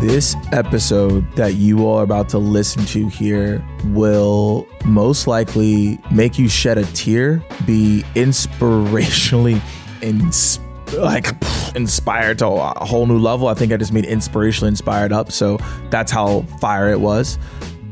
This 0.00 0.34
episode 0.52 1.30
that 1.36 1.54
you 1.54 1.86
all 1.86 1.98
are 1.98 2.02
about 2.02 2.28
to 2.30 2.38
listen 2.38 2.84
to 2.86 3.08
here 3.08 3.64
will 3.86 4.66
most 4.84 5.26
likely 5.26 5.98
make 6.10 6.38
you 6.38 6.48
shed 6.48 6.78
a 6.78 6.84
tear, 6.86 7.42
be 7.64 8.04
inspirationally 8.14 9.62
ins- 10.02 10.58
like 10.94 11.28
inspired 11.74 12.38
to 12.40 12.46
a 12.46 12.84
whole 12.84 13.06
new 13.06 13.18
level. 13.18 13.48
I 13.48 13.54
think 13.54 13.72
I 13.72 13.76
just 13.76 13.92
made 13.92 14.04
inspirationally 14.04 14.68
inspired 14.68 15.12
up. 15.12 15.30
So 15.30 15.58
that's 15.90 16.10
how 16.10 16.42
fire 16.60 16.90
it 16.90 17.00
was. 17.00 17.38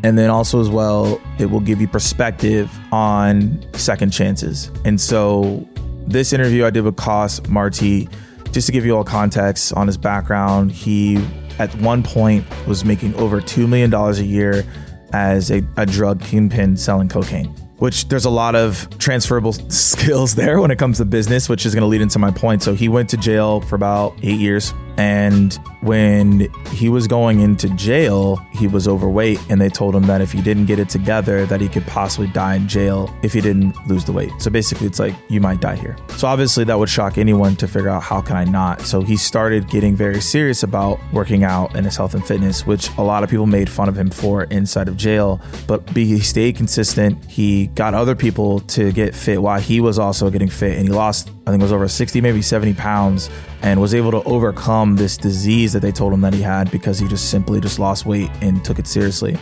And 0.03 0.19
then 0.19 0.29
also, 0.29 0.61
as 0.61 0.69
well, 0.69 1.21
it 1.39 1.47
will 1.47 1.61
give 1.61 1.81
you 1.81 1.87
perspective 1.87 2.71
on 2.91 3.65
second 3.75 4.11
chances. 4.11 4.71
And 4.85 5.01
so, 5.01 5.67
this 6.09 6.33
interview 6.33 6.65
I 6.65 6.71
did 6.71 6.83
with 6.83 6.97
Coss 6.97 7.41
Marte, 7.49 8.09
just 8.51 8.67
to 8.67 8.73
give 8.73 8.85
you 8.85 8.97
all 8.97 9.05
context 9.05 9.73
on 9.75 9.87
his 9.87 9.97
background, 9.97 10.73
he 10.73 11.25
at 11.63 11.75
one 11.77 12.03
point 12.03 12.45
was 12.67 12.85
making 12.85 13.15
over 13.15 13.41
$2 13.41 13.69
million 13.69 13.93
a 13.95 14.13
year 14.23 14.65
as 15.13 15.51
a, 15.51 15.63
a 15.77 15.87
drug 15.87 16.21
kingpin 16.21 16.77
selling 16.77 17.09
cocaine 17.09 17.55
which 17.83 18.07
there's 18.07 18.27
a 18.27 18.31
lot 18.31 18.55
of 18.55 18.89
transferable 18.99 19.53
skills 19.69 20.37
there 20.37 20.61
when 20.61 20.71
it 20.71 20.79
comes 20.79 20.99
to 20.99 21.05
business, 21.05 21.49
which 21.49 21.67
is 21.67 21.75
going 21.75 21.83
to 21.83 21.89
lead 21.89 22.01
into 22.01 22.17
my 22.17 22.31
point. 22.31 22.63
So 22.63 22.75
he 22.75 22.89
went 22.89 23.11
to 23.11 23.17
jail 23.17 23.61
for 23.63 23.75
about 23.75 24.15
eight 24.23 24.39
years. 24.39 24.73
And 24.97 25.55
when 25.81 26.53
he 26.71 26.89
was 26.89 27.07
going 27.07 27.41
into 27.41 27.69
jail, 27.71 28.37
he 28.53 28.67
was 28.67 28.87
overweight, 28.87 29.41
and 29.49 29.61
they 29.61 29.69
told 29.69 29.95
him 29.95 30.05
that 30.05 30.21
if 30.21 30.33
he 30.33 30.43
didn't 30.43 30.67
get 30.67 30.79
it 30.79 30.89
together, 30.89 31.47
that 31.47 31.61
he 31.61 31.69
could 31.69 31.87
possibly 31.87 32.29
die 32.29 32.55
in 32.55 32.69
jail 32.69 33.15
if 33.23 33.33
he 33.33 33.41
didn't 33.41 33.75
lose 33.87 34.05
the 34.05 34.13
weight. 34.13 34.31
So 34.39 34.51
basically, 34.51 34.87
it's 34.87 34.99
like 34.99 35.15
you 35.29 35.41
might 35.41 35.61
die 35.61 35.77
here. 35.77 35.97
So 36.17 36.29
obviously, 36.29 36.65
that 36.65 36.79
would 36.79 36.89
shock 36.89 37.19
anyone 37.19 37.57
to 37.57 37.67
figure 37.67 37.89
out 37.89 38.03
how 38.03 38.21
can 38.21 38.37
I 38.37 38.45
not. 38.45 38.83
So 38.83 39.01
he 39.01 39.17
started 39.17 39.69
getting 39.69 39.97
very 39.97 40.21
serious 40.21 40.63
about 40.63 41.01
working 41.13 41.45
out 41.45 41.75
and 41.75 41.85
his 41.85 41.97
health 41.97 42.15
and 42.15 42.25
fitness, 42.25 42.67
which 42.67 42.91
a 42.99 43.03
lot 43.03 43.23
of 43.23 43.31
people 43.31 43.47
made 43.47 43.69
fun 43.69 43.89
of 43.89 43.97
him 43.97 44.11
for 44.11 44.45
inside 44.45 44.89
of 44.89 44.97
jail. 44.97 45.41
But 45.67 45.89
he 45.91 46.21
stayed 46.21 46.57
consistent. 46.57 47.25
He 47.31 47.69
got 47.69 47.95
other 47.95 48.15
people 48.15 48.61
to 48.61 48.93
get 48.93 49.15
fit 49.15 49.41
while 49.41 49.61
he 49.61 49.81
was 49.81 49.99
also 49.99 50.31
getting 50.31 50.49
fit, 50.49 50.79
and 50.79 50.87
he 50.87 50.93
lost 50.93 51.31
I 51.45 51.51
think 51.51 51.61
it 51.61 51.65
was 51.65 51.73
over 51.73 51.89
60, 51.89 52.21
maybe 52.21 52.41
70 52.41 52.75
pounds, 52.75 53.29
and 53.63 53.81
was 53.81 53.95
able 53.95 54.11
to 54.11 54.23
overcome 54.25 54.97
this 54.97 55.17
disease 55.17 55.73
that 55.73 55.81
they 55.81 55.93
told 55.93 56.13
him 56.13 56.21
that 56.21 56.35
he 56.35 56.43
had 56.43 56.71
because 56.71 56.99
he 56.99 57.09
just 57.09 57.31
simply 57.31 57.61
just 57.61 57.79
lost 57.79 58.07
weight 58.07 58.31
and 58.41 58.65
took 58.65 58.79
it 58.79 58.87
seriously. 58.87 59.39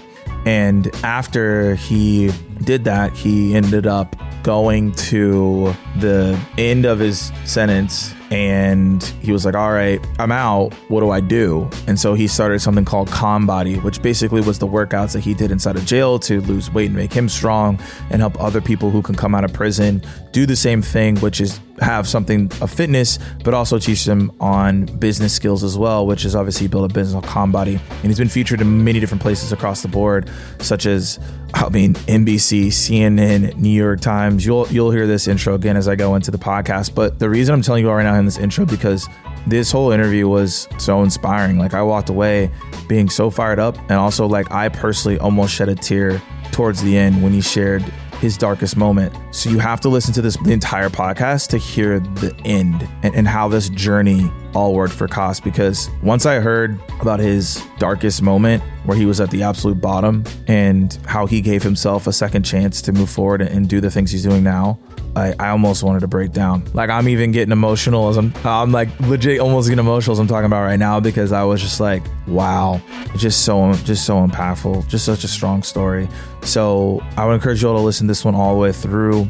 And 0.46 0.94
after 1.04 1.74
he 1.74 2.30
did 2.62 2.84
that, 2.84 3.14
he 3.14 3.54
ended 3.54 3.86
up 3.86 4.16
going 4.42 4.92
to 4.92 5.74
the 5.98 6.38
end 6.56 6.86
of 6.86 6.98
his 6.98 7.30
sentence 7.44 8.14
and 8.30 9.02
he 9.20 9.32
was 9.32 9.44
like, 9.44 9.54
All 9.54 9.72
right, 9.72 10.04
I'm 10.18 10.32
out. 10.32 10.72
What 10.88 11.00
do 11.00 11.10
I 11.10 11.20
do? 11.20 11.68
And 11.86 11.98
so 11.98 12.14
he 12.14 12.28
started 12.28 12.60
something 12.60 12.84
called 12.84 13.08
ConBody, 13.08 13.82
which 13.82 14.00
basically 14.02 14.40
was 14.40 14.58
the 14.58 14.68
workouts 14.68 15.12
that 15.12 15.20
he 15.20 15.34
did 15.34 15.50
inside 15.50 15.76
of 15.76 15.84
jail 15.84 16.18
to 16.20 16.40
lose 16.42 16.70
weight 16.72 16.86
and 16.86 16.96
make 16.96 17.12
him 17.12 17.28
strong 17.28 17.78
and 18.10 18.22
help 18.22 18.40
other 18.40 18.60
people 18.60 18.90
who 18.90 19.02
can 19.02 19.14
come 19.14 19.34
out 19.34 19.44
of 19.44 19.52
prison 19.52 20.02
do 20.32 20.46
the 20.46 20.56
same 20.56 20.80
thing, 20.80 21.16
which 21.18 21.40
is 21.40 21.60
have 21.80 22.06
something 22.06 22.50
of 22.60 22.70
fitness, 22.70 23.18
but 23.42 23.54
also 23.54 23.78
teach 23.78 24.04
them 24.04 24.30
on 24.40 24.84
business 24.98 25.32
skills 25.32 25.64
as 25.64 25.76
well, 25.78 26.06
which 26.06 26.24
is 26.24 26.36
obviously 26.36 26.68
build 26.68 26.90
a 26.90 26.94
business 26.94 27.14
on 27.14 27.22
ConBody. 27.22 27.80
And 27.90 28.06
he's 28.06 28.18
been 28.18 28.28
featured 28.28 28.60
in 28.60 28.84
many 28.84 29.00
different 29.00 29.22
places 29.22 29.52
across 29.52 29.82
the 29.82 29.88
board, 29.88 30.30
such 30.60 30.86
as 30.86 31.18
I 31.54 31.68
mean 31.68 31.94
NBC, 31.94 32.68
CNN, 32.68 33.56
New 33.56 33.70
York 33.70 34.00
Times. 34.00 34.44
You'll 34.44 34.68
you'll 34.68 34.90
hear 34.90 35.06
this 35.06 35.26
intro 35.26 35.54
again 35.54 35.76
as 35.76 35.88
I 35.88 35.96
go 35.96 36.14
into 36.14 36.30
the 36.30 36.38
podcast. 36.38 36.94
But 36.94 37.18
the 37.18 37.30
reason 37.30 37.54
I'm 37.54 37.62
telling 37.62 37.82
you 37.82 37.90
all 37.90 37.96
right 37.96 38.02
now 38.02 38.14
in 38.14 38.24
this 38.24 38.38
intro 38.38 38.66
because 38.66 39.08
this 39.46 39.72
whole 39.72 39.90
interview 39.90 40.28
was 40.28 40.68
so 40.78 41.02
inspiring. 41.02 41.58
Like 41.58 41.74
I 41.74 41.82
walked 41.82 42.10
away 42.10 42.50
being 42.88 43.08
so 43.08 43.30
fired 43.30 43.58
up, 43.58 43.78
and 43.78 43.92
also 43.92 44.26
like 44.26 44.50
I 44.52 44.68
personally 44.68 45.18
almost 45.18 45.54
shed 45.54 45.68
a 45.68 45.74
tear 45.74 46.20
towards 46.52 46.82
the 46.82 46.96
end 46.96 47.22
when 47.22 47.32
he 47.32 47.40
shared 47.40 47.84
his 48.20 48.36
darkest 48.36 48.76
moment. 48.76 49.14
So 49.30 49.50
you 49.50 49.58
have 49.58 49.80
to 49.80 49.88
listen 49.88 50.12
to 50.14 50.22
this 50.22 50.36
the 50.44 50.52
entire 50.52 50.90
podcast 50.90 51.48
to 51.48 51.58
hear 51.58 52.00
the 52.00 52.34
end 52.44 52.86
and, 53.02 53.14
and 53.14 53.26
how 53.26 53.48
this 53.48 53.70
journey 53.70 54.30
all 54.54 54.74
worked 54.74 54.92
for 54.92 55.08
Coss 55.08 55.40
because 55.40 55.88
once 56.02 56.26
I 56.26 56.40
heard 56.40 56.78
about 57.00 57.20
his 57.20 57.64
darkest 57.78 58.20
moment 58.20 58.62
where 58.84 58.96
he 58.96 59.06
was 59.06 59.20
at 59.20 59.30
the 59.30 59.42
absolute 59.42 59.80
bottom 59.80 60.24
and 60.46 60.92
how 61.06 61.26
he 61.26 61.40
gave 61.40 61.62
himself 61.62 62.06
a 62.06 62.12
second 62.12 62.42
chance 62.42 62.82
to 62.82 62.92
move 62.92 63.08
forward 63.08 63.42
and 63.42 63.68
do 63.68 63.80
the 63.80 63.90
things 63.90 64.10
he's 64.10 64.24
doing 64.24 64.42
now, 64.42 64.78
I, 65.16 65.34
I 65.38 65.48
almost 65.48 65.82
wanted 65.82 66.00
to 66.00 66.08
break 66.08 66.32
down. 66.32 66.64
Like 66.72 66.90
I'm 66.90 67.08
even 67.08 67.32
getting 67.32 67.52
emotional 67.52 68.08
as 68.08 68.16
I'm 68.16 68.32
I'm 68.44 68.72
like 68.72 68.88
legit 69.00 69.40
almost 69.40 69.68
getting 69.68 69.84
emotional 69.84 70.12
as 70.12 70.18
I'm 70.18 70.28
talking 70.28 70.46
about 70.46 70.62
right 70.62 70.78
now 70.78 71.00
because 71.00 71.32
I 71.32 71.42
was 71.44 71.60
just 71.60 71.80
like, 71.80 72.02
wow, 72.26 72.80
just 73.16 73.44
so 73.44 73.72
just 73.84 74.06
so 74.06 74.26
impactful, 74.26 74.88
just 74.88 75.04
such 75.04 75.24
a 75.24 75.28
strong 75.28 75.62
story. 75.62 76.08
So 76.42 77.02
I 77.16 77.26
would 77.26 77.34
encourage 77.34 77.62
you 77.62 77.68
all 77.68 77.76
to 77.76 77.82
listen 77.82 78.06
to 78.06 78.10
this 78.10 78.24
one 78.24 78.34
all 78.34 78.54
the 78.54 78.60
way 78.60 78.72
through. 78.72 79.28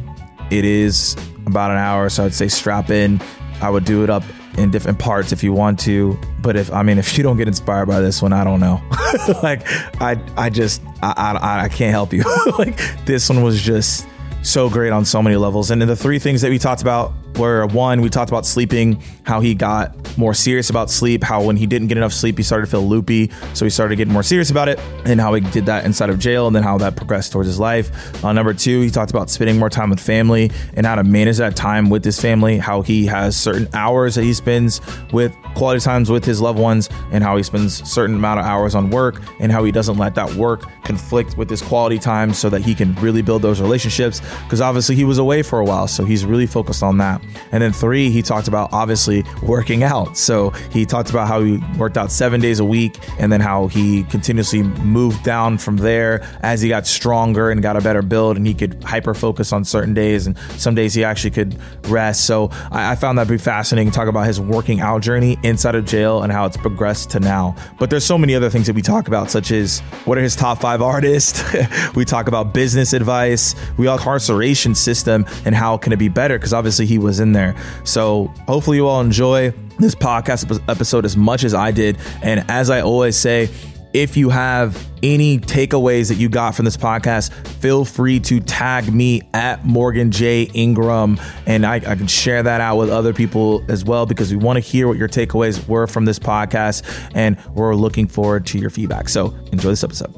It 0.51 0.65
is 0.65 1.17
about 1.47 1.71
an 1.71 1.79
hour, 1.79 2.09
so 2.09 2.25
I'd 2.25 2.35
say 2.35 2.49
strap 2.49 2.91
in. 2.91 3.21
I 3.61 3.71
would 3.71 3.85
do 3.85 4.05
it 4.05 4.11
up 4.11 4.23
in 4.59 4.71
different 4.71 4.99
parts 4.99 5.33
if 5.33 5.43
you 5.43 5.53
want 5.53 5.79
to. 5.81 6.19
But 6.43 6.57
if 6.57 6.73
I 6.73 6.83
mean, 6.83 6.99
if 6.99 7.17
you 7.17 7.23
don't 7.23 7.37
get 7.37 7.49
inspired 7.49 7.87
by 7.87 8.01
this 8.01 8.21
one, 8.21 8.33
I 8.33 8.45
don't 8.45 8.61
know. 8.61 8.81
like 9.43 9.63
I 10.01 10.21
I 10.37 10.51
just 10.51 10.83
I 11.03 11.39
I, 11.41 11.65
I 11.65 11.69
can't 11.69 11.93
help 11.93 12.13
you. 12.13 12.25
like 12.59 12.79
this 13.07 13.29
one 13.29 13.43
was 13.43 13.61
just 13.61 14.07
so 14.43 14.69
great 14.71 14.91
on 14.91 15.05
so 15.05 15.23
many 15.23 15.37
levels. 15.37 15.71
And 15.71 15.83
the 15.83 15.97
three 15.97 16.19
things 16.19 16.41
that 16.43 16.51
we 16.51 16.59
talked 16.59 16.83
about 16.83 17.13
were 17.37 17.67
one, 17.67 18.01
we 18.01 18.09
talked 18.09 18.31
about 18.31 18.47
sleeping, 18.47 19.03
how 19.25 19.41
he 19.41 19.55
got 19.55 19.95
more 20.19 20.35
serious 20.35 20.71
about 20.71 20.91
sleep, 20.91 21.23
how 21.23 21.43
when 21.43 21.57
he 21.57 21.67
didn't 21.67 21.89
get 21.89 21.97
enough 21.97 22.13
sleep, 22.13 22.37
he 22.37 22.43
started 22.43 22.67
to 22.67 22.71
feel 22.71 22.83
loopy. 22.83 23.31
So 23.55 23.65
he 23.65 23.71
started 23.71 23.97
getting 23.97 24.13
more 24.13 24.23
serious 24.23 24.51
about 24.51 24.69
it, 24.69 24.79
and 25.05 25.21
how 25.21 25.35
he 25.35 25.41
did 25.41 25.67
that 25.67 25.85
inside 25.85 26.11
of 26.11 26.19
jail, 26.19 26.47
and 26.47 26.55
then 26.55 26.63
how 26.63 26.79
that 26.79 26.97
progressed 26.97 27.33
towards 27.33 27.47
his 27.47 27.59
life. 27.59 28.25
Uh, 28.25 28.33
number 28.33 28.53
two, 28.53 28.81
he 28.81 28.91
talked 28.91 29.11
about 29.11 29.31
spending 29.31 29.59
more 29.59 29.71
time 29.71 29.91
with 29.91 30.01
family 30.01 30.51
and 30.75 30.85
how 30.87 30.95
to 30.95 31.05
manage 31.05 31.39
that 31.39 31.57
time 31.57 31.91
with 31.91 32.05
his 32.05 32.21
family, 32.21 32.59
how 32.59 32.83
he 32.83 33.07
has 33.07 33.37
certain 33.37 33.69
hours 33.75 34.15
that 34.15 34.25
he 34.25 34.35
spends 34.35 34.81
with 35.13 35.35
quality 35.55 35.81
times 35.81 36.11
with 36.11 36.25
his 36.25 36.41
loved 36.41 36.59
ones, 36.59 36.89
and 37.13 37.25
how 37.25 37.37
he 37.37 37.43
spends 37.43 37.89
certain 37.91 38.17
amount 38.17 38.41
of 38.41 38.47
hours 38.47 38.75
on 38.75 38.91
work, 38.91 39.23
and 39.41 39.51
how 39.51 39.65
he 39.65 39.73
doesn't 39.73 39.97
let 39.97 40.15
that 40.15 40.33
work 40.35 40.63
conflict 40.85 41.37
with 41.37 41.49
his 41.49 41.63
quality 41.63 41.99
time 41.99 42.33
so 42.33 42.49
that 42.49 42.63
he 42.63 42.75
can 42.75 42.95
really 42.97 43.23
build 43.23 43.43
those 43.43 43.61
relationships. 43.61 44.21
Because 44.45 44.61
obviously 44.61 44.97
he 44.97 45.05
was 45.05 45.19
away 45.19 45.43
for 45.43 45.61
a 45.61 45.65
while, 45.65 45.89
so 45.89 46.05
he's 46.05 46.25
really 46.25 46.47
focused 46.47 46.83
on 46.83 46.99
that. 46.99 47.20
And 47.53 47.63
then 47.63 47.73
three, 47.73 48.11
he 48.11 48.23
talked 48.23 48.49
about 48.49 48.73
obviously 48.73 49.25
working 49.43 49.83
out. 49.83 50.17
So 50.17 50.51
he 50.71 50.85
talked 50.85 51.11
about 51.11 51.29
how 51.29 51.43
he 51.43 51.59
worked 51.79 51.97
out 51.97 52.11
seven 52.13 52.41
days 52.41 52.61
a 52.61 52.65
week 52.65 52.99
and 53.19 53.33
then 53.33 53.41
how 53.41 53.69
he 53.69 54.05
continuously 54.05 54.63
moved 54.63 55.23
down 55.23 55.59
from 55.59 55.77
there 55.77 56.27
as 56.43 56.61
he 56.61 56.69
got 56.69 56.87
stronger 56.87 57.51
and 57.51 57.63
got 57.63 57.77
a 57.77 57.81
better 57.81 58.03
build 58.03 58.37
and 58.37 58.47
he 58.47 58.55
could 58.55 58.83
hyper 58.85 59.15
focus 59.15 59.53
on 59.53 59.65
certain 59.65 59.95
days. 59.95 60.27
And 60.27 60.37
some 60.57 60.75
days 60.75 60.95
he 60.95 61.05
actually 61.05 61.31
could 61.31 61.59
rest. 61.89 62.27
So 62.27 62.51
I, 62.71 62.93
I 62.93 62.95
found 62.97 63.19
that 63.19 63.25
to 63.25 63.31
be 63.31 63.39
fascinating. 63.39 63.91
To 63.91 63.97
talk 63.97 64.09
about 64.09 64.27
his 64.27 64.41
working 64.41 64.81
out 64.81 65.03
journey 65.03 65.39
inside 65.43 65.75
of 65.75 65.85
jail 65.85 66.23
and 66.23 66.33
how 66.33 66.45
it's 66.45 66.57
progressed 66.57 67.11
to 67.11 67.21
now. 67.21 67.57
But 67.79 67.89
there's 67.89 68.05
so 68.05 68.19
many 68.19 68.35
other 68.35 68.51
things 68.51 68.67
that 68.67 68.75
we 68.75 68.83
talk 68.83 69.09
about, 69.09 69.31
such 69.31 69.53
as 69.53 69.81
what 70.05 70.19
are 70.19 70.21
his 70.21 70.37
top 70.37 70.61
five 70.61 70.83
artists? 70.83 71.43
we 71.95 72.05
talk 72.05 72.29
about 72.29 72.53
business 72.53 72.93
advice. 72.93 73.55
We 73.79 73.87
all 73.87 73.97
incarceration 74.01 74.75
system 74.75 75.27
and 75.45 75.55
how 75.55 75.77
can 75.77 75.93
it 75.93 75.99
be 75.99 76.09
better? 76.09 76.39
Because 76.39 76.53
obviously 76.53 76.87
he 76.87 76.99
was 76.99 77.10
in 77.19 77.33
there 77.33 77.41
there. 77.41 77.85
So 77.85 78.27
hopefully 78.47 78.77
you 78.77 78.87
all 78.87 79.01
enjoy 79.01 79.51
this 79.79 79.95
podcast 79.95 80.63
episode 80.69 81.05
as 81.05 81.17
much 81.17 81.45
as 81.45 81.55
I 81.55 81.71
did. 81.71 81.99
And 82.23 82.45
as 82.51 82.71
I 82.71 82.81
always 82.81 83.17
say, 83.17 83.49
if 83.93 84.17
you 84.17 84.29
have 84.29 84.87
any 85.03 85.39
takeaways 85.39 86.09
that 86.09 86.15
you 86.15 86.29
got 86.29 86.55
from 86.55 86.65
this 86.65 86.77
podcast, 86.77 87.33
feel 87.33 87.85
free 87.85 88.21
to 88.21 88.39
tag 88.39 88.93
me 88.93 89.23
at 89.35 89.65
Morgan 89.65 90.13
J. 90.13 90.43
Ingram 90.55 91.19
and 91.47 91.67
I, 91.67 91.77
I, 91.77 91.97
can 91.97 92.07
share 92.07 92.41
that 92.41 92.61
out 92.61 92.77
with 92.77 92.89
other 92.89 93.13
people 93.13 93.65
as 93.69 93.85
well 93.85 94.07
because 94.07 94.31
we 94.31 94.37
want 94.37 94.59
to 94.59 94.61
hear 94.61 94.87
what 94.87 94.97
your 94.97 95.09
takeaways 95.09 95.67
were 95.67 95.89
from 95.89 96.05
this 96.05 96.21
podcast 96.21 96.85
and 97.15 97.37
we're 97.55 97.75
looking 97.75 98.07
forward 98.07 98.47
to 98.47 98.59
your 98.61 98.71
feedback. 98.71 99.09
So 99.09 99.35
enjoy 99.51 99.71
this 99.71 99.83
episode. 99.83 100.15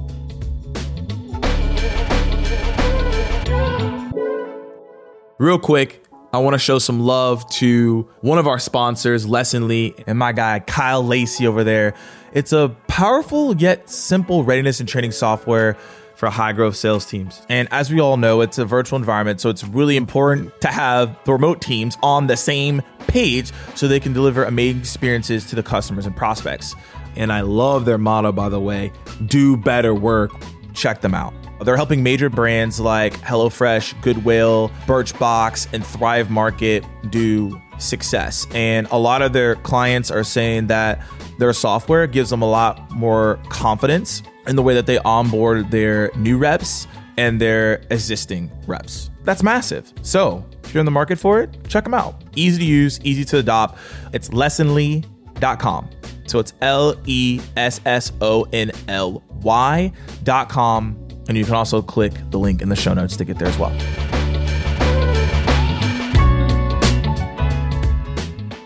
Real 5.39 5.59
quick, 5.59 6.02
I 6.35 6.39
want 6.39 6.55
to 6.55 6.59
show 6.59 6.79
some 6.79 7.01
love 7.01 7.47
to 7.51 8.09
one 8.23 8.39
of 8.39 8.47
our 8.47 8.59
sponsors, 8.59 9.27
Lessonly, 9.27 10.03
and 10.07 10.19
my 10.19 10.33
guy, 10.33 10.61
Kyle 10.61 11.05
Lacey 11.05 11.47
over 11.47 11.63
there. 11.63 11.93
It's 12.33 12.55
a 12.55 12.75
powerful 12.87 13.55
yet 13.55 13.91
simple 13.91 14.43
readiness 14.43 14.81
and 14.81 14.89
training 14.89 15.11
software 15.11 15.77
for 16.17 16.31
high 16.31 16.53
growth 16.53 16.77
sales 16.77 17.05
teams. 17.05 17.43
And 17.51 17.69
as 17.71 17.93
we 17.93 18.01
all 18.01 18.17
know, 18.17 18.41
it's 18.41 18.57
a 18.57 18.65
virtual 18.65 18.99
environment, 18.99 19.43
so 19.43 19.51
it's 19.51 19.63
really 19.63 19.99
important 19.99 20.59
to 20.63 20.69
have 20.69 21.19
the 21.25 21.33
remote 21.33 21.61
teams 21.61 21.99
on 22.03 22.29
the 22.29 22.37
same 22.39 22.81
page 23.09 23.53
so 23.75 23.87
they 23.87 24.01
can 24.01 24.15
deliver 24.15 24.45
amazing 24.45 24.81
experiences 24.81 25.45
to 25.51 25.57
the 25.57 25.63
customers 25.63 26.07
and 26.07 26.17
prospects. 26.17 26.75
And 27.15 27.31
I 27.31 27.43
love 27.43 27.85
their 27.85 27.99
motto, 27.99 28.33
by 28.33 28.49
the 28.49 28.61
way 28.61 28.91
do 29.27 29.59
better 29.59 29.95
work. 29.95 30.33
Check 30.73 31.03
them 31.03 31.15
out 31.15 31.35
They're 31.65 31.77
helping 31.77 32.03
major 32.03 32.29
brands 32.29 32.81
like 32.81 33.15
HelloFresh, 33.21 34.01
Goodwill, 34.03 34.71
Birchbox, 34.87 35.73
and 35.73 35.85
Thrive 35.85 36.31
Market 36.31 36.85
do 37.11 37.61
success. 37.79 38.47
And 38.55 38.87
a 38.91 38.99
lot 38.99 39.23
of 39.23 39.33
their 39.33 39.57
clients 39.57 40.11
are 40.11 40.25
saying 40.25 40.69
that 40.69 41.03
their 41.39 41.53
software 41.53 42.07
gives 42.07 42.31
them 42.31 42.43
a 42.43 42.49
lot 42.49 42.91
more 42.91 43.39
confidence 43.49 44.23
in 44.47 44.57
the 44.57 44.63
way 44.63 44.75
that 44.75 44.87
they 44.87 44.99
onboard 44.99 45.71
their 45.71 46.11
new 46.17 46.39
reps 46.39 46.87
and 47.17 47.41
their 47.41 47.83
existing 47.91 48.51
reps. 48.67 49.11
That's 49.25 49.43
massive. 49.43 49.93
So, 50.03 50.45
if 50.65 50.75
you're 50.75 50.81
in 50.81 50.87
the 50.87 50.91
market 50.91 51.19
for 51.19 51.41
it, 51.41 51.57
check 51.69 51.85
them 51.85 51.95
out. 51.95 52.23
Easy 52.35 52.59
to 52.59 52.65
use, 52.65 53.01
easy 53.03 53.25
to 53.27 53.39
adopt. 53.39 53.79
It's 54.13 54.29
lessonly.com. 54.31 55.91
So 56.27 56.39
it's 56.39 56.55
L 56.61 56.95
E 57.07 57.41
S 57.57 57.81
S 57.85 58.13
O 58.21 58.47
N 58.53 58.73
L 58.89 59.23
Y.com. 59.43 61.02
And 61.29 61.37
you 61.37 61.45
can 61.45 61.55
also 61.55 61.83
click 61.83 62.13
the 62.31 62.39
link 62.39 62.63
in 62.63 62.69
the 62.69 62.77
show 62.77 62.95
notes 62.95 63.17
to 63.17 63.25
get 63.25 63.39
there 63.39 63.49
as 63.49 63.59
well. 63.59 63.73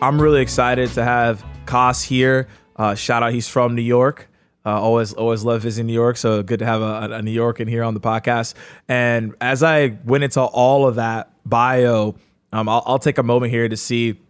I'm 0.03 0.21
really 0.21 0.41
excited 0.41 0.91
to 0.93 1.05
have 1.05 1.45
Coss 1.65 2.03
here. 2.03 2.49
Uh, 2.77 2.95
shout 2.95 3.23
out, 3.23 3.33
he's 3.33 3.49
from 3.49 3.75
New 3.75 3.83
York. 3.83 4.29
Uh, 4.65 4.81
always, 4.81 5.13
always 5.13 5.45
love 5.45 5.63
visiting 5.63 5.87
New 5.87 5.93
York. 5.93 6.17
So 6.17 6.43
good 6.43 6.59
to 6.59 6.67
have 6.67 6.83
a, 6.83 7.15
a 7.15 7.23
New 7.23 7.31
York 7.31 7.61
in 7.61 7.69
here 7.69 7.83
on 7.83 7.95
the 7.95 8.01
podcast. 8.01 8.55
And 8.89 9.35
as 9.41 9.63
I 9.63 9.97
went 10.05 10.25
into 10.25 10.41
all 10.41 10.87
of 10.87 10.97
that 10.97 11.31
bio, 11.45 12.17
um, 12.53 12.69
I'll, 12.69 12.83
I'll, 12.85 12.99
take 12.99 13.19
a 13.19 13.23
moment 13.23 13.53
here 13.53 13.69
to 13.69 13.77
see 13.77 14.21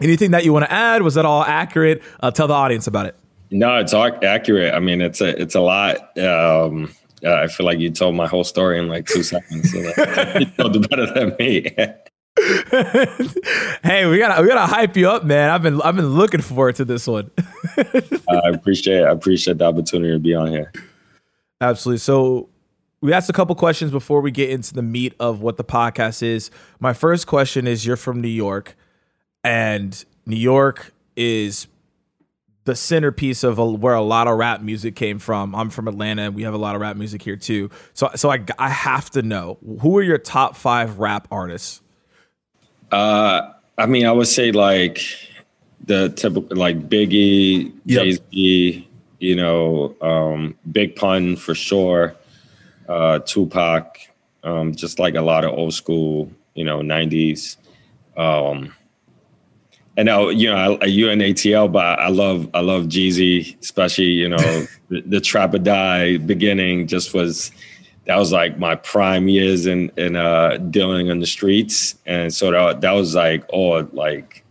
anything 0.00 0.30
that 0.30 0.44
you 0.44 0.52
want 0.52 0.64
to 0.64 0.72
add. 0.72 1.02
Was 1.02 1.14
that 1.14 1.24
all 1.24 1.42
accurate? 1.42 2.02
Uh, 2.20 2.30
tell 2.30 2.46
the 2.46 2.54
audience 2.54 2.86
about 2.86 3.06
it. 3.06 3.16
No, 3.50 3.76
it's 3.78 3.92
all 3.92 4.10
accurate. 4.24 4.74
I 4.74 4.80
mean, 4.80 5.00
it's 5.00 5.20
a 5.20 5.40
it's 5.40 5.54
a 5.54 5.60
lot. 5.60 6.16
Um, 6.18 6.92
uh, 7.24 7.34
I 7.34 7.46
feel 7.46 7.66
like 7.66 7.78
you 7.78 7.90
told 7.90 8.14
my 8.14 8.26
whole 8.26 8.44
story 8.44 8.78
in 8.78 8.88
like 8.88 9.06
two 9.06 9.22
seconds. 9.34 9.70
So 9.70 9.78
like, 9.78 10.40
you 10.58 10.80
better 10.80 11.06
than 11.12 11.36
me. 11.38 11.70
hey, 13.84 14.06
we 14.06 14.18
gotta 14.18 14.42
we 14.42 14.48
gotta 14.48 14.66
hype 14.66 14.96
you 14.96 15.08
up, 15.08 15.24
man. 15.24 15.50
I've 15.50 15.62
been 15.62 15.80
I've 15.82 15.94
been 15.94 16.14
looking 16.14 16.40
forward 16.40 16.74
to 16.76 16.84
this 16.84 17.06
one. 17.06 17.30
I 17.78 18.48
appreciate 18.52 19.04
I 19.04 19.10
appreciate 19.12 19.58
the 19.58 19.64
opportunity 19.64 20.12
to 20.12 20.18
be 20.18 20.34
on 20.34 20.48
here. 20.48 20.72
Absolutely. 21.60 21.98
So 21.98 22.48
we 23.00 23.12
asked 23.12 23.30
a 23.30 23.32
couple 23.32 23.54
questions 23.54 23.92
before 23.92 24.20
we 24.20 24.32
get 24.32 24.50
into 24.50 24.74
the 24.74 24.82
meat 24.82 25.14
of 25.20 25.42
what 25.42 25.56
the 25.58 25.64
podcast 25.64 26.22
is. 26.22 26.50
My 26.80 26.92
first 26.92 27.28
question 27.28 27.68
is: 27.68 27.86
You're 27.86 27.96
from 27.96 28.20
New 28.20 28.26
York, 28.28 28.76
and 29.44 30.04
New 30.26 30.36
York 30.36 30.92
is 31.14 31.68
the 32.64 32.74
centerpiece 32.74 33.44
of 33.44 33.58
a, 33.58 33.66
where 33.66 33.94
a 33.94 34.02
lot 34.02 34.26
of 34.26 34.38
rap 34.38 34.62
music 34.62 34.96
came 34.96 35.18
from. 35.18 35.54
I'm 35.54 35.70
from 35.70 35.86
Atlanta, 35.88 36.22
and 36.22 36.34
we 36.34 36.42
have 36.42 36.54
a 36.54 36.58
lot 36.58 36.74
of 36.74 36.80
rap 36.80 36.96
music 36.96 37.22
here 37.22 37.36
too. 37.36 37.70
So, 37.92 38.10
so 38.16 38.30
I 38.30 38.44
I 38.58 38.68
have 38.70 39.10
to 39.10 39.22
know 39.22 39.58
who 39.80 39.98
are 39.98 40.02
your 40.02 40.18
top 40.18 40.56
five 40.56 40.98
rap 40.98 41.28
artists. 41.30 41.80
Uh, 42.90 43.52
I 43.76 43.86
mean, 43.86 44.06
I 44.06 44.12
would 44.12 44.28
say 44.28 44.52
like 44.52 45.00
the 45.84 46.08
typical 46.10 46.56
like 46.56 46.88
Biggie, 46.88 47.72
yep. 47.84 48.04
Jay 48.04 48.12
Z, 48.12 48.88
you 49.18 49.36
know, 49.36 49.94
um, 50.00 50.56
Big 50.70 50.96
Pun 50.96 51.36
for 51.36 51.54
sure, 51.54 52.14
uh, 52.88 53.18
Tupac, 53.20 53.98
um, 54.42 54.74
just 54.74 54.98
like 54.98 55.14
a 55.14 55.22
lot 55.22 55.44
of 55.44 55.52
old 55.52 55.74
school, 55.74 56.30
you 56.54 56.64
know, 56.64 56.78
'90s. 56.80 57.56
Um, 58.16 58.72
and 59.96 60.06
now, 60.06 60.28
you 60.28 60.50
know, 60.50 60.78
I, 60.80 60.86
you 60.86 61.10
and 61.10 61.20
ATL, 61.20 61.70
but 61.70 62.00
I 62.00 62.08
love 62.08 62.48
I 62.54 62.60
love 62.60 62.84
Jeezy, 62.84 63.60
especially 63.60 64.06
you 64.06 64.28
know 64.28 64.36
the, 64.88 65.02
the 65.06 65.20
Trap 65.20 65.54
or 65.54 65.58
Die 65.58 66.16
beginning 66.18 66.86
just 66.86 67.14
was 67.14 67.52
that 68.06 68.16
was 68.16 68.32
like 68.32 68.58
my 68.58 68.74
prime 68.74 69.28
years 69.28 69.66
in 69.66 69.90
in 69.96 70.16
uh, 70.16 70.56
dealing 70.70 71.10
on 71.10 71.20
the 71.20 71.26
streets, 71.26 71.96
and 72.06 72.34
so 72.34 72.50
that 72.50 72.80
that 72.80 72.92
was 72.92 73.14
like 73.14 73.44
all 73.50 73.86
like 73.92 74.44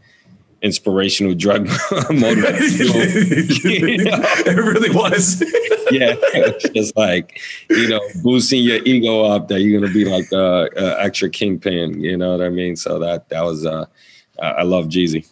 inspirational 0.62 1.36
drug 1.36 1.68
motivational. 1.68 3.80
you 3.80 3.98
know? 3.98 4.24
It 4.46 4.56
really 4.56 4.92
was. 4.92 5.42
yeah, 5.92 6.16
it's 6.34 6.70
just 6.70 6.96
like 6.96 7.38
you 7.70 7.90
know, 7.90 8.00
boosting 8.24 8.64
your 8.64 8.82
ego 8.86 9.26
up 9.26 9.50
that 9.50 9.62
you're 9.62 9.80
gonna 9.80 9.94
be 9.94 10.06
like 10.06 10.30
the 10.30 10.70
uh, 10.78 10.96
extra 11.00 11.30
kingpin. 11.30 12.00
You 12.00 12.16
know 12.16 12.38
what 12.38 12.46
I 12.46 12.50
mean? 12.50 12.78
So 12.78 12.98
that 13.00 13.28
that 13.28 13.44
was 13.44 13.66
uh, 13.66 13.86
I 14.42 14.64
love 14.64 14.86
Jeezy. 14.86 15.28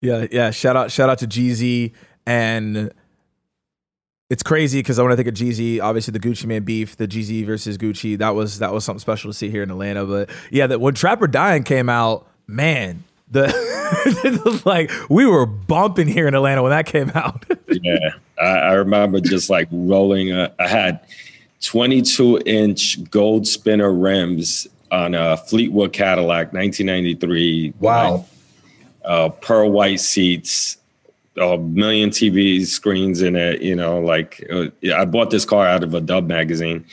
Yeah, 0.00 0.26
yeah. 0.30 0.50
Shout 0.50 0.76
out, 0.76 0.90
shout 0.90 1.08
out 1.08 1.18
to 1.18 1.26
Jeezy 1.26 1.92
and 2.26 2.92
it's 4.28 4.42
crazy 4.42 4.80
because 4.80 4.98
I 4.98 5.02
want 5.02 5.12
to 5.12 5.16
think 5.16 5.28
of 5.28 5.34
Jeezy, 5.34 5.80
obviously 5.80 6.12
the 6.12 6.18
Gucci 6.18 6.46
Mane 6.46 6.64
beef, 6.64 6.96
the 6.96 7.06
Jeezy 7.06 7.46
versus 7.46 7.78
Gucci. 7.78 8.18
That 8.18 8.34
was 8.34 8.58
that 8.58 8.72
was 8.72 8.84
something 8.84 9.00
special 9.00 9.30
to 9.30 9.36
see 9.36 9.50
here 9.50 9.62
in 9.62 9.70
Atlanta. 9.70 10.04
But 10.04 10.30
yeah, 10.50 10.66
that 10.66 10.80
when 10.80 10.94
Trap 10.94 11.22
or 11.22 11.28
Die 11.28 11.60
came 11.60 11.88
out, 11.88 12.26
man, 12.48 13.04
the 13.30 14.62
like 14.64 14.90
we 15.08 15.26
were 15.26 15.46
bumping 15.46 16.08
here 16.08 16.26
in 16.26 16.34
Atlanta 16.34 16.62
when 16.62 16.70
that 16.70 16.86
came 16.86 17.10
out. 17.14 17.44
yeah, 17.68 18.10
I, 18.40 18.44
I, 18.44 18.72
remember 18.72 19.20
just 19.20 19.48
like 19.48 19.68
rolling. 19.70 20.32
Uh, 20.32 20.50
I 20.58 20.66
had 20.66 21.00
22 21.62 22.42
inch 22.46 23.08
gold 23.10 23.46
spinner 23.46 23.92
rims 23.92 24.66
on 24.90 25.14
a 25.14 25.36
Fleetwood 25.36 25.92
Cadillac, 25.92 26.52
1993. 26.52 27.74
Wow. 27.80 28.26
Uh, 29.04 29.28
pearl 29.28 29.70
white 29.70 30.00
seats 30.00 30.78
a 31.38 31.58
million 31.58 32.10
TV 32.10 32.64
screens 32.64 33.22
in 33.22 33.36
it. 33.36 33.62
You 33.62 33.76
know, 33.76 34.00
like 34.00 34.44
uh, 34.50 34.66
I 34.94 35.04
bought 35.04 35.30
this 35.30 35.44
car 35.44 35.66
out 35.66 35.82
of 35.82 35.94
a 35.94 36.00
Dub 36.00 36.26
magazine, 36.26 36.84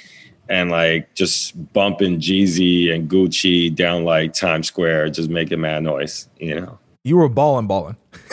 and 0.49 0.69
like 0.69 1.13
just 1.13 1.73
bumping 1.73 2.19
Jeezy 2.19 2.93
and 2.93 3.09
Gucci 3.09 3.73
down 3.73 4.03
like 4.03 4.33
Times 4.33 4.67
Square, 4.67 5.11
just 5.11 5.29
making 5.29 5.61
mad 5.61 5.83
noise. 5.83 6.27
You 6.37 6.61
know, 6.61 6.79
you 7.03 7.17
were 7.17 7.29
balling, 7.29 7.67
balling, 7.67 7.95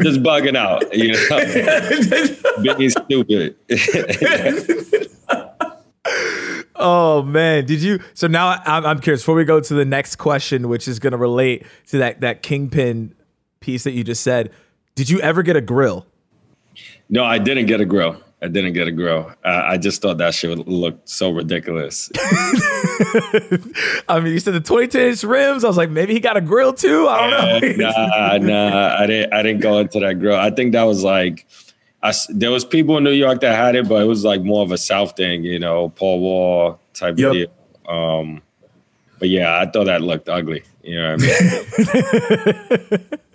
just 0.00 0.22
bugging 0.22 0.56
out. 0.56 0.94
You 0.94 1.12
know, 1.12 2.74
being 2.76 2.90
stupid. 2.90 3.56
Oh 6.78 7.22
man, 7.22 7.66
did 7.66 7.82
you? 7.82 8.00
So 8.14 8.26
now 8.26 8.60
I'm, 8.64 8.84
I'm 8.84 9.00
curious. 9.00 9.22
Before 9.22 9.34
we 9.34 9.44
go 9.44 9.60
to 9.60 9.74
the 9.74 9.84
next 9.84 10.16
question, 10.16 10.68
which 10.68 10.88
is 10.88 10.98
going 10.98 11.12
to 11.12 11.16
relate 11.16 11.66
to 11.88 11.98
that 11.98 12.20
that 12.20 12.42
kingpin 12.42 13.14
piece 13.60 13.84
that 13.84 13.92
you 13.92 14.04
just 14.04 14.22
said, 14.22 14.50
did 14.94 15.10
you 15.10 15.20
ever 15.20 15.42
get 15.42 15.56
a 15.56 15.60
grill? 15.60 16.06
No, 17.08 17.24
I 17.24 17.38
didn't 17.38 17.66
get 17.66 17.80
a 17.80 17.84
grill. 17.84 18.20
I 18.42 18.48
didn't 18.48 18.74
get 18.74 18.86
a 18.86 18.92
grill. 18.92 19.32
Uh, 19.44 19.62
I 19.66 19.78
just 19.78 20.02
thought 20.02 20.18
that 20.18 20.34
shit 20.34 20.68
looked 20.68 21.08
so 21.08 21.30
ridiculous. 21.30 22.10
I 24.08 24.20
mean, 24.20 24.34
you 24.34 24.40
said 24.40 24.52
the 24.52 24.60
22 24.60 24.98
inch 25.00 25.24
rims. 25.24 25.64
I 25.64 25.68
was 25.68 25.78
like, 25.78 25.88
maybe 25.88 26.12
he 26.12 26.20
got 26.20 26.36
a 26.36 26.42
grill 26.42 26.74
too. 26.74 27.08
I 27.08 27.30
don't 27.30 27.78
know. 27.78 27.88
nah, 27.88 28.36
nah, 28.36 28.96
I 28.98 29.06
didn't. 29.06 29.32
I 29.32 29.42
didn't 29.42 29.62
go 29.62 29.78
into 29.78 30.00
that 30.00 30.20
grill. 30.20 30.38
I 30.38 30.50
think 30.50 30.72
that 30.72 30.82
was 30.82 31.02
like, 31.02 31.46
I, 32.02 32.12
there 32.28 32.50
was 32.50 32.64
people 32.64 32.96
in 32.98 33.04
New 33.04 33.10
York 33.10 33.40
that 33.40 33.56
had 33.56 33.74
it, 33.74 33.88
but 33.88 34.02
it 34.02 34.06
was 34.06 34.24
like 34.24 34.42
more 34.42 34.62
of 34.62 34.70
a 34.70 34.78
South 34.78 35.16
thing, 35.16 35.44
you 35.44 35.58
know, 35.58 35.88
Paul 35.90 36.20
Wall 36.20 36.80
type 36.94 37.18
yep. 37.18 37.32
deal. 37.32 37.48
Um, 37.88 38.42
but 39.18 39.28
yeah, 39.28 39.60
I 39.60 39.66
thought 39.66 39.84
that 39.86 40.02
looked 40.02 40.28
ugly. 40.28 40.62
You 40.82 41.00
know 41.00 41.16
what 41.16 41.22
I 41.22 42.90
mean? 42.90 43.08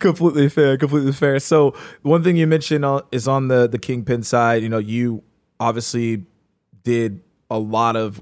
completely 0.00 0.48
fair 0.48 0.76
completely 0.76 1.12
fair 1.12 1.38
so 1.38 1.72
one 2.02 2.24
thing 2.24 2.36
you 2.36 2.44
mentioned 2.44 2.84
is 3.12 3.28
on 3.28 3.46
the 3.46 3.68
the 3.68 3.78
kingpin 3.78 4.20
side 4.20 4.62
you 4.64 4.68
know 4.68 4.78
you 4.78 5.22
obviously 5.60 6.24
did 6.82 7.20
a 7.48 7.58
lot 7.58 7.94
of 7.94 8.20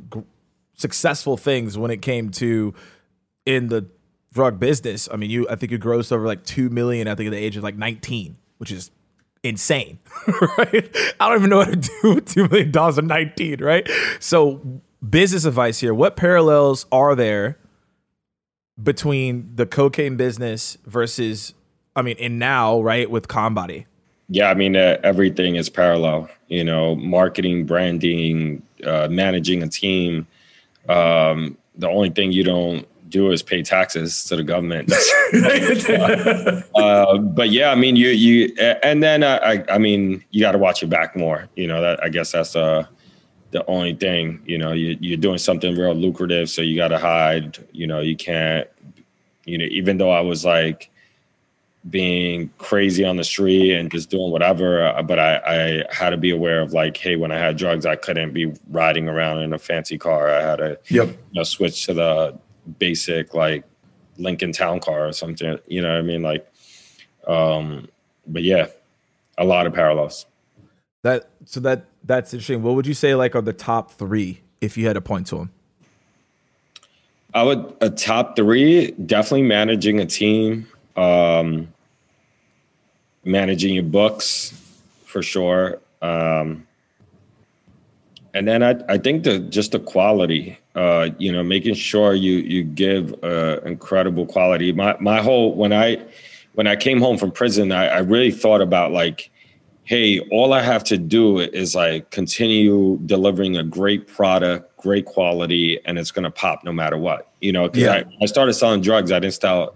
successful 0.74 1.38
things 1.38 1.78
when 1.78 1.90
it 1.90 2.02
came 2.02 2.30
to 2.30 2.74
in 3.46 3.68
the 3.68 3.86
drug 4.32 4.60
business 4.60 5.08
i 5.10 5.16
mean 5.16 5.30
you 5.30 5.48
i 5.48 5.56
think 5.56 5.72
you 5.72 5.78
grossed 5.78 6.12
over 6.12 6.26
like 6.26 6.44
2 6.44 6.68
million 6.68 7.08
i 7.08 7.14
think 7.14 7.28
at 7.28 7.30
the 7.30 7.38
age 7.38 7.56
of 7.56 7.62
like 7.62 7.76
19 7.76 8.36
which 8.58 8.70
is 8.70 8.90
insane 9.42 9.98
right 10.58 10.96
i 11.18 11.28
don't 11.28 11.38
even 11.38 11.50
know 11.50 11.58
what 11.58 11.82
to 11.82 11.90
do 12.02 12.20
2 12.46 12.48
million 12.48 12.70
dollars 12.70 12.98
in 12.98 13.06
19 13.06 13.62
right 13.62 13.88
so 14.20 14.80
business 15.08 15.44
advice 15.44 15.80
here 15.80 15.92
what 15.92 16.16
parallels 16.16 16.86
are 16.92 17.14
there 17.14 17.58
between 18.80 19.50
the 19.54 19.66
cocaine 19.66 20.16
business 20.16 20.78
versus, 20.86 21.54
I 21.94 22.02
mean, 22.02 22.16
and 22.18 22.38
now, 22.38 22.80
right, 22.80 23.10
with 23.10 23.28
ConBody? 23.28 23.86
Yeah, 24.28 24.48
I 24.50 24.54
mean, 24.54 24.76
uh, 24.76 24.98
everything 25.02 25.56
is 25.56 25.68
parallel, 25.68 26.30
you 26.48 26.64
know, 26.64 26.94
marketing, 26.96 27.66
branding, 27.66 28.62
uh, 28.84 29.08
managing 29.10 29.62
a 29.62 29.68
team. 29.68 30.26
Um, 30.88 31.58
the 31.76 31.88
only 31.88 32.10
thing 32.10 32.32
you 32.32 32.44
don't 32.44 32.86
do 33.12 33.30
is 33.30 33.42
pay 33.42 33.62
taxes 33.62 34.24
to 34.24 34.36
the 34.36 34.42
government. 34.42 34.92
uh, 36.74 37.18
but 37.18 37.50
yeah, 37.50 37.70
I 37.70 37.74
mean, 37.74 37.96
you 37.96 38.08
you, 38.08 38.54
and 38.82 39.02
then 39.02 39.22
uh, 39.22 39.38
I 39.42 39.64
I 39.68 39.78
mean, 39.78 40.24
you 40.30 40.40
got 40.40 40.52
to 40.52 40.58
watch 40.58 40.82
your 40.82 40.88
back 40.88 41.14
more. 41.14 41.48
You 41.54 41.66
know, 41.66 41.80
that 41.80 42.02
I 42.02 42.08
guess 42.08 42.32
that's 42.32 42.56
uh 42.56 42.86
the 43.52 43.64
only 43.66 43.94
thing. 43.94 44.42
You 44.46 44.58
know, 44.58 44.72
you, 44.72 44.96
you're 45.00 45.18
doing 45.18 45.38
something 45.38 45.76
real 45.76 45.94
lucrative, 45.94 46.50
so 46.50 46.62
you 46.62 46.76
got 46.76 46.88
to 46.88 46.98
hide. 46.98 47.58
You 47.72 47.86
know, 47.86 48.00
you 48.00 48.16
can't. 48.16 48.68
You 49.44 49.58
know, 49.58 49.66
even 49.70 49.98
though 49.98 50.10
I 50.10 50.20
was 50.20 50.44
like 50.44 50.90
being 51.88 52.48
crazy 52.58 53.04
on 53.04 53.16
the 53.16 53.24
street 53.24 53.72
and 53.72 53.90
just 53.90 54.10
doing 54.10 54.30
whatever. 54.30 54.86
Uh, 54.86 55.02
but 55.02 55.18
I, 55.18 55.40
I 55.46 55.94
had 55.94 56.10
to 56.10 56.16
be 56.16 56.30
aware 56.30 56.60
of 56.60 56.72
like, 56.72 56.96
hey, 56.96 57.16
when 57.16 57.32
I 57.32 57.38
had 57.38 57.56
drugs, 57.56 57.86
I 57.86 57.96
couldn't 57.96 58.32
be 58.32 58.52
riding 58.70 59.08
around 59.08 59.40
in 59.40 59.52
a 59.52 59.58
fancy 59.58 59.98
car. 59.98 60.30
I 60.30 60.40
had 60.40 60.56
to 60.56 60.78
yep. 60.88 61.08
you 61.08 61.16
know, 61.34 61.42
switch 61.42 61.86
to 61.86 61.94
the 61.94 62.38
basic 62.78 63.34
like 63.34 63.64
Lincoln 64.18 64.52
Town 64.52 64.80
Car 64.80 65.08
or 65.08 65.12
something. 65.12 65.58
You 65.66 65.82
know 65.82 65.90
what 65.90 65.98
I 65.98 66.02
mean? 66.02 66.22
Like, 66.22 66.46
um, 67.26 67.88
but 68.26 68.42
yeah, 68.42 68.66
a 69.38 69.44
lot 69.44 69.66
of 69.66 69.74
parallels. 69.74 70.26
That 71.02 71.30
so 71.44 71.60
that 71.60 71.86
that's 72.04 72.32
interesting. 72.32 72.62
What 72.62 72.74
would 72.74 72.86
you 72.86 72.94
say 72.94 73.14
like 73.14 73.34
are 73.34 73.42
the 73.42 73.52
top 73.52 73.92
three 73.92 74.40
if 74.60 74.76
you 74.76 74.86
had 74.86 74.94
to 74.94 75.00
point 75.00 75.26
to 75.28 75.36
them? 75.36 75.50
I 77.34 77.42
would 77.42 77.74
a 77.80 77.90
top 77.90 78.36
three 78.36 78.90
definitely 78.90 79.42
managing 79.42 80.00
a 80.00 80.06
team, 80.06 80.68
um, 80.96 81.72
managing 83.24 83.74
your 83.74 83.84
books 83.84 84.52
for 85.06 85.22
sure, 85.22 85.78
um, 86.02 86.66
and 88.34 88.48
then 88.48 88.62
I 88.62 88.76
I 88.88 88.98
think 88.98 89.24
the 89.24 89.38
just 89.38 89.72
the 89.72 89.80
quality, 89.80 90.58
uh, 90.74 91.10
you 91.18 91.32
know, 91.32 91.42
making 91.42 91.74
sure 91.74 92.14
you 92.14 92.34
you 92.34 92.62
give 92.64 93.14
uh, 93.22 93.60
incredible 93.64 94.26
quality. 94.26 94.72
My 94.72 94.96
my 95.00 95.20
whole 95.20 95.54
when 95.54 95.72
I 95.72 96.02
when 96.54 96.66
I 96.66 96.76
came 96.76 97.00
home 97.00 97.18
from 97.18 97.30
prison, 97.30 97.72
I, 97.72 97.86
I 97.88 97.98
really 97.98 98.30
thought 98.30 98.60
about 98.60 98.92
like 98.92 99.30
hey, 99.84 100.20
all 100.30 100.52
I 100.52 100.62
have 100.62 100.84
to 100.84 100.96
do 100.96 101.38
is 101.38 101.74
like 101.74 102.10
continue 102.10 102.98
delivering 103.04 103.56
a 103.56 103.64
great 103.64 104.06
product, 104.06 104.76
great 104.76 105.06
quality, 105.06 105.80
and 105.84 105.98
it's 105.98 106.10
gonna 106.10 106.30
pop 106.30 106.64
no 106.64 106.72
matter 106.72 106.96
what. 106.96 107.28
You 107.40 107.52
know, 107.52 107.68
because 107.68 107.82
yeah. 107.82 107.92
I, 107.92 108.22
I 108.22 108.26
started 108.26 108.54
selling 108.54 108.80
drugs, 108.80 109.10
I 109.12 109.18
didn't 109.18 109.34
start, 109.34 109.74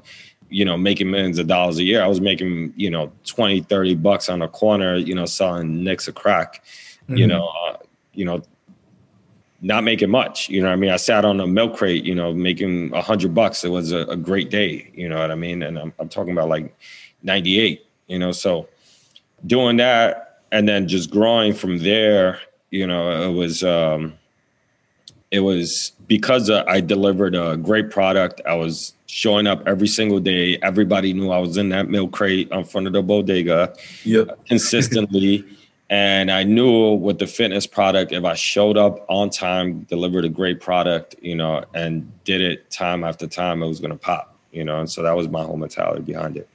you 0.48 0.64
know, 0.64 0.76
making 0.76 1.10
millions 1.10 1.38
of 1.38 1.48
dollars 1.48 1.78
a 1.78 1.84
year. 1.84 2.02
I 2.02 2.06
was 2.06 2.20
making, 2.20 2.72
you 2.76 2.88
know, 2.88 3.12
20, 3.24 3.62
30 3.62 3.94
bucks 3.96 4.28
on 4.28 4.42
a 4.42 4.48
corner, 4.48 4.96
you 4.96 5.14
know, 5.14 5.26
selling 5.26 5.82
nicks 5.82 6.06
of 6.06 6.14
crack, 6.14 6.64
mm-hmm. 7.02 7.16
you 7.16 7.26
know, 7.26 7.48
uh, 7.48 7.76
you 8.16 8.24
know, 8.24 8.42
not 9.62 9.84
making 9.84 10.10
much. 10.10 10.48
You 10.48 10.62
know 10.62 10.70
I 10.70 10.76
mean? 10.76 10.90
I 10.90 10.96
sat 10.96 11.24
on 11.24 11.40
a 11.40 11.46
milk 11.46 11.76
crate, 11.76 12.04
you 12.04 12.14
know, 12.14 12.32
making 12.32 12.92
a 12.94 13.02
hundred 13.02 13.34
bucks. 13.34 13.64
It 13.64 13.70
was 13.70 13.92
a, 13.92 13.98
a, 14.06 14.16
great 14.16 14.50
day, 14.50 14.90
you 14.94 15.08
know 15.08 15.18
what 15.18 15.30
I 15.30 15.34
mean? 15.34 15.62
And 15.62 15.78
I'm, 15.78 15.92
I'm 15.98 16.08
talking 16.08 16.32
about 16.32 16.48
like 16.48 16.76
98, 17.22 17.86
you 18.06 18.18
know, 18.18 18.32
so 18.32 18.68
doing 19.46 19.76
that 19.78 20.42
and 20.52 20.68
then 20.68 20.88
just 20.88 21.10
growing 21.10 21.52
from 21.52 21.78
there, 21.78 22.40
you 22.70 22.86
know, 22.86 23.28
it 23.28 23.34
was 23.34 23.62
um, 23.62 24.14
it 25.30 25.40
was 25.40 25.92
because 26.06 26.50
I 26.50 26.80
delivered 26.80 27.34
a 27.34 27.56
great 27.56 27.90
product. 27.90 28.40
I 28.46 28.54
was 28.54 28.94
showing 29.06 29.46
up 29.46 29.66
every 29.66 29.88
single 29.88 30.20
day. 30.20 30.58
Everybody 30.62 31.12
knew 31.12 31.30
I 31.30 31.38
was 31.38 31.56
in 31.56 31.68
that 31.70 31.88
milk 31.88 32.12
crate 32.12 32.50
in 32.50 32.64
front 32.64 32.86
of 32.86 32.92
the 32.92 33.02
bodega 33.02 33.74
yep. 34.04 34.44
consistently. 34.46 35.44
And 35.88 36.32
I 36.32 36.42
knew 36.42 36.94
with 36.94 37.18
the 37.18 37.26
fitness 37.26 37.66
product, 37.66 38.10
if 38.10 38.24
I 38.24 38.34
showed 38.34 38.76
up 38.76 39.04
on 39.08 39.30
time, 39.30 39.82
delivered 39.82 40.24
a 40.24 40.28
great 40.28 40.60
product, 40.60 41.14
you 41.22 41.36
know, 41.36 41.64
and 41.74 42.12
did 42.24 42.40
it 42.40 42.70
time 42.70 43.04
after 43.04 43.26
time, 43.28 43.62
it 43.62 43.68
was 43.68 43.78
going 43.78 43.92
to 43.92 43.96
pop, 43.96 44.36
you 44.50 44.64
know. 44.64 44.80
And 44.80 44.90
so 44.90 45.02
that 45.02 45.16
was 45.16 45.28
my 45.28 45.44
whole 45.44 45.56
mentality 45.56 46.02
behind 46.02 46.36
it. 46.36 46.48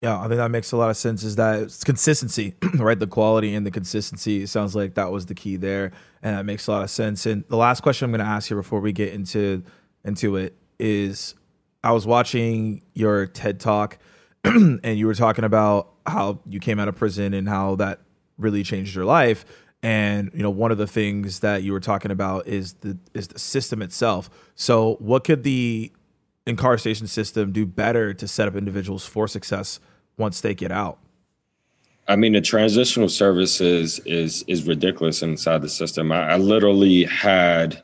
Yeah, 0.00 0.18
I 0.18 0.28
think 0.28 0.36
that 0.36 0.50
makes 0.50 0.70
a 0.70 0.76
lot 0.76 0.90
of 0.90 0.96
sense. 0.96 1.24
Is 1.24 1.36
that 1.36 1.62
it's 1.62 1.82
consistency, 1.82 2.54
right? 2.74 2.98
The 2.98 3.06
quality 3.06 3.54
and 3.54 3.66
the 3.66 3.70
consistency. 3.70 4.46
Sounds 4.46 4.76
like 4.76 4.94
that 4.94 5.10
was 5.10 5.26
the 5.26 5.34
key 5.34 5.56
there, 5.56 5.90
and 6.22 6.36
that 6.36 6.44
makes 6.44 6.66
a 6.66 6.72
lot 6.72 6.82
of 6.84 6.90
sense. 6.90 7.26
And 7.26 7.42
the 7.48 7.56
last 7.56 7.82
question 7.82 8.04
I'm 8.04 8.10
going 8.12 8.20
to 8.20 8.30
ask 8.30 8.48
you 8.48 8.56
before 8.56 8.80
we 8.80 8.92
get 8.92 9.12
into 9.12 9.64
into 10.04 10.36
it 10.36 10.54
is, 10.78 11.34
I 11.82 11.92
was 11.92 12.06
watching 12.06 12.82
your 12.92 13.26
TED 13.26 13.58
talk, 13.58 13.98
and 14.44 14.98
you 14.98 15.06
were 15.06 15.14
talking 15.14 15.44
about 15.44 15.93
how 16.06 16.40
you 16.46 16.60
came 16.60 16.78
out 16.78 16.88
of 16.88 16.96
prison 16.96 17.34
and 17.34 17.48
how 17.48 17.76
that 17.76 18.00
really 18.38 18.62
changed 18.62 18.94
your 18.94 19.04
life. 19.04 19.44
And 19.82 20.30
you 20.34 20.42
know, 20.42 20.50
one 20.50 20.72
of 20.72 20.78
the 20.78 20.86
things 20.86 21.40
that 21.40 21.62
you 21.62 21.72
were 21.72 21.80
talking 21.80 22.10
about 22.10 22.46
is 22.46 22.74
the 22.74 22.98
is 23.12 23.28
the 23.28 23.38
system 23.38 23.82
itself. 23.82 24.30
So, 24.54 24.94
what 24.98 25.24
could 25.24 25.42
the 25.42 25.92
incarceration 26.46 27.06
system 27.06 27.52
do 27.52 27.66
better 27.66 28.14
to 28.14 28.28
set 28.28 28.48
up 28.48 28.56
individuals 28.56 29.04
for 29.04 29.28
success 29.28 29.80
once 30.16 30.40
they 30.40 30.54
get 30.54 30.72
out? 30.72 30.98
I 32.06 32.16
mean, 32.16 32.32
the 32.32 32.40
transitional 32.40 33.08
services 33.08 33.98
is 34.00 34.42
is 34.46 34.66
ridiculous 34.66 35.22
inside 35.22 35.62
the 35.62 35.68
system. 35.68 36.12
I, 36.12 36.32
I 36.32 36.36
literally 36.36 37.04
had 37.04 37.82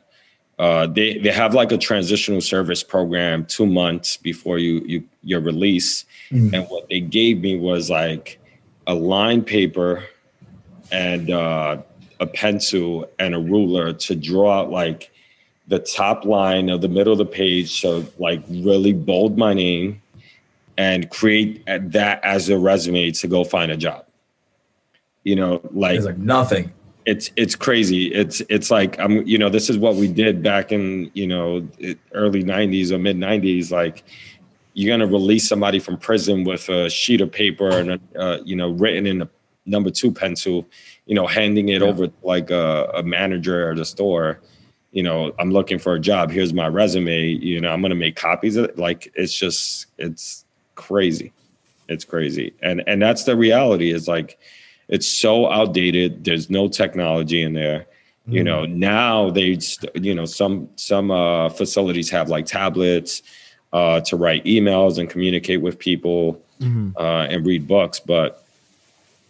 uh, 0.61 0.85
they 0.85 1.17
they 1.17 1.31
have 1.31 1.55
like 1.55 1.71
a 1.71 1.77
transitional 1.77 2.39
service 2.39 2.83
program 2.83 3.43
two 3.45 3.65
months 3.65 4.17
before 4.17 4.59
you 4.59 4.81
you 4.85 5.03
your 5.23 5.41
release, 5.41 6.05
mm. 6.29 6.53
and 6.53 6.67
what 6.69 6.87
they 6.87 6.99
gave 6.99 7.41
me 7.41 7.57
was 7.57 7.89
like 7.89 8.39
a 8.85 8.93
line 8.93 9.43
paper 9.43 10.03
and 10.91 11.31
uh, 11.31 11.81
a 12.19 12.27
pencil 12.27 13.09
and 13.17 13.33
a 13.33 13.39
ruler 13.39 13.91
to 13.91 14.15
draw 14.15 14.59
out 14.59 14.69
like 14.69 15.09
the 15.67 15.79
top 15.79 16.25
line 16.25 16.69
of 16.69 16.81
the 16.81 16.89
middle 16.89 17.11
of 17.11 17.17
the 17.17 17.25
page, 17.25 17.81
so 17.81 18.05
like 18.19 18.43
really 18.47 18.93
bold 18.93 19.39
my 19.39 19.55
name 19.55 19.99
and 20.77 21.09
create 21.09 21.65
that 21.65 22.23
as 22.23 22.49
a 22.49 22.57
resume 22.59 23.09
to 23.09 23.27
go 23.27 23.43
find 23.43 23.71
a 23.71 23.77
job. 23.77 24.05
You 25.23 25.37
know, 25.37 25.61
like, 25.71 26.01
like 26.01 26.19
nothing. 26.19 26.71
It's 27.05 27.31
it's 27.35 27.55
crazy. 27.55 28.13
It's 28.13 28.41
it's 28.49 28.69
like 28.69 28.99
I'm 28.99 29.25
you 29.25 29.37
know 29.37 29.49
this 29.49 29.69
is 29.69 29.77
what 29.77 29.95
we 29.95 30.07
did 30.07 30.43
back 30.43 30.71
in 30.71 31.09
you 31.13 31.27
know 31.27 31.67
early 32.13 32.43
'90s 32.43 32.91
or 32.91 32.99
mid 32.99 33.17
'90s. 33.17 33.71
Like 33.71 34.03
you're 34.73 34.95
gonna 34.95 35.11
release 35.11 35.47
somebody 35.47 35.79
from 35.79 35.97
prison 35.97 36.43
with 36.43 36.69
a 36.69 36.89
sheet 36.89 37.21
of 37.21 37.31
paper 37.31 37.69
and 37.69 37.91
a, 37.91 38.19
uh, 38.19 38.37
you 38.43 38.55
know 38.55 38.71
written 38.71 39.07
in 39.07 39.21
a 39.21 39.29
number 39.65 39.89
two 39.89 40.11
pencil, 40.11 40.67
you 41.05 41.15
know, 41.15 41.27
handing 41.27 41.69
it 41.69 41.81
yeah. 41.81 41.87
over 41.87 42.11
like 42.23 42.49
a, 42.49 42.91
a 42.95 43.03
manager 43.03 43.71
at 43.71 43.77
the 43.77 43.85
store 43.85 44.39
you 44.93 45.03
know, 45.03 45.31
I'm 45.39 45.51
looking 45.51 45.79
for 45.79 45.95
a 45.95 45.99
job. 46.01 46.31
Here's 46.31 46.53
my 46.53 46.67
resume. 46.67 47.25
You 47.25 47.61
know, 47.61 47.71
I'm 47.71 47.79
going 47.79 47.91
to 47.91 47.95
make 47.95 48.17
copies 48.17 48.57
of 48.57 48.65
it. 48.65 48.77
Like, 48.77 49.09
it's 49.15 49.33
just, 49.33 49.85
it's 49.97 50.43
crazy. 50.75 51.31
It's 51.87 52.05
crazy. 52.05 52.53
And 52.61 52.83
and 52.87 53.01
that's 53.01 53.25
the 53.25 53.35
reality 53.35 53.91
is 53.91 54.07
like 54.07 54.39
it's 54.87 55.07
so 55.07 55.49
outdated. 55.51 56.23
There's 56.23 56.49
no 56.49 56.67
technology 56.67 57.41
in 57.41 57.53
there. 57.53 57.79
Mm-hmm. 57.79 58.31
You 58.33 58.43
know, 58.43 58.65
now 58.65 59.29
they 59.29 59.57
you 59.95 60.13
know 60.13 60.25
some 60.25 60.69
some 60.75 61.11
uh, 61.11 61.49
facilities 61.49 62.09
have 62.09 62.29
like 62.29 62.45
tablets 62.45 63.23
uh, 63.73 64.01
to 64.01 64.15
write 64.15 64.43
emails 64.45 64.97
and 64.97 65.09
communicate 65.09 65.61
with 65.61 65.79
people 65.79 66.41
mm-hmm. 66.59 66.91
uh, 66.97 67.25
and 67.25 67.45
read 67.45 67.67
books, 67.67 67.99
but 67.99 68.45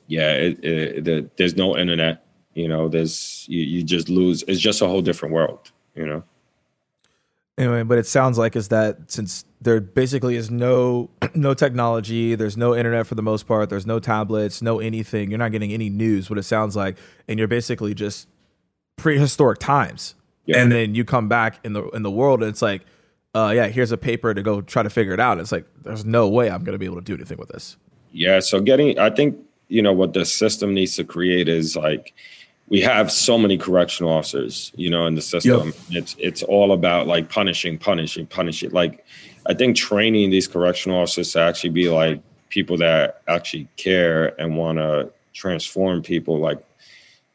yeah, 0.08 0.34
it, 0.34 0.64
it, 0.64 1.04
the, 1.06 1.30
there's 1.38 1.56
no 1.56 1.78
internet. 1.78 2.26
You 2.54 2.68
know, 2.68 2.90
there's 2.90 3.46
you, 3.48 3.62
you 3.62 3.84
just 3.84 4.10
lose. 4.10 4.44
It's 4.44 4.60
just 4.60 4.82
a 4.82 4.88
whole 4.88 5.02
different 5.02 5.34
world. 5.34 5.72
You 5.96 6.06
know. 6.06 6.24
Anyway, 7.58 7.84
but 7.84 7.98
it 7.98 8.08
sounds 8.08 8.38
like 8.38 8.56
is 8.56 8.70
that 8.70 9.12
since 9.12 9.46
there 9.60 9.80
basically 9.80 10.36
is 10.36 10.50
no 10.50 11.10
no 11.36 11.54
technology, 11.54 12.36
there's 12.36 12.58
no 12.58 12.76
internet 12.76 13.06
for 13.08 13.16
the 13.16 13.22
most 13.22 13.48
part, 13.48 13.70
there's 13.70 13.86
no 13.86 14.00
tablets, 14.00 14.62
no 14.62 14.80
anything. 14.80 15.30
You're 15.30 15.38
not 15.38 15.52
getting 15.52 15.72
any 15.74 15.90
news. 15.90 16.30
What 16.30 16.40
it 16.40 16.44
sounds 16.44 16.76
like, 16.76 16.98
and 17.28 17.38
you're 17.38 17.48
basically 17.48 17.94
just 17.94 18.28
prehistoric 18.98 19.60
times. 19.60 20.16
Yeah. 20.46 20.58
And 20.58 20.72
then 20.72 20.96
you 20.96 21.06
come 21.06 21.28
back 21.28 21.60
in 21.64 21.74
the 21.74 21.88
in 21.90 22.04
the 22.04 22.12
world, 22.12 22.42
and 22.42 22.50
it's 22.50 22.62
like, 22.62 22.84
uh, 23.36 23.52
yeah, 23.54 23.68
here's 23.68 23.92
a 23.92 23.98
paper 23.98 24.34
to 24.34 24.42
go 24.42 24.62
try 24.62 24.82
to 24.82 24.90
figure 24.90 25.14
it 25.14 25.20
out. 25.20 25.40
It's 25.40 25.52
like 25.52 25.66
there's 25.84 26.06
no 26.06 26.28
way 26.30 26.50
I'm 26.50 26.64
going 26.64 26.74
to 26.74 26.80
be 26.80 26.86
able 26.86 26.98
to 26.98 27.02
do 27.02 27.14
anything 27.14 27.38
with 27.38 27.50
this. 27.50 27.78
Yeah. 28.12 28.40
So 28.40 28.60
getting, 28.62 28.98
I 28.98 29.10
think 29.10 29.38
you 29.68 29.82
know 29.82 29.94
what 29.94 30.14
the 30.14 30.26
system 30.26 30.74
needs 30.74 30.96
to 30.96 31.04
create 31.04 31.48
is 31.48 31.76
like 31.76 32.14
we 32.72 32.80
have 32.80 33.12
so 33.12 33.38
many 33.38 33.58
correctional 33.58 34.14
officers, 34.14 34.72
you 34.76 34.90
know, 34.90 35.06
in 35.06 35.16
the 35.16 35.22
system. 35.22 35.68
Yep. 35.68 35.76
It's 35.90 36.16
it's 36.18 36.42
all 36.42 36.72
about 36.72 37.06
like 37.06 37.30
punishing, 37.30 37.78
punishing, 37.78 38.26
punishing. 38.26 38.72
Like 38.72 39.06
I 39.46 39.54
think 39.54 39.76
training 39.76 40.30
these 40.30 40.48
correctional 40.48 41.02
officers 41.02 41.34
to 41.34 41.42
actually 41.42 41.72
be 41.72 41.90
like 41.90 42.22
people 42.48 42.78
that 42.78 43.22
actually 43.28 43.68
care 43.76 44.40
and 44.40 44.58
want 44.58 44.78
to 44.78 45.12
transform 45.34 46.02
people. 46.02 46.40
Like 46.40 46.64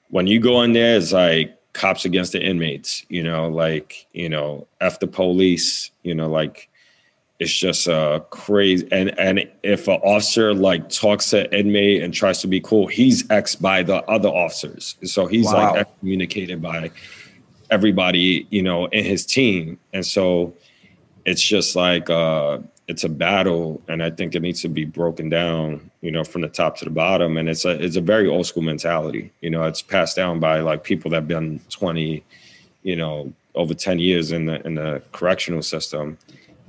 when 0.08 0.26
you 0.26 0.40
go 0.40 0.62
in 0.62 0.72
there, 0.72 0.96
it's 0.96 1.12
like 1.12 1.54
cops 1.74 2.06
against 2.06 2.32
the 2.32 2.42
inmates, 2.42 3.04
you 3.10 3.22
know, 3.22 3.46
like, 3.48 4.06
you 4.14 4.30
know, 4.30 4.66
F 4.80 5.00
the 5.00 5.06
police, 5.06 5.90
you 6.02 6.14
know, 6.14 6.30
like 6.30 6.70
it's 7.38 7.52
just 7.52 7.88
uh 7.88 8.20
crazy. 8.30 8.88
And 8.90 9.18
and 9.18 9.48
if 9.62 9.88
an 9.88 10.00
officer 10.02 10.54
like 10.54 10.88
talks 10.88 11.30
to 11.30 11.52
inmate 11.56 12.02
and 12.02 12.12
tries 12.12 12.40
to 12.40 12.46
be 12.46 12.60
cool 12.60 12.86
he's 12.86 13.28
ex 13.30 13.54
by 13.54 13.82
the 13.82 13.96
other 14.04 14.28
officers. 14.28 14.96
So 15.04 15.26
he's 15.26 15.46
wow. 15.46 15.74
like 15.74 15.98
communicated 16.00 16.62
by 16.62 16.90
everybody 17.70 18.46
you 18.50 18.62
know 18.62 18.86
in 18.86 19.04
his 19.04 19.26
team. 19.26 19.78
And 19.92 20.04
so 20.04 20.54
it's 21.24 21.42
just 21.42 21.76
like 21.76 22.08
uh 22.08 22.58
it's 22.88 23.02
a 23.02 23.08
battle 23.08 23.82
and 23.88 24.00
i 24.00 24.08
think 24.08 24.36
it 24.36 24.40
needs 24.40 24.62
to 24.62 24.68
be 24.68 24.84
broken 24.84 25.28
down 25.28 25.90
you 26.02 26.12
know 26.12 26.22
from 26.22 26.42
the 26.42 26.48
top 26.48 26.76
to 26.78 26.84
the 26.84 26.90
bottom. 26.90 27.36
And 27.36 27.48
it's 27.48 27.66
a 27.66 27.70
it's 27.82 27.96
a 27.96 28.00
very 28.00 28.28
old 28.28 28.46
school 28.46 28.62
mentality. 28.62 29.30
You 29.42 29.50
know 29.50 29.64
it's 29.64 29.82
passed 29.82 30.16
down 30.16 30.40
by 30.40 30.60
like 30.60 30.84
people 30.84 31.10
that 31.10 31.16
have 31.16 31.28
been 31.28 31.60
20 31.68 32.24
you 32.82 32.96
know 32.96 33.30
over 33.54 33.74
10 33.74 33.98
years 33.98 34.32
in 34.32 34.46
the 34.46 34.64
in 34.66 34.76
the 34.76 35.02
correctional 35.12 35.62
system 35.62 36.16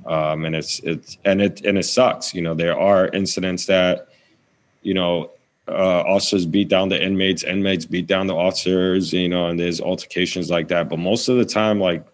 Um, 0.06 0.44
and 0.44 0.54
it's 0.54 0.80
it's 0.80 1.18
and 1.24 1.42
it 1.42 1.64
and 1.64 1.78
it 1.78 1.84
sucks. 1.84 2.34
You 2.34 2.42
know, 2.42 2.54
there 2.54 2.78
are 2.78 3.08
incidents 3.08 3.66
that, 3.66 4.08
you 4.82 4.94
know, 4.94 5.30
uh, 5.66 6.00
officers 6.06 6.46
beat 6.46 6.68
down 6.68 6.88
the 6.88 7.02
inmates, 7.02 7.42
inmates 7.42 7.84
beat 7.84 8.06
down 8.06 8.26
the 8.26 8.34
officers. 8.34 9.12
You 9.12 9.28
know, 9.28 9.48
and 9.48 9.58
there's 9.58 9.80
altercations 9.80 10.50
like 10.50 10.68
that. 10.68 10.88
But 10.88 10.98
most 10.98 11.28
of 11.28 11.36
the 11.36 11.44
time, 11.44 11.80
like, 11.80 12.06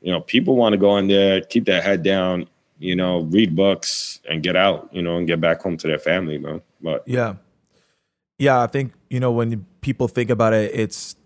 you 0.00 0.12
know, 0.12 0.20
people 0.20 0.56
want 0.56 0.72
to 0.72 0.78
go 0.78 0.96
in 0.96 1.08
there, 1.08 1.40
keep 1.40 1.64
their 1.64 1.82
head 1.82 2.02
down, 2.02 2.48
you 2.78 2.96
know, 2.96 3.20
read 3.20 3.54
books 3.54 4.20
and 4.28 4.42
get 4.42 4.56
out, 4.56 4.88
you 4.92 5.02
know, 5.02 5.16
and 5.18 5.26
get 5.26 5.40
back 5.40 5.60
home 5.62 5.76
to 5.76 5.86
their 5.86 5.98
family, 5.98 6.38
man. 6.38 6.62
But 6.80 7.06
yeah, 7.06 7.34
yeah, 8.38 8.60
I 8.60 8.66
think 8.66 8.92
you 9.08 9.20
know 9.20 9.30
when 9.32 9.66
people 9.82 10.08
think 10.08 10.30
about 10.30 10.52
it, 10.52 10.72
it's 10.74 11.16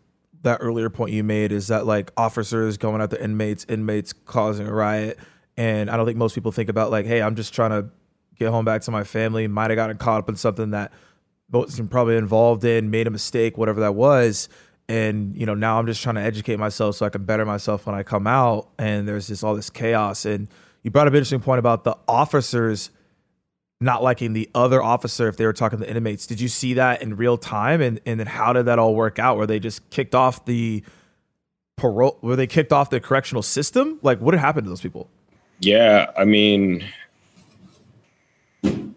that 0.43 0.59
earlier 0.61 0.91
point 0.91 1.13
you 1.13 1.25
made 1.25 1.53
is 1.53 1.69
that 1.69 1.87
like 1.87 2.13
officers 2.17 2.77
going 2.77 3.01
at 3.01 3.11
the 3.11 3.23
inmates, 3.23 3.65
inmates 3.69 4.13
causing 4.13 4.67
a 4.67 4.73
riot, 4.73 5.19
and 5.57 5.91
I 5.91 5.97
don't 5.97 6.07
think 6.07 6.19
most 6.19 6.35
people 6.35 6.53
think 6.53 6.69
about 6.69 6.91
like, 6.91 7.07
hey, 7.07 7.23
I'm 7.23 7.37
just 7.37 7.55
trying 7.55 7.71
to 7.71 7.89
get 8.39 8.51
home 8.51 8.65
back 8.65 8.83
to 8.83 8.91
my 8.91 9.05
family. 9.05 9.47
Might 9.47 9.71
have 9.71 9.77
gotten 9.77 9.97
caught 9.97 10.19
up 10.19 10.29
in 10.29 10.37
something 10.37 10.71
that 10.71 10.93
wasn't 11.51 11.91
probably 11.91 12.17
involved 12.17 12.65
in, 12.65 12.91
made 12.91 13.07
a 13.07 13.11
mistake, 13.11 13.57
whatever 13.57 13.81
that 13.81 13.95
was. 13.95 14.49
And 14.89 15.37
you 15.37 15.47
know 15.47 15.55
now 15.55 15.79
I'm 15.79 15.87
just 15.87 16.03
trying 16.03 16.15
to 16.15 16.21
educate 16.21 16.59
myself 16.59 16.97
so 16.97 17.07
I 17.07 17.09
can 17.09 17.25
better 17.25 17.45
myself 17.45 17.87
when 17.87 17.95
I 17.95 18.03
come 18.03 18.27
out. 18.27 18.69
And 18.79 19.09
there's 19.09 19.29
just 19.29 19.43
all 19.43 19.55
this 19.55 19.71
chaos. 19.71 20.25
And 20.25 20.49
you 20.83 20.91
brought 20.91 21.07
up 21.07 21.13
an 21.13 21.17
interesting 21.17 21.41
point 21.41 21.59
about 21.59 21.85
the 21.85 21.97
officers 22.07 22.91
not 23.81 24.03
liking 24.03 24.33
the 24.33 24.49
other 24.55 24.83
officer 24.83 25.29
if 25.29 25.37
they 25.37 25.45
were 25.45 25.53
talking 25.53 25.79
to 25.79 25.85
the 25.85 25.91
inmates. 25.91 26.27
Did 26.27 26.41
you 26.41 26.49
see 26.49 26.75
that 26.75 27.03
in 27.03 27.17
real 27.17 27.37
time? 27.37 27.81
And 27.81 28.01
and 28.07 28.21
then 28.21 28.27
how 28.27 28.53
did 28.53 28.67
that 28.67 28.79
all 28.79 28.95
work 28.95 29.19
out? 29.19 29.37
Where 29.37 29.47
they 29.47 29.59
just 29.59 29.89
kicked 29.91 30.15
off 30.15 30.45
the 30.45 30.85
parole? 31.77 32.19
Were 32.23 32.37
they 32.37 32.47
kicked 32.47 32.73
off 32.73 32.91
the 32.91 33.01
correctional 33.01 33.43
system? 33.43 33.99
Like 34.03 34.21
what 34.21 34.35
happened 34.35 34.65
to 34.67 34.71
those 34.71 34.81
people? 34.81 35.11
Yeah, 35.61 36.11
I 36.17 36.25
mean, 36.25 36.85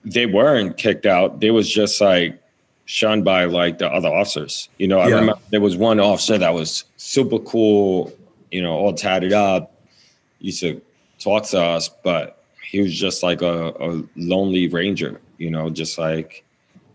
they 0.03 0.25
weren't 0.25 0.77
kicked 0.77 1.05
out. 1.05 1.39
They 1.39 1.51
was 1.51 1.69
just 1.69 2.01
like 2.01 2.41
shunned 2.85 3.23
by 3.23 3.45
like 3.45 3.77
the 3.77 3.87
other 3.87 4.09
officers. 4.09 4.69
You 4.77 4.87
know, 4.87 4.99
I 4.99 5.09
yeah. 5.09 5.15
remember 5.15 5.41
there 5.51 5.61
was 5.61 5.77
one 5.77 5.99
officer 5.99 6.37
that 6.37 6.53
was 6.53 6.85
super 6.97 7.39
cool. 7.39 8.11
You 8.51 8.61
know, 8.61 8.73
all 8.73 8.93
tatted 8.93 9.33
up. 9.33 9.73
Used 10.39 10.61
to 10.61 10.81
talk 11.19 11.45
to 11.47 11.61
us, 11.61 11.89
but 11.89 12.43
he 12.69 12.81
was 12.81 12.97
just 12.97 13.23
like 13.23 13.41
a, 13.41 13.69
a 13.79 14.03
lonely 14.15 14.67
ranger, 14.67 15.19
you 15.37 15.49
know, 15.49 15.69
just 15.69 15.97
like 15.97 16.43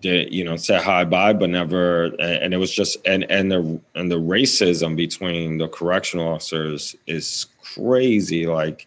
did 0.05 0.31
you 0.35 0.45
know 0.45 0.55
said 0.55 0.83
hi 0.83 1.03
bye 1.03 1.33
but 1.33 1.49
never 1.49 2.15
and 2.21 2.53
it 2.53 2.59
was 2.59 2.71
just 2.71 2.99
and 3.07 3.25
and 3.31 3.51
the 3.51 3.81
and 3.95 4.13
the 4.13 4.21
racism 4.21 4.95
between 4.95 5.57
the 5.57 5.67
correctional 5.69 6.29
officers 6.29 6.95
is 7.07 7.47
crazy 7.63 8.47
like 8.47 8.87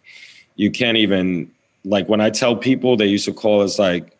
you 0.58 0.70
can't 0.70 0.98
even 0.98 1.50
like 1.84 2.06
when 2.08 2.20
i 2.20 2.28
tell 2.28 2.54
people 2.54 2.96
they 2.96 3.06
used 3.06 3.24
to 3.24 3.32
call 3.32 3.62
us 3.62 3.78
like 3.78 4.14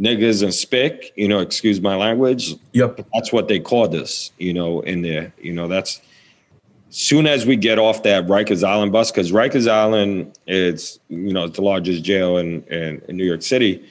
niggas 0.00 0.42
and 0.42 0.52
spick 0.52 1.12
you 1.14 1.28
know 1.28 1.38
excuse 1.38 1.80
my 1.80 1.94
language 1.94 2.54
yep 2.72 2.98
that's 3.14 3.32
what 3.32 3.46
they 3.46 3.60
called 3.60 3.94
us 3.94 4.32
you 4.38 4.52
know 4.52 4.80
in 4.80 5.02
there 5.02 5.32
you 5.40 5.52
know 5.52 5.68
that's 5.68 6.00
soon 6.92 7.26
as 7.26 7.46
we 7.46 7.56
get 7.56 7.78
off 7.78 8.02
that 8.02 8.26
Rikers 8.26 8.62
Island 8.62 8.92
bus, 8.92 9.10
because 9.10 9.32
Rikers 9.32 9.68
Island 9.68 10.38
is, 10.46 11.00
you 11.08 11.32
know, 11.32 11.44
it's 11.44 11.56
the 11.56 11.62
largest 11.62 12.04
jail 12.04 12.36
in, 12.36 12.62
in, 12.64 13.00
in 13.08 13.16
New 13.16 13.24
York 13.24 13.40
City. 13.40 13.82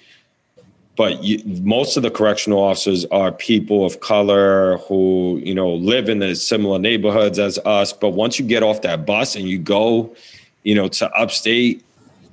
But 0.96 1.24
you, 1.24 1.42
most 1.64 1.98
of 1.98 2.04
the 2.04 2.12
correctional 2.12 2.60
officers 2.60 3.06
are 3.06 3.32
people 3.32 3.86
of 3.86 4.02
color 4.02 4.78
who, 4.88 5.42
you 5.44 5.56
know, 5.56 5.74
live 5.74 6.10
in 6.10 6.20
the 6.20 6.36
similar 6.36 6.78
neighborhoods 6.78 7.40
as 7.40 7.58
us. 7.60 7.92
But 7.92 8.10
once 8.10 8.38
you 8.38 8.46
get 8.46 8.62
off 8.62 8.84
that 8.84 9.04
bus 9.04 9.36
and 9.36 9.50
you 9.50 9.58
go, 9.58 10.16
you 10.62 10.76
know, 10.76 10.88
to 10.90 11.12
upstate 11.14 11.84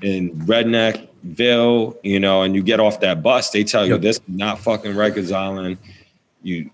in 0.02 0.30
Redneckville, 0.40 1.98
you 2.02 2.20
know, 2.20 2.42
and 2.42 2.54
you 2.54 2.62
get 2.62 2.80
off 2.80 3.00
that 3.00 3.22
bus, 3.22 3.50
they 3.50 3.64
tell 3.64 3.86
you 3.86 3.98
this 3.98 4.16
is 4.16 4.22
not 4.28 4.58
fucking 4.58 4.92
Rikers 4.92 5.32
Island. 5.32 5.78
You 6.42 6.70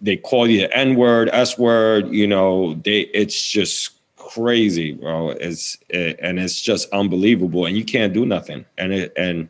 they 0.00 0.16
call 0.16 0.48
you 0.48 0.68
N 0.72 0.96
word, 0.96 1.28
S 1.32 1.58
word. 1.58 2.08
You 2.08 2.26
know, 2.26 2.74
they 2.74 3.00
it's 3.00 3.50
just 3.50 3.92
crazy, 4.16 4.92
bro. 4.92 5.30
It's 5.30 5.78
it, 5.88 6.18
and 6.22 6.38
it's 6.38 6.60
just 6.60 6.90
unbelievable, 6.90 7.66
and 7.66 7.76
you 7.76 7.84
can't 7.84 8.12
do 8.12 8.24
nothing. 8.24 8.64
And 8.78 8.92
it 8.92 9.12
and 9.16 9.48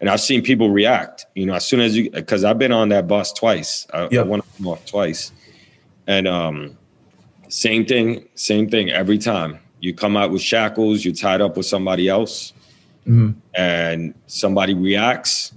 and 0.00 0.08
I've 0.08 0.20
seen 0.20 0.42
people 0.42 0.70
react. 0.70 1.26
You 1.34 1.46
know, 1.46 1.54
as 1.54 1.66
soon 1.66 1.80
as 1.80 1.96
you 1.96 2.10
because 2.10 2.44
I've 2.44 2.58
been 2.58 2.72
on 2.72 2.90
that 2.90 3.08
bus 3.08 3.32
twice. 3.32 3.86
I, 3.92 4.08
yep. 4.10 4.26
I 4.26 4.28
went 4.28 4.44
off 4.64 4.84
twice, 4.86 5.32
and 6.06 6.28
um, 6.28 6.78
same 7.48 7.84
thing, 7.84 8.28
same 8.34 8.68
thing 8.68 8.90
every 8.90 9.18
time. 9.18 9.58
You 9.80 9.94
come 9.94 10.16
out 10.16 10.30
with 10.30 10.42
shackles. 10.42 11.04
You're 11.04 11.14
tied 11.14 11.40
up 11.40 11.56
with 11.56 11.66
somebody 11.66 12.08
else, 12.08 12.52
mm-hmm. 13.06 13.30
and 13.54 14.14
somebody 14.26 14.74
reacts, 14.74 15.52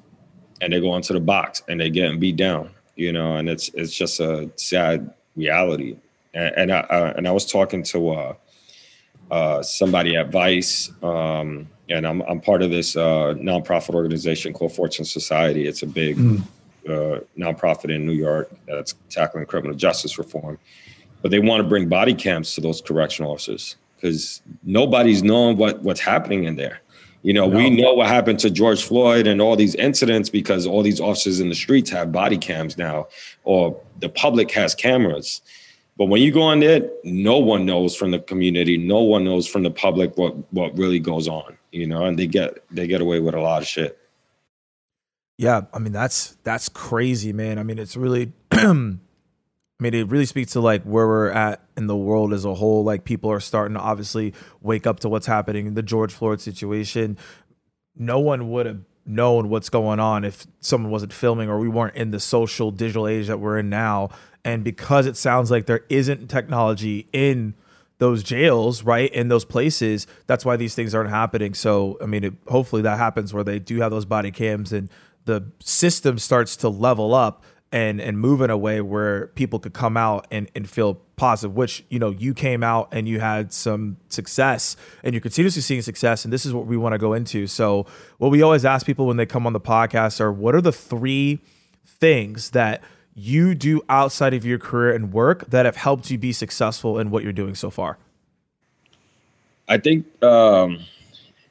and 0.61 0.73
they 0.73 0.79
go 0.79 0.95
into 0.95 1.13
the 1.13 1.19
box 1.19 1.63
and 1.67 1.79
they 1.79 1.89
get 1.89 2.19
beat 2.19 2.35
down 2.35 2.69
you 3.01 3.11
know, 3.11 3.35
and 3.37 3.49
it's 3.49 3.69
it's 3.73 3.95
just 3.95 4.19
a 4.19 4.49
sad 4.57 5.11
reality. 5.35 5.97
And, 6.35 6.53
and 6.55 6.71
I 6.71 6.79
uh, 6.81 7.13
and 7.17 7.27
I 7.27 7.31
was 7.31 7.51
talking 7.51 7.81
to 7.83 8.09
uh, 8.09 8.33
uh, 9.31 9.63
somebody 9.63 10.15
at 10.15 10.29
Vice, 10.29 10.91
um, 11.01 11.67
and 11.89 12.05
I'm 12.05 12.21
I'm 12.21 12.39
part 12.39 12.61
of 12.61 12.69
this 12.69 12.95
uh, 12.95 13.33
nonprofit 13.37 13.95
organization 13.95 14.53
called 14.53 14.73
Fortune 14.73 15.05
Society. 15.05 15.65
It's 15.65 15.81
a 15.81 15.87
big 15.87 16.17
mm. 16.17 16.43
nonprofit 17.37 17.93
in 17.93 18.05
New 18.05 18.13
York 18.13 18.51
that's 18.67 18.93
tackling 19.09 19.47
criminal 19.47 19.75
justice 19.75 20.19
reform, 20.19 20.59
but 21.23 21.31
they 21.31 21.39
want 21.39 21.63
to 21.63 21.67
bring 21.67 21.89
body 21.89 22.13
cams 22.13 22.53
to 22.53 22.61
those 22.61 22.81
correctional 22.81 23.31
officers 23.31 23.77
because 24.01 24.41
nobody's 24.63 25.21
knowing 25.23 25.57
what 25.57 25.81
what's 25.83 25.99
happening 25.99 26.45
in 26.45 26.55
there. 26.55 26.81
You 27.23 27.33
know, 27.33 27.47
no. 27.47 27.55
we 27.55 27.69
know 27.69 27.93
what 27.93 28.07
happened 28.07 28.39
to 28.39 28.49
George 28.49 28.83
Floyd 28.83 29.27
and 29.27 29.41
all 29.41 29.55
these 29.55 29.75
incidents 29.75 30.29
because 30.29 30.65
all 30.65 30.81
these 30.81 30.99
officers 30.99 31.39
in 31.39 31.49
the 31.49 31.55
streets 31.55 31.91
have 31.91 32.11
body 32.11 32.37
cams 32.37 32.77
now, 32.77 33.07
or 33.43 33.79
the 33.99 34.09
public 34.09 34.49
has 34.51 34.73
cameras. 34.73 35.41
But 35.97 36.05
when 36.05 36.21
you 36.21 36.31
go 36.31 36.41
on 36.41 36.61
there, 36.61 36.89
no 37.03 37.37
one 37.37 37.65
knows 37.65 37.95
from 37.95 38.09
the 38.09 38.19
community, 38.19 38.75
no 38.75 39.01
one 39.01 39.23
knows 39.23 39.47
from 39.47 39.61
the 39.61 39.69
public 39.69 40.17
what 40.17 40.33
what 40.51 40.75
really 40.75 40.99
goes 40.99 41.27
on, 41.27 41.57
you 41.71 41.85
know, 41.85 42.05
and 42.05 42.17
they 42.17 42.27
get 42.27 42.57
they 42.71 42.87
get 42.87 43.01
away 43.01 43.19
with 43.19 43.35
a 43.35 43.41
lot 43.41 43.61
of 43.61 43.67
shit. 43.67 43.99
Yeah, 45.37 45.61
I 45.73 45.79
mean 45.79 45.93
that's 45.93 46.37
that's 46.43 46.69
crazy, 46.69 47.33
man. 47.33 47.59
I 47.59 47.63
mean, 47.63 47.77
it's 47.77 47.95
really 47.95 48.31
I 49.81 49.83
mean, 49.83 49.95
it 49.95 50.09
really 50.09 50.27
speaks 50.27 50.51
to 50.51 50.61
like 50.61 50.83
where 50.83 51.07
we're 51.07 51.31
at 51.31 51.63
in 51.75 51.87
the 51.87 51.95
world 51.95 52.33
as 52.33 52.45
a 52.45 52.53
whole. 52.53 52.83
Like 52.83 53.03
people 53.03 53.31
are 53.31 53.39
starting 53.39 53.73
to 53.73 53.81
obviously 53.81 54.35
wake 54.61 54.85
up 54.85 54.99
to 54.99 55.09
what's 55.09 55.25
happening. 55.25 55.65
In 55.65 55.73
the 55.73 55.81
George 55.81 56.13
Floyd 56.13 56.39
situation. 56.39 57.17
No 57.95 58.19
one 58.19 58.51
would 58.51 58.67
have 58.67 58.81
known 59.07 59.49
what's 59.49 59.69
going 59.69 59.99
on 59.99 60.23
if 60.23 60.45
someone 60.59 60.91
wasn't 60.91 61.11
filming 61.11 61.49
or 61.49 61.57
we 61.57 61.67
weren't 61.67 61.95
in 61.95 62.11
the 62.11 62.19
social 62.19 62.69
digital 62.69 63.07
age 63.07 63.25
that 63.25 63.39
we're 63.39 63.57
in 63.57 63.71
now. 63.71 64.09
And 64.45 64.63
because 64.63 65.07
it 65.07 65.17
sounds 65.17 65.49
like 65.49 65.65
there 65.65 65.83
isn't 65.89 66.27
technology 66.27 67.07
in 67.11 67.55
those 67.97 68.21
jails, 68.21 68.83
right, 68.83 69.11
in 69.11 69.29
those 69.29 69.45
places, 69.45 70.05
that's 70.27 70.45
why 70.45 70.57
these 70.57 70.75
things 70.75 70.93
aren't 70.93 71.09
happening. 71.09 71.55
So, 71.55 71.97
I 71.99 72.05
mean, 72.05 72.23
it, 72.23 72.33
hopefully 72.47 72.83
that 72.83 72.99
happens 72.99 73.33
where 73.33 73.43
they 73.43 73.57
do 73.57 73.81
have 73.81 73.89
those 73.89 74.05
body 74.05 74.29
cams 74.29 74.71
and 74.71 74.89
the 75.25 75.51
system 75.59 76.19
starts 76.19 76.55
to 76.57 76.69
level 76.69 77.15
up 77.15 77.43
and 77.71 78.01
and 78.01 78.19
move 78.19 78.41
in 78.41 78.49
a 78.49 78.57
way 78.57 78.81
where 78.81 79.27
people 79.27 79.59
could 79.59 79.73
come 79.73 79.95
out 79.95 80.27
and, 80.29 80.49
and 80.55 80.69
feel 80.69 80.95
positive 81.15 81.55
which 81.55 81.85
you 81.89 81.99
know 81.99 82.09
you 82.09 82.33
came 82.33 82.63
out 82.63 82.89
and 82.91 83.07
you 83.07 83.19
had 83.19 83.53
some 83.53 83.97
success 84.09 84.75
and 85.03 85.13
you're 85.13 85.21
continuously 85.21 85.61
seeing 85.61 85.81
success 85.81 86.25
and 86.25 86.33
this 86.33 86.45
is 86.45 86.53
what 86.53 86.65
we 86.65 86.75
want 86.75 86.93
to 86.93 86.97
go 86.99 87.13
into. 87.13 87.47
So 87.47 87.85
what 88.17 88.29
we 88.29 88.41
always 88.41 88.65
ask 88.65 88.85
people 88.85 89.05
when 89.05 89.17
they 89.17 89.25
come 89.25 89.47
on 89.47 89.53
the 89.53 89.59
podcast 89.59 90.19
are 90.19 90.31
what 90.31 90.55
are 90.55 90.61
the 90.61 90.73
three 90.73 91.39
things 91.85 92.51
that 92.51 92.81
you 93.13 93.53
do 93.53 93.81
outside 93.89 94.33
of 94.33 94.45
your 94.45 94.57
career 94.57 94.93
and 94.93 95.13
work 95.13 95.49
that 95.49 95.65
have 95.65 95.75
helped 95.75 96.09
you 96.09 96.17
be 96.17 96.31
successful 96.31 96.97
in 96.97 97.11
what 97.11 97.23
you're 97.23 97.33
doing 97.33 97.55
so 97.55 97.69
far? 97.69 97.97
I 99.67 99.77
think 99.77 100.05
um 100.23 100.79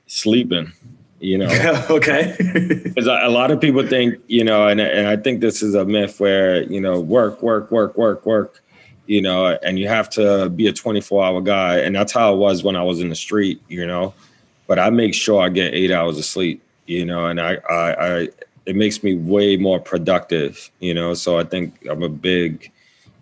sleeping 0.06 0.72
you 1.20 1.38
know? 1.38 1.48
Okay. 1.90 2.34
Because 2.82 3.06
a 3.06 3.28
lot 3.28 3.50
of 3.50 3.60
people 3.60 3.86
think 3.86 4.18
you 4.26 4.42
know 4.42 4.66
and, 4.66 4.80
and 4.80 5.06
i 5.06 5.16
think 5.16 5.40
this 5.40 5.62
is 5.62 5.74
a 5.74 5.84
myth 5.84 6.18
where 6.18 6.62
you 6.64 6.80
know 6.80 6.98
work 7.00 7.42
work 7.42 7.70
work 7.70 7.96
work 7.96 8.26
work 8.26 8.62
you 9.06 9.20
know 9.20 9.46
and 9.62 9.78
you 9.78 9.88
have 9.88 10.08
to 10.10 10.48
be 10.50 10.66
a 10.66 10.72
24 10.72 11.24
hour 11.24 11.40
guy. 11.40 11.78
And 11.78 11.94
that's 11.94 12.12
how 12.12 12.32
it 12.32 12.36
was 12.36 12.62
when 12.62 12.76
i 12.76 12.82
was 12.82 13.00
in 13.00 13.08
the 13.08 13.14
street 13.14 13.60
you 13.68 13.86
know? 13.86 14.14
But 14.66 14.78
i 14.78 14.90
make 14.90 15.14
sure 15.14 15.42
i 15.42 15.48
get 15.48 15.74
eight 15.74 15.90
hours 15.90 16.18
of 16.18 16.24
sleep 16.24 16.62
you 16.86 17.04
know? 17.04 17.26
And 17.26 17.40
i 17.40 17.58
i, 17.68 17.92
I 17.92 18.28
it 18.66 18.76
makes 18.76 19.02
me 19.02 19.14
way 19.14 19.56
more 19.56 19.80
productive 19.80 20.70
you 20.80 20.94
know? 20.94 21.14
So 21.14 21.38
i 21.38 21.44
think 21.44 21.86
i'm 21.88 22.02
a 22.02 22.08
big 22.08 22.70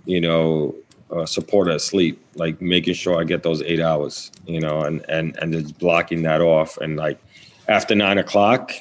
you 0.05 0.21
know 0.21 0.75
uh, 1.11 1.25
supporter 1.25 1.71
of 1.71 1.81
sleep 1.81 2.23
like 2.35 2.61
making 2.61 2.95
sure 2.95 3.19
i 3.19 3.25
get 3.25 3.43
those 3.43 3.63
eight 3.63 3.81
hours 3.81 4.31
you 4.47 4.61
know? 4.61 4.83
And 4.83 5.05
and 5.09 5.37
and 5.39 5.53
just 5.53 5.79
blocking 5.79 6.23
that 6.23 6.41
off 6.41 6.77
and 6.79 6.97
like 6.97 7.19
after 7.69 7.95
nine 7.95 8.19
o'clock, 8.19 8.73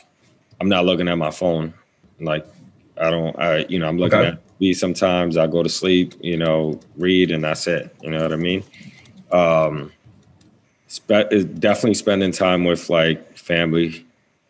I'm 0.60 0.70
not 0.70 0.86
looking 0.86 1.08
at 1.08 1.18
my 1.18 1.32
phone. 1.32 1.74
Like 2.20 2.46
I 3.00 3.12
don't, 3.12 3.38
I 3.40 3.66
you 3.70 3.80
know, 3.80 3.88
I'm 3.88 3.98
looking 3.98 4.20
okay. 4.20 4.30
at 4.30 4.42
me 4.60 4.74
sometimes. 4.74 5.38
I 5.38 5.48
go 5.48 5.62
to 5.62 5.70
sleep, 5.70 6.14
you 6.22 6.38
know, 6.38 6.80
read, 6.96 7.32
and 7.32 7.44
that's 7.44 7.68
it. 7.68 7.94
You 8.02 8.12
know 8.12 8.22
what 8.22 8.34
I 8.34 8.38
mean? 8.38 8.64
Um, 9.32 9.92
spe- 10.88 11.30
definitely 11.60 11.96
spending 11.96 12.32
time 12.32 12.64
with 12.64 12.90
like 12.90 13.38
family 13.38 14.06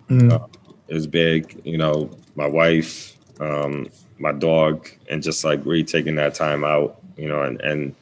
mm. 0.09 0.31
uh, 0.31 0.47
is 0.87 1.07
big. 1.07 1.59
You 1.65 1.77
know, 1.77 2.09
my 2.35 2.47
wife, 2.47 3.17
um, 3.41 3.89
my 4.19 4.31
dog, 4.31 4.87
and 5.09 5.21
just 5.21 5.43
like 5.43 5.65
really 5.65 5.83
taking 5.83 6.15
that 6.15 6.35
time 6.35 6.63
out. 6.63 7.01
You 7.17 7.27
know, 7.27 7.43
and 7.43 7.59
and 7.61 7.95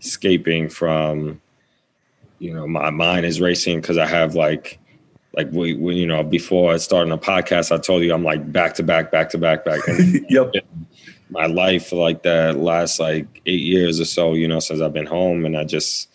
escaping 0.00 0.68
from. 0.68 1.40
You 2.38 2.54
know, 2.54 2.66
my 2.66 2.88
mind 2.88 3.26
is 3.26 3.38
racing 3.38 3.82
because 3.82 3.98
I 3.98 4.06
have 4.06 4.34
like 4.34 4.79
like 5.36 5.50
we, 5.52 5.74
we, 5.74 5.94
you 5.94 6.06
know 6.06 6.22
before 6.22 6.76
starting 6.78 7.12
a 7.12 7.18
podcast 7.18 7.72
i 7.72 7.78
told 7.78 8.02
you 8.02 8.12
i'm 8.12 8.24
like 8.24 8.52
back 8.52 8.74
to 8.74 8.82
back 8.82 9.10
back 9.10 9.30
to 9.30 9.38
back 9.38 9.64
back. 9.64 9.80
Yep. 10.28 10.54
my 11.30 11.46
life 11.46 11.92
like 11.92 12.22
that 12.22 12.56
last 12.58 12.98
like 12.98 13.26
eight 13.46 13.60
years 13.60 14.00
or 14.00 14.04
so 14.04 14.34
you 14.34 14.48
know 14.48 14.60
since 14.60 14.80
i've 14.80 14.92
been 14.92 15.06
home. 15.06 15.44
And 15.44 15.56
i 15.56 15.64
just 15.64 16.08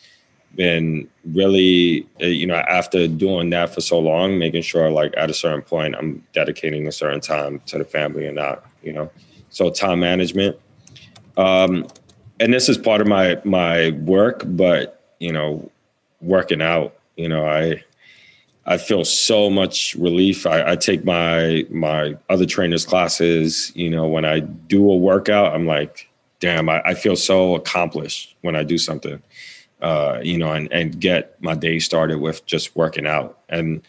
been 0.56 1.08
really 1.34 2.08
eh, 2.22 2.28
you 2.28 2.48
know 2.48 2.56
after 2.56 3.08
doing 3.08 3.50
that 3.50 3.74
for 3.74 3.82
so 3.82 4.00
long 4.00 4.40
making 4.40 4.62
sure 4.62 4.90
like 4.90 5.14
at 5.18 5.30
a 5.30 5.34
certain 5.34 5.62
point 5.62 5.96
i'm 5.96 6.24
dedicating 6.34 6.88
a 6.88 6.92
certain 6.92 7.20
time 7.20 7.60
to 7.66 7.78
the 7.78 7.84
family 7.84 8.26
and 8.26 8.36
not 8.36 8.66
you 8.82 8.94
know 8.94 9.10
so 9.50 9.70
time 9.70 10.02
management. 10.02 10.58
Um 11.38 11.88
and 12.40 12.54
this 12.54 12.70
is 12.70 12.78
part 12.78 13.02
of 13.02 13.08
my 13.08 13.40
my 13.44 13.92
work 13.92 14.44
but 14.46 15.14
you 15.20 15.32
know 15.32 15.70
working 16.22 16.62
out 16.62 16.96
you 17.16 17.30
know 17.30 17.46
i 17.46 17.84
I 18.66 18.78
feel 18.78 19.06
so 19.06 19.50
much 19.50 19.96
relief. 19.96 20.48
I, 20.48 20.72
I, 20.72 20.76
take 20.76 21.06
my 21.06 21.66
my 21.70 22.18
other 22.30 22.46
trainers 22.46 22.86
classes. 22.86 23.72
You 23.76 23.90
know, 23.90 24.08
when 24.08 24.26
I 24.26 24.40
do 24.40 24.90
a 24.90 24.98
workout, 24.98 25.54
I'm 25.54 25.68
like, 25.68 26.10
damn, 26.40 26.68
I, 26.70 26.82
I 26.84 26.94
feel 26.96 27.16
so 27.16 27.56
accomplished 27.56 28.36
when 28.42 28.56
I 28.56 28.64
do 28.64 28.78
something. 28.78 29.22
Uh, 29.82 30.20
you 30.24 30.38
know, 30.38 30.52
and 30.52 30.72
and 30.72 31.00
get 31.00 31.40
my 31.42 31.54
day 31.54 31.78
started 31.80 32.20
with 32.20 32.46
just 32.46 32.76
working 32.76 33.06
out. 33.06 33.40
And 33.50 33.84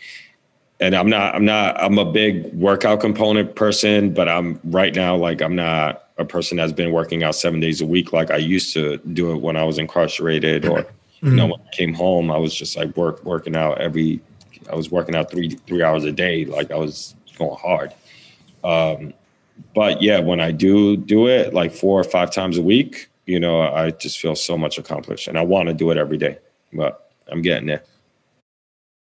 and 0.78 0.94
I'm 0.94 1.08
not 1.08 1.34
I'm 1.34 1.44
not 1.44 1.80
I'm 1.80 1.98
a 1.98 2.04
big 2.04 2.52
workout 2.52 3.00
component 3.00 3.54
person, 3.54 4.12
but 4.12 4.28
I'm 4.28 4.60
right 4.64 4.94
now 4.94 5.16
like 5.16 5.40
I'm 5.40 5.56
not 5.56 6.06
a 6.18 6.24
person 6.24 6.56
that's 6.56 6.72
been 6.72 6.92
working 6.92 7.22
out 7.22 7.34
seven 7.34 7.60
days 7.60 7.80
a 7.80 7.86
week 7.86 8.12
like 8.12 8.30
I 8.30 8.36
used 8.36 8.72
to 8.74 8.96
do 8.98 9.32
it 9.32 9.40
when 9.40 9.56
I 9.56 9.64
was 9.64 9.78
incarcerated 9.78 10.64
or 10.64 10.80
mm-hmm. 10.80 11.28
you 11.28 11.36
know 11.36 11.46
when 11.46 11.60
I 11.60 11.76
came 11.76 11.92
home 11.92 12.30
I 12.30 12.38
was 12.38 12.54
just 12.54 12.74
like 12.76 12.96
work 12.96 13.22
working 13.22 13.54
out 13.54 13.82
every 13.82 14.20
I 14.70 14.74
was 14.74 14.90
working 14.90 15.14
out 15.14 15.30
three 15.30 15.50
three 15.66 15.82
hours 15.82 16.04
a 16.04 16.12
day, 16.12 16.44
like 16.44 16.70
I 16.70 16.76
was 16.76 17.14
going 17.38 17.58
hard. 17.58 17.94
Um, 18.64 19.14
but 19.74 20.02
yeah, 20.02 20.20
when 20.20 20.40
I 20.40 20.50
do 20.50 20.96
do 20.96 21.28
it, 21.28 21.54
like 21.54 21.72
four 21.72 22.00
or 22.00 22.04
five 22.04 22.30
times 22.30 22.58
a 22.58 22.62
week, 22.62 23.08
you 23.26 23.40
know, 23.40 23.60
I 23.60 23.90
just 23.90 24.18
feel 24.18 24.34
so 24.34 24.56
much 24.58 24.78
accomplished, 24.78 25.28
and 25.28 25.38
I 25.38 25.42
want 25.42 25.68
to 25.68 25.74
do 25.74 25.90
it 25.90 25.96
every 25.96 26.18
day. 26.18 26.38
But 26.72 27.10
I'm 27.28 27.42
getting 27.42 27.66
there. 27.66 27.82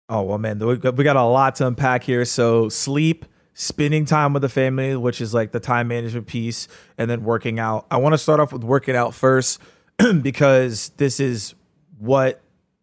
Oh 0.09 0.23
well, 0.23 0.39
man, 0.39 0.59
we 0.59 0.77
got 0.77 1.17
a 1.17 1.23
lot 1.23 1.55
to 1.57 1.67
unpack 1.67 2.03
here. 2.03 2.25
So 2.25 2.69
sleep, 2.69 3.27
spending 3.55 4.05
time 4.05 4.33
with 4.33 4.43
the 4.43 4.49
family, 4.49 4.97
which 4.97 5.21
is 5.21 5.33
like 5.33 5.53
the 5.53 5.61
time 5.61 5.89
management 5.89 6.27
piece, 6.27 6.67
and 6.99 7.09
then 7.09 7.23
working 7.23 7.59
out. 7.59 7.87
I 7.91 7.99
want 7.99 8.15
to 8.15 8.19
start 8.19 8.41
off 8.41 8.53
with 8.53 8.65
working 8.65 8.97
out 8.97 9.15
first 9.15 9.61
because 10.23 10.91
this 10.97 11.21
is 11.21 11.55
what 11.99 12.41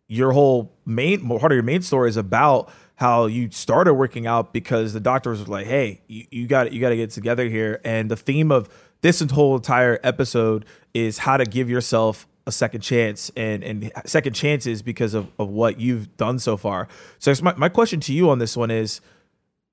your 0.08 0.32
whole 0.32 0.74
main 0.86 1.28
part 1.28 1.52
of 1.52 1.56
your 1.56 1.64
main 1.64 1.82
story 1.82 2.10
is 2.10 2.18
about 2.18 2.72
how 2.96 3.28
you 3.28 3.50
started 3.52 3.94
working 3.94 4.26
out 4.26 4.54
because 4.54 4.94
the 4.94 5.00
doctors 5.00 5.40
were 5.40 5.52
like, 5.52 5.68
"Hey, 5.68 6.02
you 6.08 6.48
got 6.48 6.72
you 6.72 6.82
got 6.82 6.90
to 6.90 6.96
get 6.96 7.12
together 7.12 7.48
here." 7.48 7.80
And 7.84 8.10
the 8.10 8.16
theme 8.16 8.52
of 8.52 8.70
this 9.02 9.20
whole 9.22 9.56
entire 9.56 10.00
episode 10.04 10.66
is 10.94 11.20
how 11.20 11.38
to 11.38 11.46
give 11.46 11.70
yourself 11.70 12.28
a 12.48 12.52
second 12.52 12.82
chance 12.82 13.30
and 13.36 13.64
and 13.64 13.92
second 14.06 14.34
chances 14.34 14.82
because 14.82 15.14
of, 15.14 15.28
of 15.38 15.50
what 15.50 15.80
you've 15.80 16.16
done 16.18 16.40
so 16.40 16.58
far. 16.58 16.88
So 17.20 17.34
my, 17.44 17.54
my 17.56 17.70
question 17.70 18.00
to 18.02 18.14
you 18.14 18.30
on 18.30 18.40
this 18.40 18.56
one 18.58 18.72
is 18.72 19.02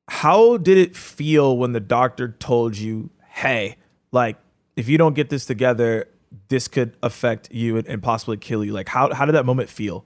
how 0.09 0.59
did 0.59 0.77
it 0.77 0.95
feel 0.95 1.57
when 1.57 1.73
the 1.73 1.81
doctor 1.81 2.29
told 2.29 2.77
you, 2.77 3.11
hey, 3.31 3.77
like 4.13 4.37
if 4.77 4.89
you 4.89 4.99
don't 4.99 5.15
get 5.15 5.31
this 5.31 5.47
together, 5.47 6.09
this 6.49 6.69
could 6.69 6.97
affect 7.03 7.51
you 7.53 7.79
and, 7.79 7.87
and 7.87 8.03
possibly 8.03 8.37
kill 8.37 8.65
you? 8.65 8.73
Like 8.73 8.89
how 8.89 9.15
how 9.15 9.25
did 9.25 9.33
that 9.33 9.47
moment 9.47 9.71
feel? 9.71 10.05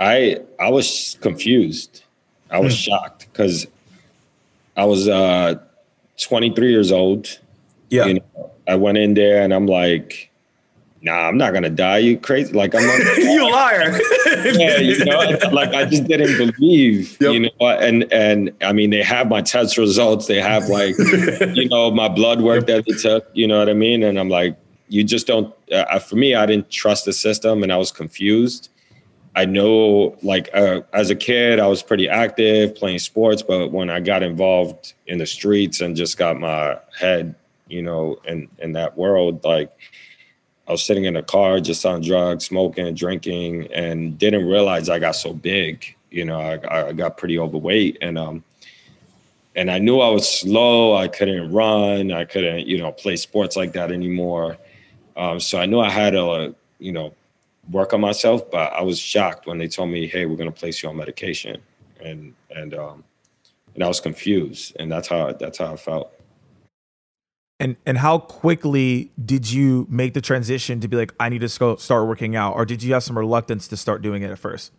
I 0.00 0.38
I 0.58 0.70
was 0.70 1.16
confused. 1.20 2.02
I 2.50 2.58
was 2.58 2.74
hmm. 2.74 2.90
shocked 2.90 3.28
because 3.30 3.66
I 4.76 4.84
was 4.86 5.08
uh 5.08 5.60
23 6.18 6.70
years 6.70 6.90
old. 6.90 7.38
Yeah. 7.90 8.06
You 8.06 8.14
know, 8.14 8.50
I 8.66 8.76
went 8.76 8.98
in 8.98 9.14
there 9.14 9.42
and 9.42 9.52
I'm 9.52 9.66
like, 9.66 10.30
nah, 11.02 11.28
I'm 11.28 11.36
not 11.36 11.52
gonna 11.52 11.70
die. 11.70 11.98
You 11.98 12.18
crazy? 12.18 12.52
Like 12.52 12.74
I'm 12.74 12.86
not 12.86 12.98
you 13.18 13.50
liar. 13.50 14.00
yeah, 14.54 14.78
you 14.78 15.04
know, 15.04 15.18
like 15.52 15.74
I 15.74 15.84
just 15.84 16.04
didn't 16.04 16.36
believe, 16.36 17.18
yep. 17.20 17.32
you 17.32 17.40
know, 17.40 17.50
and 17.60 18.10
and 18.12 18.52
I 18.62 18.72
mean 18.72 18.90
they 18.90 19.02
have 19.02 19.28
my 19.28 19.42
test 19.42 19.76
results, 19.76 20.26
they 20.26 20.40
have 20.40 20.68
like, 20.68 20.96
you 21.54 21.68
know, 21.68 21.90
my 21.90 22.08
blood 22.08 22.40
work 22.40 22.66
that 22.66 22.84
they 22.86 22.94
took, 22.94 23.26
you 23.34 23.46
know 23.46 23.58
what 23.58 23.68
I 23.68 23.74
mean? 23.74 24.02
And 24.02 24.18
I'm 24.18 24.28
like, 24.28 24.56
you 24.88 25.04
just 25.04 25.26
don't 25.26 25.54
uh, 25.72 25.98
for 25.98 26.16
me, 26.16 26.34
I 26.34 26.46
didn't 26.46 26.70
trust 26.70 27.04
the 27.04 27.12
system 27.12 27.62
and 27.62 27.72
I 27.72 27.76
was 27.76 27.92
confused. 27.92 28.70
I 29.40 29.46
know, 29.46 30.18
like 30.22 30.50
uh, 30.52 30.82
as 30.92 31.08
a 31.08 31.14
kid, 31.14 31.60
I 31.60 31.66
was 31.66 31.82
pretty 31.82 32.10
active 32.10 32.74
playing 32.74 32.98
sports, 32.98 33.40
but 33.40 33.72
when 33.72 33.88
I 33.88 33.98
got 33.98 34.22
involved 34.22 34.92
in 35.06 35.16
the 35.16 35.24
streets 35.24 35.80
and 35.80 35.96
just 35.96 36.18
got 36.18 36.38
my 36.38 36.78
head, 36.98 37.34
you 37.66 37.80
know, 37.80 38.20
in 38.28 38.48
in 38.58 38.72
that 38.72 38.98
world, 38.98 39.42
like 39.42 39.72
I 40.68 40.72
was 40.72 40.84
sitting 40.84 41.06
in 41.06 41.16
a 41.16 41.22
car 41.22 41.58
just 41.58 41.86
on 41.86 42.02
drugs, 42.02 42.44
smoking, 42.44 42.92
drinking, 42.94 43.72
and 43.72 44.18
didn't 44.18 44.44
realize 44.44 44.90
I 44.90 44.98
got 44.98 45.16
so 45.16 45.32
big. 45.32 45.86
You 46.10 46.26
know, 46.26 46.38
I, 46.38 46.88
I 46.88 46.92
got 46.92 47.16
pretty 47.16 47.38
overweight, 47.38 47.96
and 48.02 48.18
um, 48.18 48.44
and 49.56 49.70
I 49.70 49.78
knew 49.78 50.00
I 50.00 50.10
was 50.10 50.28
slow. 50.30 50.94
I 50.94 51.08
couldn't 51.08 51.50
run. 51.50 52.12
I 52.12 52.26
couldn't, 52.26 52.66
you 52.66 52.76
know, 52.76 52.92
play 52.92 53.16
sports 53.16 53.56
like 53.56 53.72
that 53.72 53.90
anymore. 53.90 54.58
Um, 55.16 55.40
so 55.40 55.58
I 55.58 55.64
knew 55.64 55.80
I 55.80 55.88
had 55.88 56.10
to, 56.10 56.54
you 56.78 56.92
know, 56.92 57.14
work 57.70 57.92
on 57.92 58.00
myself, 58.00 58.50
but 58.50 58.72
I 58.72 58.82
was 58.82 58.98
shocked 58.98 59.46
when 59.46 59.58
they 59.58 59.68
told 59.68 59.90
me, 59.90 60.06
"Hey, 60.06 60.26
we're 60.26 60.36
going 60.36 60.52
to 60.52 60.58
place 60.58 60.82
you 60.82 60.88
on 60.88 60.96
medication," 60.96 61.60
and 62.00 62.34
and 62.54 62.74
um, 62.74 63.04
and 63.74 63.84
I 63.84 63.88
was 63.88 64.00
confused, 64.00 64.76
and 64.78 64.90
that's 64.90 65.08
how 65.08 65.32
that's 65.32 65.58
how 65.58 65.72
I 65.72 65.76
felt. 65.76 66.12
And 67.58 67.76
and 67.84 67.98
how 67.98 68.18
quickly 68.18 69.10
did 69.22 69.50
you 69.50 69.86
make 69.90 70.14
the 70.14 70.20
transition 70.20 70.80
to 70.80 70.88
be 70.88 70.96
like, 70.96 71.12
I 71.20 71.28
need 71.28 71.42
to 71.42 71.48
start 71.48 72.08
working 72.08 72.34
out, 72.34 72.54
or 72.54 72.64
did 72.64 72.82
you 72.82 72.94
have 72.94 73.02
some 73.02 73.18
reluctance 73.18 73.68
to 73.68 73.76
start 73.76 74.02
doing 74.02 74.22
it 74.22 74.30
at 74.30 74.38
first? 74.38 74.72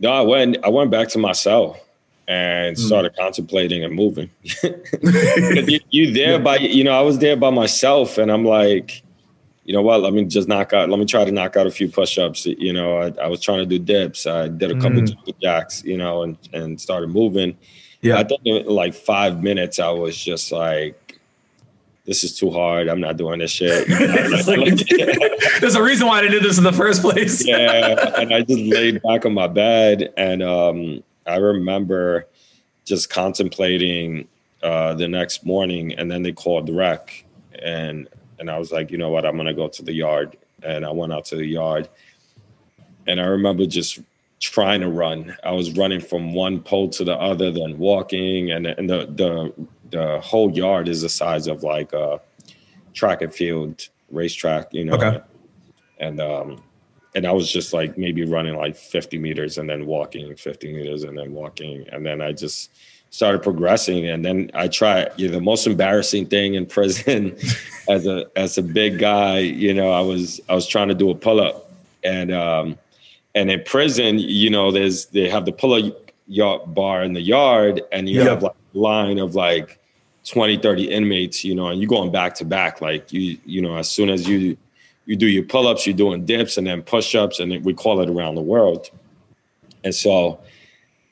No, 0.00 0.10
I 0.10 0.20
went 0.22 0.58
I 0.64 0.68
went 0.68 0.90
back 0.90 1.08
to 1.10 1.18
my 1.18 1.32
cell 1.32 1.78
and 2.26 2.76
mm. 2.76 2.80
started 2.80 3.16
contemplating 3.16 3.84
and 3.84 3.94
moving. 3.94 4.30
you, 4.62 5.80
you 5.90 6.12
there 6.12 6.38
by 6.38 6.56
you 6.58 6.84
know 6.84 6.92
I 6.92 7.02
was 7.02 7.18
there 7.18 7.36
by 7.36 7.50
myself, 7.50 8.18
and 8.18 8.30
I'm 8.30 8.44
like 8.44 9.02
you 9.68 9.74
know 9.74 9.82
what? 9.82 10.00
Let 10.00 10.14
me 10.14 10.24
just 10.24 10.48
knock 10.48 10.72
out. 10.72 10.88
Let 10.88 10.98
me 10.98 11.04
try 11.04 11.26
to 11.26 11.30
knock 11.30 11.54
out 11.54 11.66
a 11.66 11.70
few 11.70 11.90
push-ups. 11.90 12.46
You 12.46 12.72
know, 12.72 13.02
I, 13.02 13.12
I 13.24 13.26
was 13.26 13.42
trying 13.42 13.58
to 13.58 13.66
do 13.66 13.78
dips. 13.78 14.26
I 14.26 14.48
did 14.48 14.70
a 14.70 14.80
couple 14.80 15.02
mm. 15.02 15.40
jacks. 15.42 15.84
You 15.84 15.98
know, 15.98 16.22
and 16.22 16.38
and 16.54 16.80
started 16.80 17.10
moving. 17.10 17.54
Yeah, 18.00 18.16
I 18.16 18.24
think 18.24 18.40
in 18.46 18.64
like 18.64 18.94
five 18.94 19.42
minutes, 19.42 19.78
I 19.78 19.90
was 19.90 20.16
just 20.16 20.52
like, 20.52 21.18
"This 22.06 22.24
is 22.24 22.34
too 22.38 22.50
hard. 22.50 22.88
I'm 22.88 22.98
not 22.98 23.18
doing 23.18 23.40
this 23.40 23.50
shit." 23.50 23.86
There's 25.60 25.74
a 25.74 25.82
reason 25.82 26.06
why 26.06 26.20
I 26.20 26.28
did 26.28 26.42
this 26.42 26.56
in 26.56 26.64
the 26.64 26.72
first 26.72 27.02
place. 27.02 27.46
yeah, 27.46 28.14
and 28.18 28.32
I 28.32 28.40
just 28.40 28.62
laid 28.62 29.02
back 29.02 29.26
on 29.26 29.34
my 29.34 29.48
bed, 29.48 30.14
and 30.16 30.42
um, 30.42 31.04
I 31.26 31.36
remember 31.36 32.26
just 32.86 33.10
contemplating 33.10 34.28
uh, 34.62 34.94
the 34.94 35.08
next 35.08 35.44
morning, 35.44 35.92
and 35.92 36.10
then 36.10 36.22
they 36.22 36.32
called 36.32 36.68
the 36.68 36.72
rec, 36.72 37.22
and 37.62 38.08
and 38.38 38.50
I 38.50 38.58
was 38.58 38.72
like, 38.72 38.90
you 38.90 38.98
know 38.98 39.10
what, 39.10 39.24
I'm 39.24 39.36
gonna 39.36 39.54
go 39.54 39.68
to 39.68 39.82
the 39.82 39.92
yard. 39.92 40.36
And 40.62 40.84
I 40.84 40.90
went 40.90 41.12
out 41.12 41.24
to 41.26 41.36
the 41.36 41.46
yard. 41.46 41.88
And 43.06 43.20
I 43.20 43.24
remember 43.24 43.66
just 43.66 44.00
trying 44.40 44.80
to 44.80 44.88
run. 44.88 45.36
I 45.44 45.52
was 45.52 45.76
running 45.76 46.00
from 46.00 46.34
one 46.34 46.60
pole 46.60 46.88
to 46.90 47.04
the 47.04 47.14
other, 47.14 47.50
then 47.50 47.78
walking, 47.78 48.50
and, 48.50 48.66
and 48.66 48.88
the 48.88 49.06
the 49.06 49.66
the 49.90 50.20
whole 50.20 50.50
yard 50.50 50.88
is 50.88 51.02
the 51.02 51.08
size 51.08 51.46
of 51.46 51.62
like 51.62 51.92
a 51.92 52.20
track 52.94 53.22
and 53.22 53.34
field 53.34 53.88
racetrack, 54.10 54.72
you 54.72 54.84
know. 54.84 54.94
Okay. 54.94 55.20
And 55.98 56.20
um 56.20 56.62
and 57.14 57.26
I 57.26 57.32
was 57.32 57.50
just 57.50 57.72
like 57.72 57.96
maybe 57.96 58.24
running 58.24 58.54
like 58.54 58.76
50 58.76 59.18
meters 59.18 59.58
and 59.58 59.68
then 59.68 59.86
walking 59.86 60.36
50 60.36 60.72
meters 60.72 61.04
and 61.04 61.18
then 61.18 61.32
walking. 61.32 61.86
And 61.90 62.04
then 62.04 62.20
I 62.20 62.32
just 62.32 62.70
started 63.10 63.42
progressing 63.42 64.06
and 64.06 64.24
then 64.24 64.50
i 64.54 64.68
tried 64.68 65.10
you 65.16 65.26
know, 65.26 65.34
the 65.34 65.40
most 65.40 65.66
embarrassing 65.66 66.26
thing 66.26 66.54
in 66.54 66.66
prison 66.66 67.36
as 67.88 68.06
a 68.06 68.26
as 68.36 68.58
a 68.58 68.62
big 68.62 68.98
guy 68.98 69.38
you 69.38 69.72
know 69.72 69.90
i 69.90 70.00
was 70.00 70.40
i 70.48 70.54
was 70.54 70.66
trying 70.66 70.88
to 70.88 70.94
do 70.94 71.10
a 71.10 71.14
pull-up. 71.14 71.70
And 72.04 72.32
um 72.32 72.78
and 73.34 73.50
in 73.50 73.62
prison 73.64 74.18
you 74.18 74.50
know 74.50 74.70
there's 74.70 75.06
they 75.06 75.28
have 75.28 75.44
the 75.46 75.52
pull-up 75.52 76.08
yard 76.28 76.74
bar 76.74 77.02
in 77.02 77.14
the 77.14 77.20
yard 77.20 77.82
and 77.90 78.08
you 78.08 78.20
have 78.20 78.42
like 78.42 78.54
a 78.74 78.78
line 78.78 79.18
of 79.18 79.34
like 79.34 79.78
20 80.24 80.58
30 80.58 80.90
inmates 80.90 81.44
you 81.44 81.54
know 81.54 81.68
and 81.68 81.80
you're 81.80 81.88
going 81.88 82.12
back 82.12 82.34
to 82.36 82.44
back. 82.44 82.80
Like 82.80 83.12
you 83.12 83.38
you 83.44 83.62
know 83.62 83.76
as 83.76 83.90
soon 83.90 84.10
as 84.10 84.28
you 84.28 84.56
you 85.06 85.16
do 85.16 85.26
your 85.26 85.44
pull-ups 85.44 85.86
you're 85.86 85.96
doing 85.96 86.26
dips 86.26 86.58
and 86.58 86.66
then 86.66 86.82
push-ups 86.82 87.40
and 87.40 87.64
we 87.64 87.72
call 87.72 88.00
it 88.00 88.10
around 88.10 88.34
the 88.34 88.42
world. 88.42 88.90
And 89.84 89.94
so 89.94 90.38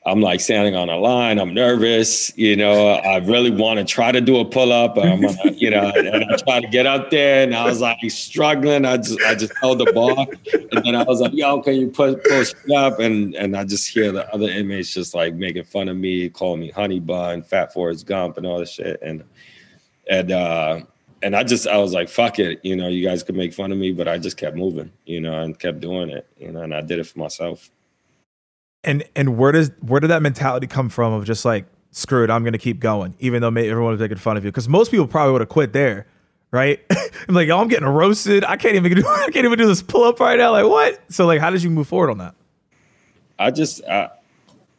I'm 0.07 0.21
like 0.21 0.39
standing 0.39 0.73
on 0.73 0.87
a 0.87 0.97
line. 0.97 1.37
I'm 1.37 1.53
nervous. 1.53 2.31
You 2.37 2.55
know, 2.55 2.91
I 2.91 3.17
really 3.17 3.51
want 3.51 3.77
to 3.79 3.83
try 3.83 4.13
to 4.13 4.21
do 4.21 4.37
a 4.37 4.45
pull 4.45 4.71
up. 4.71 4.97
I'm 4.97 5.21
you 5.53 5.69
know, 5.69 5.91
and 5.93 6.23
I 6.31 6.37
try 6.37 6.61
to 6.61 6.67
get 6.67 6.85
up 6.85 7.11
there, 7.11 7.43
and 7.43 7.53
I 7.53 7.65
was 7.65 7.81
like 7.81 7.99
struggling. 8.09 8.85
I 8.85 8.97
just, 8.97 9.21
I 9.23 9.35
just 9.35 9.51
held 9.57 9.79
the 9.79 9.91
bar, 9.91 10.25
and 10.71 10.85
then 10.85 10.95
I 10.95 11.03
was 11.03 11.19
like, 11.19 11.33
"Yo, 11.33 11.61
can 11.61 11.75
you 11.75 11.89
push, 11.89 12.15
push 12.23 12.53
up?" 12.73 12.99
And 12.99 13.35
and 13.35 13.57
I 13.57 13.65
just 13.65 13.89
hear 13.89 14.13
the 14.13 14.33
other 14.33 14.47
inmates 14.47 14.93
just 14.93 15.13
like 15.13 15.33
making 15.35 15.65
fun 15.65 15.89
of 15.89 15.97
me, 15.97 16.29
calling 16.29 16.61
me 16.61 16.71
honey 16.71 17.01
bun, 17.01 17.43
fat 17.43 17.73
Forrest 17.73 18.05
Gump, 18.05 18.37
and 18.37 18.45
all 18.47 18.59
this 18.59 18.71
shit. 18.71 19.01
And 19.01 19.25
and 20.09 20.31
uh, 20.31 20.79
and 21.21 21.35
I 21.35 21.43
just, 21.43 21.67
I 21.67 21.77
was 21.79 21.91
like, 21.93 22.07
"Fuck 22.07 22.39
it," 22.39 22.61
you 22.63 22.77
know. 22.77 22.87
You 22.87 23.05
guys 23.05 23.23
could 23.23 23.35
make 23.35 23.53
fun 23.53 23.73
of 23.73 23.77
me, 23.77 23.91
but 23.91 24.07
I 24.07 24.17
just 24.19 24.37
kept 24.37 24.55
moving, 24.55 24.89
you 25.05 25.19
know, 25.19 25.41
and 25.41 25.59
kept 25.59 25.81
doing 25.81 26.09
it, 26.09 26.27
you 26.37 26.53
know. 26.53 26.61
And 26.61 26.73
I 26.73 26.79
did 26.79 26.99
it 26.99 27.07
for 27.07 27.19
myself. 27.19 27.69
And 28.83 29.03
and 29.15 29.37
where 29.37 29.51
does 29.51 29.71
where 29.81 29.99
did 29.99 30.07
that 30.09 30.21
mentality 30.21 30.67
come 30.67 30.89
from 30.89 31.13
of 31.13 31.25
just 31.25 31.43
like 31.45 31.65
screw 31.91 32.23
it, 32.23 32.29
I'm 32.29 32.43
gonna 32.43 32.57
keep 32.57 32.79
going, 32.79 33.15
even 33.19 33.41
though 33.41 33.47
everyone 33.47 33.91
was 33.91 33.99
making 33.99 34.17
fun 34.17 34.37
of 34.37 34.45
you? 34.45 34.51
Because 34.51 34.69
most 34.69 34.91
people 34.91 35.07
probably 35.07 35.33
would 35.33 35.41
have 35.41 35.49
quit 35.49 35.73
there, 35.73 36.07
right? 36.51 36.79
I'm 37.27 37.35
like, 37.35 37.49
oh, 37.49 37.59
I'm 37.59 37.67
getting 37.67 37.87
roasted. 37.87 38.43
I 38.43 38.55
can't 38.55 38.75
even 38.75 38.93
do 38.93 39.05
I 39.07 39.29
can't 39.31 39.45
even 39.45 39.57
do 39.57 39.67
this 39.67 39.81
pull 39.81 40.03
up 40.03 40.19
right 40.19 40.37
now. 40.37 40.51
Like 40.51 40.65
what? 40.65 41.01
So 41.11 41.25
like, 41.25 41.41
how 41.41 41.49
did 41.49 41.63
you 41.63 41.69
move 41.69 41.87
forward 41.87 42.11
on 42.11 42.19
that? 42.19 42.35
I 43.39 43.51
just 43.51 43.83
I, 43.85 44.09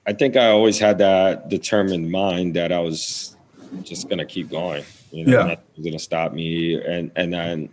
I 0.06 0.12
think 0.12 0.36
I 0.36 0.48
always 0.48 0.78
had 0.78 0.98
that 0.98 1.48
determined 1.48 2.10
mind 2.10 2.54
that 2.56 2.72
I 2.72 2.78
was 2.80 3.36
just 3.82 4.08
gonna 4.08 4.24
keep 4.24 4.48
going. 4.50 4.84
You 5.10 5.26
know, 5.26 5.32
Yeah. 5.38 5.44
nothing 5.48 5.64
was 5.76 5.84
gonna 5.84 5.98
stop 5.98 6.32
me. 6.32 6.80
And 6.80 7.10
and 7.16 7.32
then 7.32 7.68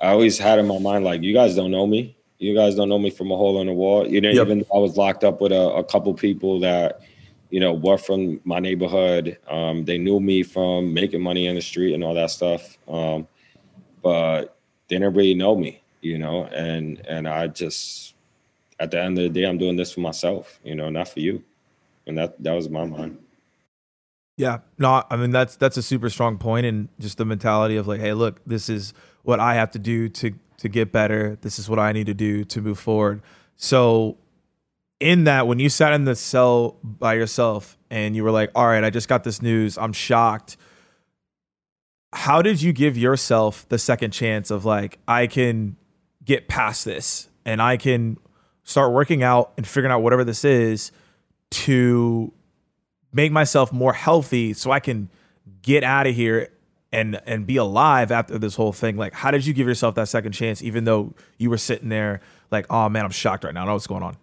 I 0.00 0.08
always 0.08 0.38
had 0.38 0.58
in 0.58 0.66
my 0.66 0.78
mind 0.78 1.04
like, 1.04 1.22
you 1.22 1.32
guys 1.34 1.56
don't 1.56 1.70
know 1.72 1.86
me. 1.86 2.14
You 2.38 2.54
guys 2.54 2.74
don't 2.76 2.88
know 2.88 2.98
me 2.98 3.10
from 3.10 3.30
a 3.32 3.36
hole 3.36 3.60
in 3.60 3.66
the 3.66 3.72
wall. 3.72 4.06
You 4.06 4.20
know, 4.20 4.30
Yep. 4.30 4.46
even 4.46 4.58
though 4.60 4.76
I 4.76 4.78
was 4.78 4.96
locked 4.96 5.24
up 5.24 5.40
with 5.40 5.52
a, 5.52 5.70
a 5.74 5.84
couple 5.84 6.14
people 6.14 6.60
that, 6.60 7.00
you 7.50 7.58
know, 7.60 7.72
were 7.72 7.98
from 7.98 8.40
my 8.44 8.60
neighborhood. 8.60 9.38
Um, 9.48 9.84
they 9.84 9.98
knew 9.98 10.20
me 10.20 10.42
from 10.42 10.94
making 10.94 11.20
money 11.20 11.46
in 11.46 11.56
the 11.56 11.62
street 11.62 11.94
and 11.94 12.04
all 12.04 12.14
that 12.14 12.30
stuff. 12.30 12.78
Um, 12.86 13.26
but 14.02 14.56
they 14.88 14.96
didn't 14.96 15.14
really 15.14 15.34
know 15.34 15.56
me, 15.56 15.82
you 16.00 16.18
know, 16.18 16.44
and 16.46 17.04
and 17.06 17.28
I 17.28 17.48
just 17.48 18.14
at 18.80 18.90
the 18.92 19.00
end 19.00 19.18
of 19.18 19.24
the 19.24 19.30
day, 19.40 19.44
I'm 19.46 19.58
doing 19.58 19.76
this 19.76 19.92
for 19.92 20.00
myself, 20.00 20.60
you 20.62 20.74
know, 20.74 20.88
not 20.90 21.08
for 21.08 21.20
you. 21.20 21.42
And 22.06 22.16
that 22.18 22.40
that 22.42 22.52
was 22.52 22.68
my 22.70 22.84
mind. 22.84 23.18
Yeah, 24.36 24.58
no, 24.78 25.02
I 25.10 25.16
mean 25.16 25.30
that's 25.32 25.56
that's 25.56 25.76
a 25.76 25.82
super 25.82 26.08
strong 26.08 26.38
point, 26.38 26.64
and 26.64 26.88
just 27.00 27.18
the 27.18 27.24
mentality 27.24 27.76
of 27.76 27.88
like, 27.88 28.00
hey, 28.00 28.12
look, 28.12 28.40
this 28.46 28.68
is 28.68 28.94
what 29.24 29.40
I 29.40 29.54
have 29.54 29.72
to 29.72 29.78
do 29.80 30.08
to 30.10 30.32
to 30.58 30.68
get 30.68 30.92
better. 30.92 31.38
This 31.40 31.58
is 31.58 31.68
what 31.68 31.78
I 31.78 31.92
need 31.92 32.06
to 32.06 32.14
do 32.14 32.44
to 32.44 32.60
move 32.60 32.78
forward. 32.78 33.22
So, 33.56 34.18
in 35.00 35.24
that, 35.24 35.46
when 35.46 35.58
you 35.58 35.68
sat 35.68 35.92
in 35.92 36.04
the 36.04 36.16
cell 36.16 36.76
by 36.82 37.14
yourself 37.14 37.78
and 37.88 38.16
you 38.16 38.24
were 38.24 38.32
like, 38.32 38.50
all 38.54 38.66
right, 38.66 38.82
I 38.82 38.90
just 38.90 39.08
got 39.08 39.22
this 39.22 39.40
news, 39.40 39.78
I'm 39.78 39.92
shocked. 39.92 40.56
How 42.12 42.42
did 42.42 42.60
you 42.60 42.72
give 42.72 42.98
yourself 42.98 43.68
the 43.68 43.78
second 43.78 44.10
chance 44.10 44.50
of 44.50 44.64
like, 44.64 44.98
I 45.06 45.28
can 45.28 45.76
get 46.24 46.48
past 46.48 46.84
this 46.84 47.28
and 47.44 47.62
I 47.62 47.76
can 47.76 48.18
start 48.64 48.92
working 48.92 49.22
out 49.22 49.52
and 49.56 49.66
figuring 49.66 49.92
out 49.92 50.02
whatever 50.02 50.24
this 50.24 50.44
is 50.44 50.90
to 51.50 52.32
make 53.12 53.30
myself 53.30 53.72
more 53.72 53.92
healthy 53.92 54.52
so 54.52 54.70
I 54.70 54.80
can 54.80 55.10
get 55.62 55.84
out 55.84 56.06
of 56.06 56.14
here 56.14 56.50
and 56.92 57.20
and 57.26 57.46
be 57.46 57.56
alive 57.56 58.10
after 58.10 58.38
this 58.38 58.54
whole 58.54 58.72
thing. 58.72 58.96
Like, 58.96 59.12
how 59.12 59.30
did 59.30 59.46
you 59.46 59.54
give 59.54 59.66
yourself 59.66 59.94
that 59.96 60.08
second 60.08 60.32
chance, 60.32 60.62
even 60.62 60.84
though 60.84 61.14
you 61.36 61.50
were 61.50 61.58
sitting 61.58 61.88
there 61.88 62.20
like, 62.50 62.66
oh 62.70 62.88
man, 62.88 63.04
I'm 63.04 63.10
shocked 63.10 63.44
right 63.44 63.54
now. 63.54 63.62
I 63.62 63.66
know 63.66 63.74
what's 63.74 63.86
going 63.86 64.02
on. 64.02 64.16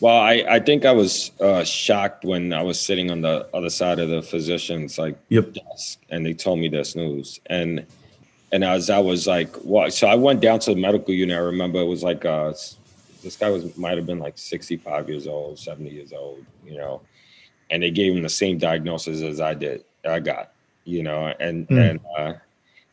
Well, 0.00 0.16
I, 0.16 0.44
I 0.48 0.60
think 0.60 0.84
I 0.84 0.92
was 0.92 1.30
uh, 1.40 1.64
shocked 1.64 2.24
when 2.24 2.52
I 2.52 2.62
was 2.62 2.80
sitting 2.80 3.10
on 3.10 3.22
the 3.22 3.48
other 3.54 3.70
side 3.70 3.98
of 3.98 4.08
the 4.08 4.22
physician's 4.22 4.98
like 4.98 5.16
Yep. 5.28 5.54
desk, 5.54 6.00
and 6.10 6.26
they 6.26 6.34
told 6.34 6.58
me 6.58 6.68
this 6.68 6.96
news, 6.96 7.40
and 7.46 7.86
and 8.52 8.64
as 8.64 8.90
I 8.90 8.98
was 8.98 9.26
like, 9.26 9.54
what? 9.56 9.92
So 9.92 10.06
I 10.06 10.14
went 10.14 10.40
down 10.40 10.58
to 10.60 10.74
the 10.74 10.80
medical 10.80 11.14
unit. 11.14 11.36
I 11.36 11.40
remember 11.40 11.80
it 11.80 11.86
was 11.86 12.02
like 12.02 12.24
uh, 12.24 12.52
this 13.22 13.36
guy 13.36 13.50
was 13.50 13.76
might 13.76 13.96
have 13.96 14.06
been 14.06 14.18
like 14.18 14.36
65 14.36 15.08
years 15.08 15.26
old, 15.26 15.58
70 15.58 15.90
years 15.90 16.12
old, 16.12 16.44
you 16.64 16.76
know, 16.76 17.00
and 17.70 17.82
they 17.82 17.90
gave 17.90 18.14
him 18.14 18.22
the 18.22 18.28
same 18.28 18.58
diagnosis 18.58 19.22
as 19.22 19.40
I 19.40 19.54
did, 19.54 19.84
I 20.04 20.20
got, 20.20 20.52
you 20.84 21.02
know, 21.02 21.32
and 21.40 21.68
Mm. 21.68 21.90
and 21.90 22.00
uh, 22.16 22.32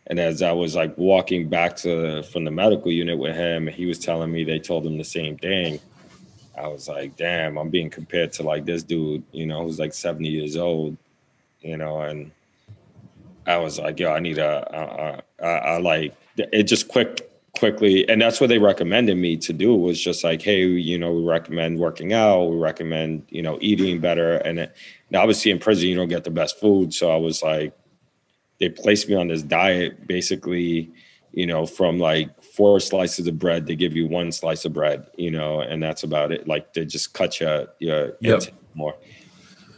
and 0.08 0.20
as 0.20 0.42
I 0.42 0.52
was 0.52 0.76
like 0.76 0.98
walking 0.98 1.48
back 1.48 1.76
to 1.78 2.24
from 2.24 2.44
the 2.44 2.52
medical 2.52 2.92
unit 2.92 3.18
with 3.18 3.36
him, 3.36 3.68
he 3.68 3.86
was 3.86 4.00
telling 4.00 4.32
me 4.32 4.44
they 4.44 4.60
told 4.60 4.86
him 4.86 4.98
the 4.98 5.04
same 5.04 5.38
thing. 5.38 5.80
I 6.58 6.68
was 6.68 6.88
like, 6.90 7.16
damn, 7.16 7.58
I'm 7.58 7.70
being 7.70 7.90
compared 7.90 8.34
to 8.34 8.44
like 8.44 8.66
this 8.66 8.84
dude, 8.84 9.24
you 9.32 9.46
know, 9.46 9.64
who's 9.64 9.80
like 9.80 9.94
70 9.94 10.28
years 10.28 10.58
old, 10.58 10.98
you 11.62 11.78
know, 11.78 12.02
and 12.02 12.32
I 13.48 13.58
was 13.58 13.80
like, 13.80 14.00
yo, 14.00 14.12
I 14.12 14.20
need 14.20 14.38
a, 14.38 15.24
I 15.42 15.78
like 15.78 16.14
it 16.38 16.64
just 16.64 16.88
quick, 16.88 17.30
quickly. 17.58 18.08
And 18.10 18.22
that's 18.22 18.40
what 18.42 18.48
they 18.48 18.58
recommended 18.60 19.16
me 19.18 19.38
to 19.38 19.54
do 19.54 19.76
was 19.76 20.00
just 20.00 20.24
like, 20.24 20.42
hey, 20.42 20.66
you 20.66 20.98
know, 21.00 21.14
we 21.14 21.24
recommend 21.24 21.80
working 21.80 22.14
out, 22.14 22.46
we 22.46 22.58
recommend, 22.58 23.26
you 23.30 23.42
know, 23.42 23.58
eating 23.62 24.00
better. 24.00 24.36
And 24.38 24.60
it, 24.60 24.76
now 25.10 25.22
obviously 25.22 25.52
in 25.52 25.60
prison, 25.60 25.88
you 25.88 25.96
don't 25.96 26.10
get 26.10 26.24
the 26.24 26.32
best 26.32 26.60
food. 26.60 26.94
So 26.94 27.12
I 27.12 27.18
was 27.18 27.42
like, 27.42 27.74
they 28.62 28.70
placed 28.70 29.10
me 29.10 29.16
on 29.16 29.28
this 29.28 29.42
diet 29.42 30.08
basically, 30.08 30.92
you 31.32 31.48
know, 31.48 31.66
from 31.66 31.98
like 31.98 32.42
four 32.44 32.80
slices 32.80 33.26
of 33.26 33.40
bread, 33.40 33.66
they 33.66 33.76
give 33.76 33.96
you 33.96 34.08
one 34.08 34.32
slice 34.32 34.64
of 34.66 34.72
bread, 34.72 35.08
you 35.18 35.32
know, 35.32 35.62
and 35.62 35.82
that's 35.82 36.04
about 36.04 36.32
it. 36.32 36.48
Like 36.48 36.72
they 36.74 36.86
just 36.86 37.14
cut 37.14 37.40
your, 37.40 37.70
your 37.80 38.18
Yep. 38.22 38.44
more. 38.76 38.96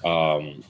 Um, 0.04 0.66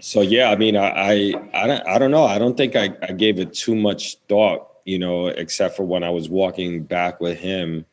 so 0.00 0.22
yeah, 0.22 0.50
I 0.50 0.56
mean, 0.56 0.74
I, 0.74 0.88
I, 0.88 1.34
I 1.52 1.66
don't, 1.66 1.86
I 1.86 1.98
don't 1.98 2.10
know. 2.10 2.24
I 2.24 2.38
don't 2.38 2.56
think 2.56 2.76
I, 2.76 2.96
I 3.02 3.12
gave 3.12 3.38
it 3.38 3.52
too 3.52 3.74
much 3.74 4.16
thought, 4.26 4.68
you 4.86 4.98
know, 4.98 5.26
except 5.26 5.76
for 5.76 5.84
when 5.84 6.02
I 6.02 6.10
was 6.10 6.30
walking 6.30 6.82
back 6.82 7.20
with 7.20 7.38
him, 7.38 7.84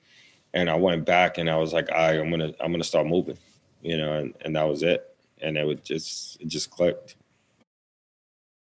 and 0.54 0.70
I 0.70 0.76
went 0.76 1.04
back 1.04 1.40
and 1.40 1.50
I 1.50 1.58
was 1.58 1.74
like, 1.74 1.92
I, 1.92 2.20
I'm 2.20 2.30
gonna, 2.30 2.54
I'm 2.62 2.72
gonna 2.72 2.84
start 2.84 3.08
moving, 3.08 3.40
you 3.82 3.98
know, 3.98 4.14
and, 4.14 4.34
and 4.46 4.56
that 4.56 4.64
was 4.64 4.84
it. 4.84 5.04
And 5.42 5.58
it 5.58 5.66
would 5.66 5.84
just, 5.84 6.40
it 6.40 6.48
just 6.48 6.70
clicked. 6.70 7.16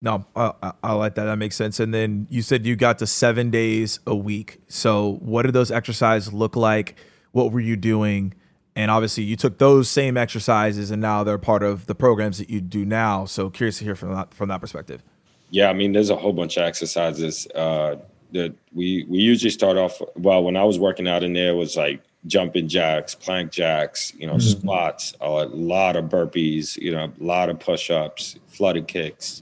No, 0.01 0.25
I, 0.35 0.53
I, 0.63 0.71
I 0.83 0.93
like 0.93 1.15
that. 1.15 1.25
That 1.25 1.37
makes 1.37 1.55
sense. 1.55 1.79
And 1.79 1.93
then 1.93 2.27
you 2.29 2.41
said 2.41 2.65
you 2.65 2.75
got 2.75 2.99
to 2.99 3.07
seven 3.07 3.51
days 3.51 3.99
a 4.07 4.15
week. 4.15 4.61
So 4.67 5.17
what 5.21 5.43
did 5.43 5.53
those 5.53 5.71
exercises 5.71 6.31
look 6.31 6.55
like? 6.55 6.95
What 7.31 7.51
were 7.51 7.59
you 7.59 7.75
doing? 7.75 8.33
And 8.75 8.89
obviously, 8.89 9.23
you 9.23 9.35
took 9.35 9.57
those 9.57 9.89
same 9.89 10.15
exercises, 10.15 10.89
and 10.89 11.01
now 11.01 11.25
they're 11.25 11.37
part 11.37 11.63
of 11.63 11.85
the 11.87 11.95
programs 11.95 12.37
that 12.37 12.49
you 12.49 12.61
do 12.61 12.85
now. 12.85 13.25
So 13.25 13.49
curious 13.49 13.79
to 13.79 13.83
hear 13.83 13.95
from 13.95 14.13
that 14.13 14.33
from 14.33 14.47
that 14.49 14.61
perspective. 14.61 15.03
Yeah, 15.49 15.69
I 15.69 15.73
mean, 15.73 15.91
there's 15.91 16.09
a 16.09 16.15
whole 16.15 16.31
bunch 16.31 16.55
of 16.55 16.63
exercises 16.63 17.45
uh, 17.55 17.97
that 18.31 18.53
we 18.73 19.05
we 19.09 19.17
usually 19.17 19.49
start 19.49 19.75
off. 19.75 20.01
Well, 20.15 20.43
when 20.43 20.55
I 20.55 20.63
was 20.63 20.79
working 20.79 21.09
out 21.09 21.23
in 21.23 21.33
there, 21.33 21.49
it 21.49 21.55
was 21.55 21.75
like 21.75 22.01
jumping 22.25 22.69
jacks, 22.69 23.15
plank 23.15 23.51
jacks, 23.51 24.13
you 24.17 24.27
know, 24.27 24.37
squats, 24.37 25.13
a 25.19 25.29
lot 25.29 25.95
of 25.95 26.05
burpees, 26.05 26.77
you 26.77 26.91
know, 26.91 27.11
a 27.19 27.23
lot 27.23 27.49
of 27.49 27.59
push-ups, 27.59 28.37
flutter 28.47 28.81
kicks, 28.81 29.41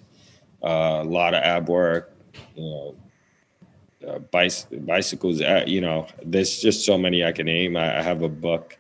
uh, 0.63 1.01
a 1.01 1.03
lot 1.03 1.33
of 1.33 1.43
ab 1.43 1.69
work, 1.69 2.13
you 2.55 2.63
know, 2.63 2.95
uh, 4.07 4.19
bicy- 4.33 4.85
bicycles. 4.85 5.41
Uh, 5.41 5.63
you 5.65 5.81
know, 5.81 6.07
there's 6.23 6.59
just 6.59 6.85
so 6.85 6.97
many 6.97 7.23
I 7.23 7.31
can 7.31 7.45
name. 7.45 7.75
I, 7.75 7.99
I 7.99 8.01
have 8.01 8.21
a 8.21 8.29
book 8.29 8.77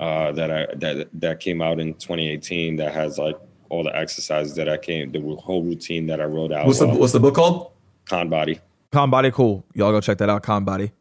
uh, 0.00 0.32
that 0.32 0.50
I 0.50 0.66
that 0.76 1.08
that 1.14 1.40
came 1.40 1.62
out 1.62 1.80
in 1.80 1.94
2018 1.94 2.76
that 2.76 2.92
has 2.92 3.18
like 3.18 3.38
all 3.68 3.82
the 3.82 3.96
exercises 3.96 4.54
that 4.56 4.68
I 4.68 4.76
came, 4.76 5.12
the 5.12 5.20
whole 5.36 5.62
routine 5.62 6.06
that 6.06 6.20
I 6.20 6.24
wrote 6.24 6.52
out. 6.52 6.66
What's 6.66 6.80
the 6.80 6.88
What's 6.88 7.12
the 7.12 7.20
book 7.20 7.34
called? 7.34 7.72
Con 8.06 8.28
Body. 8.28 8.60
Con 8.90 9.10
Body, 9.10 9.30
cool. 9.30 9.64
Y'all 9.74 9.92
go 9.92 10.00
check 10.00 10.18
that 10.18 10.28
out. 10.28 10.42
Con 10.42 10.64
Body. 10.64 10.92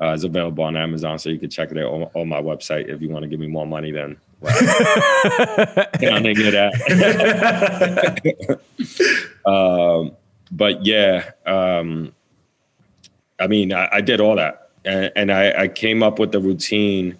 Uh, 0.00 0.12
it's 0.12 0.24
available 0.24 0.64
on 0.64 0.76
Amazon, 0.76 1.18
so 1.18 1.30
you 1.30 1.38
can 1.38 1.50
check 1.50 1.70
it 1.70 1.78
out 1.78 1.92
on, 1.92 2.02
on 2.14 2.28
my 2.28 2.40
website 2.40 2.88
if 2.88 3.00
you 3.00 3.08
want 3.08 3.22
to 3.22 3.28
give 3.28 3.38
me 3.38 3.46
more 3.46 3.66
money. 3.66 3.92
Then 3.92 4.16
well, 4.40 4.52
I 4.56 5.86
of 6.36 6.52
that. 6.52 8.60
um, 9.46 10.12
but 10.50 10.84
yeah, 10.84 11.30
um, 11.46 12.12
I 13.38 13.46
mean, 13.46 13.72
I, 13.72 13.88
I 13.92 14.00
did 14.00 14.20
all 14.20 14.36
that, 14.36 14.70
and, 14.84 15.12
and 15.16 15.32
I, 15.32 15.62
I 15.62 15.68
came 15.68 16.02
up 16.02 16.18
with 16.18 16.32
the 16.32 16.40
routine 16.40 17.16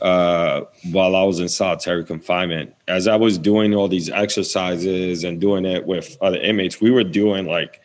uh, 0.00 0.62
while 0.90 1.16
I 1.16 1.24
was 1.24 1.40
in 1.40 1.48
solitary 1.48 2.04
confinement. 2.04 2.74
As 2.86 3.08
I 3.08 3.16
was 3.16 3.38
doing 3.38 3.74
all 3.74 3.88
these 3.88 4.10
exercises 4.10 5.24
and 5.24 5.40
doing 5.40 5.64
it 5.64 5.86
with 5.86 6.16
other 6.20 6.38
inmates, 6.38 6.80
we 6.80 6.90
were 6.90 7.04
doing 7.04 7.46
like 7.46 7.80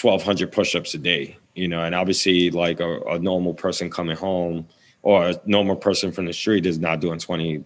1,200 0.00 0.50
push-ups 0.50 0.94
a 0.94 0.98
day, 0.98 1.36
you 1.54 1.68
know, 1.68 1.80
and 1.80 1.94
obviously 1.94 2.50
like 2.50 2.80
a, 2.80 3.00
a 3.02 3.18
normal 3.18 3.54
person 3.54 3.90
coming 3.90 4.16
home 4.16 4.66
or 5.02 5.28
a 5.28 5.40
normal 5.46 5.76
person 5.76 6.12
from 6.12 6.26
the 6.26 6.32
street 6.32 6.66
is 6.66 6.78
not 6.78 7.00
doing 7.00 7.18
20, 7.18 7.58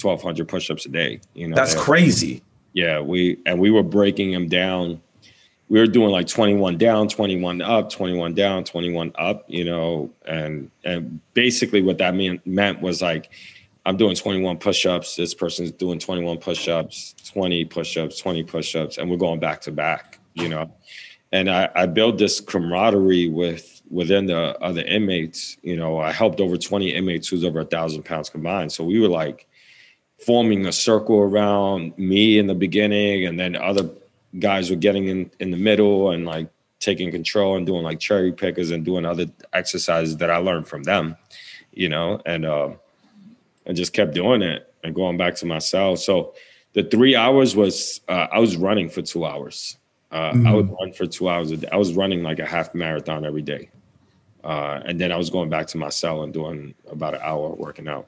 1,200 0.00 0.48
push-ups 0.48 0.86
a 0.86 0.88
day, 0.88 1.20
you 1.34 1.48
know. 1.48 1.56
That's 1.56 1.74
crazy. 1.74 2.42
Yeah, 2.72 3.00
we 3.00 3.38
and 3.46 3.60
we 3.60 3.70
were 3.70 3.82
breaking 3.82 4.32
them 4.32 4.48
down. 4.48 5.00
We 5.68 5.78
were 5.78 5.86
doing 5.86 6.10
like 6.10 6.26
21 6.26 6.76
down, 6.76 7.08
21 7.08 7.62
up, 7.62 7.88
21 7.88 8.34
down, 8.34 8.64
21 8.64 9.12
up, 9.14 9.44
you 9.48 9.64
know, 9.64 10.10
and 10.26 10.70
and 10.84 11.20
basically 11.34 11.82
what 11.82 11.98
that 11.98 12.14
mean, 12.14 12.40
meant 12.44 12.80
was 12.80 13.00
like 13.00 13.30
I'm 13.86 13.96
doing 13.96 14.16
21 14.16 14.58
push-ups. 14.58 15.14
This 15.16 15.34
person's 15.34 15.70
doing 15.70 15.98
21 15.98 16.38
push-ups, 16.38 17.14
20 17.32 17.64
push-ups, 17.66 18.18
20 18.18 18.42
push-ups, 18.42 18.98
and 18.98 19.10
we're 19.10 19.16
going 19.18 19.40
back 19.40 19.60
to 19.62 19.72
back. 19.72 20.18
You 20.34 20.48
know, 20.48 20.72
and 21.34 21.50
I, 21.50 21.68
I 21.74 21.86
built 21.86 22.16
this 22.16 22.40
camaraderie 22.40 23.28
with 23.28 23.82
within 23.90 24.26
the 24.26 24.56
other 24.62 24.82
inmates. 24.82 25.56
You 25.62 25.74
know, 25.74 25.98
I 25.98 26.12
helped 26.12 26.40
over 26.40 26.56
20 26.56 26.94
inmates 26.94 27.26
who's 27.26 27.44
over 27.44 27.58
a 27.58 27.64
thousand 27.64 28.04
pounds 28.04 28.30
combined. 28.30 28.70
So 28.70 28.84
we 28.84 29.00
were 29.00 29.08
like 29.08 29.48
forming 30.24 30.64
a 30.66 30.72
circle 30.72 31.18
around 31.18 31.98
me 31.98 32.38
in 32.38 32.46
the 32.46 32.54
beginning, 32.54 33.26
and 33.26 33.38
then 33.38 33.56
other 33.56 33.90
guys 34.38 34.70
were 34.70 34.76
getting 34.76 35.08
in 35.08 35.30
in 35.40 35.50
the 35.50 35.56
middle 35.56 36.12
and 36.12 36.24
like 36.24 36.48
taking 36.78 37.10
control 37.10 37.56
and 37.56 37.66
doing 37.66 37.82
like 37.82 37.98
cherry 37.98 38.30
pickers 38.30 38.70
and 38.70 38.84
doing 38.84 39.04
other 39.04 39.26
exercises 39.52 40.16
that 40.18 40.30
I 40.30 40.36
learned 40.36 40.68
from 40.68 40.84
them, 40.84 41.16
you 41.72 41.88
know, 41.88 42.22
and 42.24 42.44
uh, 42.46 42.70
I 43.66 43.72
just 43.72 43.92
kept 43.92 44.14
doing 44.14 44.42
it 44.42 44.72
and 44.84 44.94
going 44.94 45.16
back 45.16 45.34
to 45.36 45.46
myself. 45.46 45.98
So 45.98 46.34
the 46.74 46.84
three 46.84 47.16
hours 47.16 47.56
was 47.56 48.02
uh, 48.08 48.28
I 48.30 48.38
was 48.38 48.56
running 48.56 48.88
for 48.88 49.02
two 49.02 49.24
hours. 49.24 49.78
Uh, 50.14 50.30
mm-hmm. 50.30 50.46
I 50.46 50.54
would 50.54 50.70
run 50.70 50.92
for 50.92 51.06
two 51.06 51.28
hours 51.28 51.50
a 51.50 51.56
day. 51.56 51.68
I 51.72 51.76
was 51.76 51.92
running 51.94 52.22
like 52.22 52.38
a 52.38 52.46
half 52.46 52.72
marathon 52.72 53.26
every 53.26 53.42
day, 53.42 53.68
uh, 54.44 54.80
and 54.84 55.00
then 55.00 55.10
I 55.10 55.16
was 55.16 55.28
going 55.28 55.50
back 55.50 55.66
to 55.68 55.76
my 55.76 55.88
cell 55.88 56.22
and 56.22 56.32
doing 56.32 56.72
about 56.88 57.14
an 57.14 57.20
hour 57.20 57.48
working 57.50 57.88
out. 57.88 58.06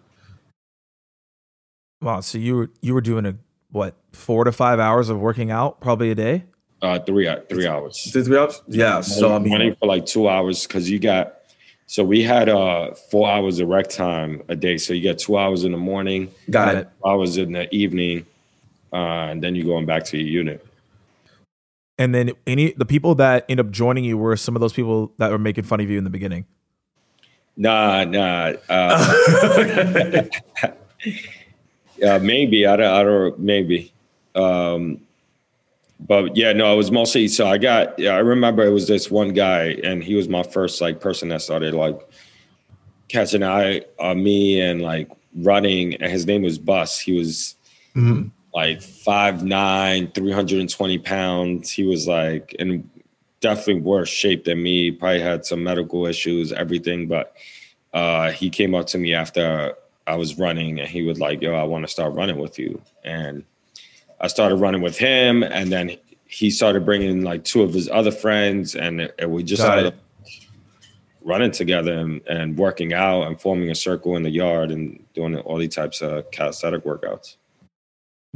Wow! 2.00 2.20
So 2.20 2.38
you 2.38 2.54
were 2.54 2.70
you 2.80 2.94
were 2.94 3.00
doing 3.00 3.26
a 3.26 3.36
what 3.72 3.96
four 4.12 4.44
to 4.44 4.52
five 4.52 4.78
hours 4.78 5.08
of 5.08 5.18
working 5.18 5.50
out 5.50 5.80
probably 5.80 6.12
a 6.12 6.14
day? 6.14 6.44
Uh, 6.80 7.00
three 7.00 7.28
three 7.48 7.66
hours. 7.66 8.08
Three 8.12 8.38
hours? 8.38 8.62
Yeah. 8.68 9.00
So 9.00 9.34
I'm 9.34 9.42
running 9.44 9.74
for 9.74 9.86
like 9.86 10.06
two 10.06 10.28
hours 10.28 10.64
because 10.64 10.88
you 10.88 11.00
got. 11.00 11.38
So 11.88 12.04
we 12.04 12.22
had 12.22 12.48
uh 12.48 12.94
four 12.94 13.28
hours 13.28 13.58
of 13.58 13.66
rec 13.66 13.88
time 13.88 14.44
a 14.46 14.54
day. 14.54 14.78
So 14.78 14.92
you 14.92 15.02
got 15.02 15.18
two 15.18 15.36
hours 15.36 15.64
in 15.64 15.72
the 15.72 15.78
morning, 15.78 16.32
got 16.50 16.72
it. 16.72 16.88
Hours 17.04 17.36
in 17.36 17.50
the 17.50 17.74
evening, 17.74 18.26
uh, 18.92 19.30
and 19.30 19.42
then 19.42 19.56
you're 19.56 19.66
going 19.66 19.86
back 19.86 20.04
to 20.04 20.18
your 20.18 20.28
unit. 20.28 20.64
And 21.98 22.14
then 22.14 22.32
any 22.46 22.72
the 22.72 22.84
people 22.84 23.14
that 23.16 23.46
end 23.48 23.60
up 23.60 23.70
joining 23.70 24.04
you 24.04 24.18
were 24.18 24.36
some 24.36 24.54
of 24.54 24.60
those 24.60 24.72
people 24.72 25.12
that 25.18 25.30
were 25.30 25.38
making 25.38 25.64
fun 25.64 25.80
of 25.80 25.88
you 25.88 25.98
in 25.98 26.04
the 26.04 26.10
beginning. 26.10 26.44
Nah, 27.56 28.04
nah. 28.04 28.52
Uh, 28.68 30.24
uh, 32.06 32.18
maybe 32.20 32.66
I 32.66 32.76
don't. 32.76 32.92
I 32.92 33.02
don't. 33.02 33.38
Maybe. 33.38 33.92
Um, 34.34 35.00
but 36.00 36.36
yeah, 36.36 36.52
no, 36.52 36.72
it 36.72 36.76
was 36.76 36.90
mostly 36.90 37.28
so 37.28 37.46
I 37.46 37.58
got 37.58 37.98
yeah, 37.98 38.14
I 38.14 38.18
remember 38.18 38.64
it 38.64 38.70
was 38.70 38.86
this 38.86 39.10
one 39.10 39.32
guy 39.32 39.76
and 39.82 40.04
he 40.04 40.14
was 40.14 40.28
my 40.28 40.42
first 40.42 40.80
like 40.80 41.00
person 41.00 41.30
that 41.30 41.40
started 41.40 41.74
like 41.74 41.98
catching 43.08 43.42
eye 43.42 43.82
on 43.98 44.22
me 44.22 44.60
and 44.60 44.82
like 44.82 45.10
running 45.36 45.94
and 45.94 46.12
his 46.12 46.26
name 46.26 46.42
was 46.42 46.58
Bus. 46.58 47.00
He 47.00 47.16
was 47.16 47.54
mm-hmm. 47.94 48.28
Like 48.56 48.78
5'9, 48.78 50.14
320 50.14 50.98
pounds. 50.98 51.70
He 51.70 51.84
was 51.84 52.08
like 52.08 52.54
in 52.54 52.90
definitely 53.40 53.82
worse 53.82 54.08
shape 54.08 54.44
than 54.44 54.62
me, 54.62 54.90
probably 54.90 55.20
had 55.20 55.44
some 55.44 55.62
medical 55.62 56.06
issues, 56.06 56.52
everything. 56.52 57.06
But 57.06 57.36
uh 57.92 58.32
he 58.32 58.48
came 58.48 58.74
up 58.74 58.86
to 58.88 58.98
me 58.98 59.12
after 59.12 59.74
I 60.06 60.16
was 60.16 60.38
running 60.38 60.80
and 60.80 60.88
he 60.88 61.02
was 61.02 61.20
like, 61.20 61.42
Yo, 61.42 61.54
I 61.54 61.64
want 61.64 61.84
to 61.84 61.92
start 61.92 62.14
running 62.14 62.38
with 62.38 62.58
you. 62.58 62.80
And 63.04 63.44
I 64.20 64.28
started 64.28 64.56
running 64.56 64.80
with 64.80 64.96
him, 64.96 65.42
and 65.42 65.70
then 65.70 65.96
he 66.26 66.50
started 66.50 66.86
bringing 66.86 67.22
like 67.22 67.44
two 67.44 67.62
of 67.62 67.74
his 67.74 67.88
other 67.90 68.10
friends, 68.10 68.74
and, 68.74 69.12
and 69.18 69.30
we 69.30 69.42
just 69.42 69.60
Got 69.60 69.66
started 69.66 69.86
it. 69.94 70.46
running 71.22 71.50
together 71.50 71.92
and, 71.92 72.22
and, 72.26 72.56
working 72.56 72.94
out 72.94 73.24
and 73.26 73.38
forming 73.38 73.70
a 73.70 73.74
circle 73.74 74.16
in 74.16 74.22
the 74.22 74.30
yard 74.30 74.70
and 74.70 75.04
doing 75.14 75.36
all 75.36 75.58
these 75.58 75.74
types 75.74 76.00
of 76.00 76.30
calisthenic 76.30 76.84
workouts. 76.84 77.36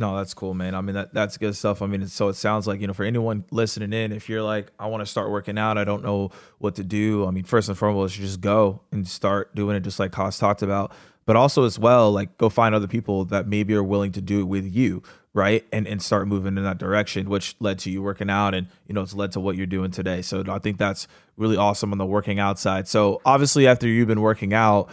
No, 0.00 0.16
that's 0.16 0.32
cool, 0.32 0.54
man. 0.54 0.74
I 0.74 0.80
mean, 0.80 0.94
that 0.94 1.12
that's 1.12 1.36
good 1.36 1.54
stuff. 1.54 1.82
I 1.82 1.86
mean, 1.86 2.08
so 2.08 2.28
it 2.28 2.32
sounds 2.32 2.66
like 2.66 2.80
you 2.80 2.86
know, 2.86 2.94
for 2.94 3.04
anyone 3.04 3.44
listening 3.50 3.92
in, 3.92 4.12
if 4.12 4.30
you're 4.30 4.42
like, 4.42 4.72
I 4.78 4.86
want 4.86 5.02
to 5.02 5.06
start 5.06 5.30
working 5.30 5.58
out, 5.58 5.76
I 5.76 5.84
don't 5.84 6.02
know 6.02 6.30
what 6.56 6.76
to 6.76 6.82
do. 6.82 7.26
I 7.26 7.30
mean, 7.30 7.44
first 7.44 7.68
and 7.68 7.76
foremost, 7.76 8.16
you 8.16 8.24
just 8.24 8.40
go 8.40 8.80
and 8.92 9.06
start 9.06 9.54
doing 9.54 9.76
it, 9.76 9.80
just 9.80 10.00
like 10.00 10.10
Coss 10.10 10.38
talked 10.38 10.62
about. 10.62 10.92
But 11.26 11.36
also 11.36 11.64
as 11.64 11.78
well, 11.78 12.10
like 12.10 12.38
go 12.38 12.48
find 12.48 12.74
other 12.74 12.86
people 12.86 13.26
that 13.26 13.46
maybe 13.46 13.74
are 13.74 13.84
willing 13.84 14.10
to 14.12 14.22
do 14.22 14.40
it 14.40 14.44
with 14.44 14.64
you 14.74 15.02
right 15.34 15.66
and 15.70 15.86
and 15.86 16.02
start 16.02 16.26
moving 16.26 16.56
in 16.56 16.64
that 16.64 16.78
direction 16.78 17.28
which 17.30 17.54
led 17.60 17.78
to 17.78 17.88
you 17.88 18.02
working 18.02 18.28
out 18.28 18.52
and 18.52 18.66
you 18.88 18.94
know 18.94 19.00
it's 19.00 19.14
led 19.14 19.30
to 19.30 19.38
what 19.38 19.54
you're 19.54 19.64
doing 19.64 19.88
today 19.88 20.20
so 20.20 20.42
i 20.48 20.58
think 20.58 20.76
that's 20.76 21.06
really 21.36 21.56
awesome 21.56 21.92
on 21.92 21.98
the 21.98 22.04
working 22.04 22.40
out 22.40 22.58
side 22.58 22.88
so 22.88 23.20
obviously 23.24 23.64
after 23.68 23.86
you've 23.86 24.08
been 24.08 24.22
working 24.22 24.52
out 24.52 24.90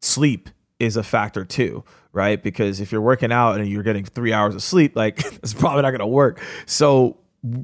sleep 0.00 0.50
is 0.82 0.96
a 0.96 1.02
factor 1.02 1.44
too 1.44 1.84
right 2.12 2.42
because 2.42 2.80
if 2.80 2.90
you're 2.92 3.00
working 3.00 3.32
out 3.32 3.58
and 3.58 3.68
you're 3.68 3.82
getting 3.82 4.04
three 4.04 4.32
hours 4.32 4.54
of 4.54 4.62
sleep 4.62 4.96
like 4.96 5.24
it's 5.42 5.54
probably 5.54 5.82
not 5.82 5.90
going 5.90 6.00
to 6.00 6.06
work 6.06 6.40
so 6.66 7.16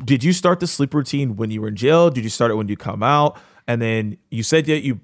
did 0.04 0.24
you 0.24 0.32
start 0.32 0.60
the 0.60 0.66
sleep 0.66 0.94
routine 0.94 1.36
when 1.36 1.50
you 1.50 1.60
were 1.60 1.68
in 1.68 1.76
jail 1.76 2.10
did 2.10 2.24
you 2.24 2.30
start 2.30 2.50
it 2.50 2.54
when 2.54 2.68
you 2.68 2.76
come 2.76 3.02
out 3.02 3.38
and 3.66 3.82
then 3.82 4.16
you 4.30 4.42
said 4.42 4.64
that 4.66 4.82
you 4.82 5.00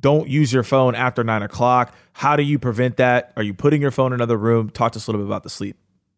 don't 0.00 0.28
use 0.28 0.52
your 0.52 0.62
phone 0.62 0.94
after 0.94 1.24
nine 1.24 1.42
o'clock. 1.42 1.94
How 2.12 2.36
do 2.36 2.42
you 2.42 2.58
prevent 2.58 2.98
that? 2.98 3.32
Are 3.36 3.42
you 3.42 3.54
putting 3.54 3.80
your 3.80 3.90
phone 3.90 4.12
in 4.12 4.14
another 4.14 4.36
room? 4.36 4.70
Talk 4.70 4.92
to 4.92 4.98
us 4.98 5.06
a 5.06 5.10
little 5.10 5.24
bit 5.24 5.28
about 5.28 5.42
the 5.42 5.50
sleep 5.50 5.76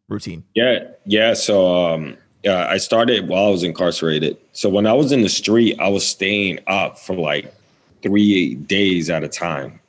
routine. 0.08 0.44
Yeah, 0.54 0.84
yeah. 1.04 1.34
So 1.34 1.86
um, 1.86 2.16
yeah, 2.42 2.66
I 2.68 2.78
started 2.78 3.28
while 3.28 3.46
I 3.46 3.50
was 3.50 3.62
incarcerated. 3.62 4.36
So 4.52 4.68
when 4.68 4.86
I 4.86 4.92
was 4.92 5.12
in 5.12 5.22
the 5.22 5.28
street, 5.28 5.78
I 5.78 5.88
was 5.88 6.06
staying 6.06 6.58
up 6.66 6.98
for 6.98 7.14
like 7.14 7.54
three 8.02 8.54
days 8.54 9.10
at 9.10 9.24
a 9.24 9.28
time. 9.28 9.80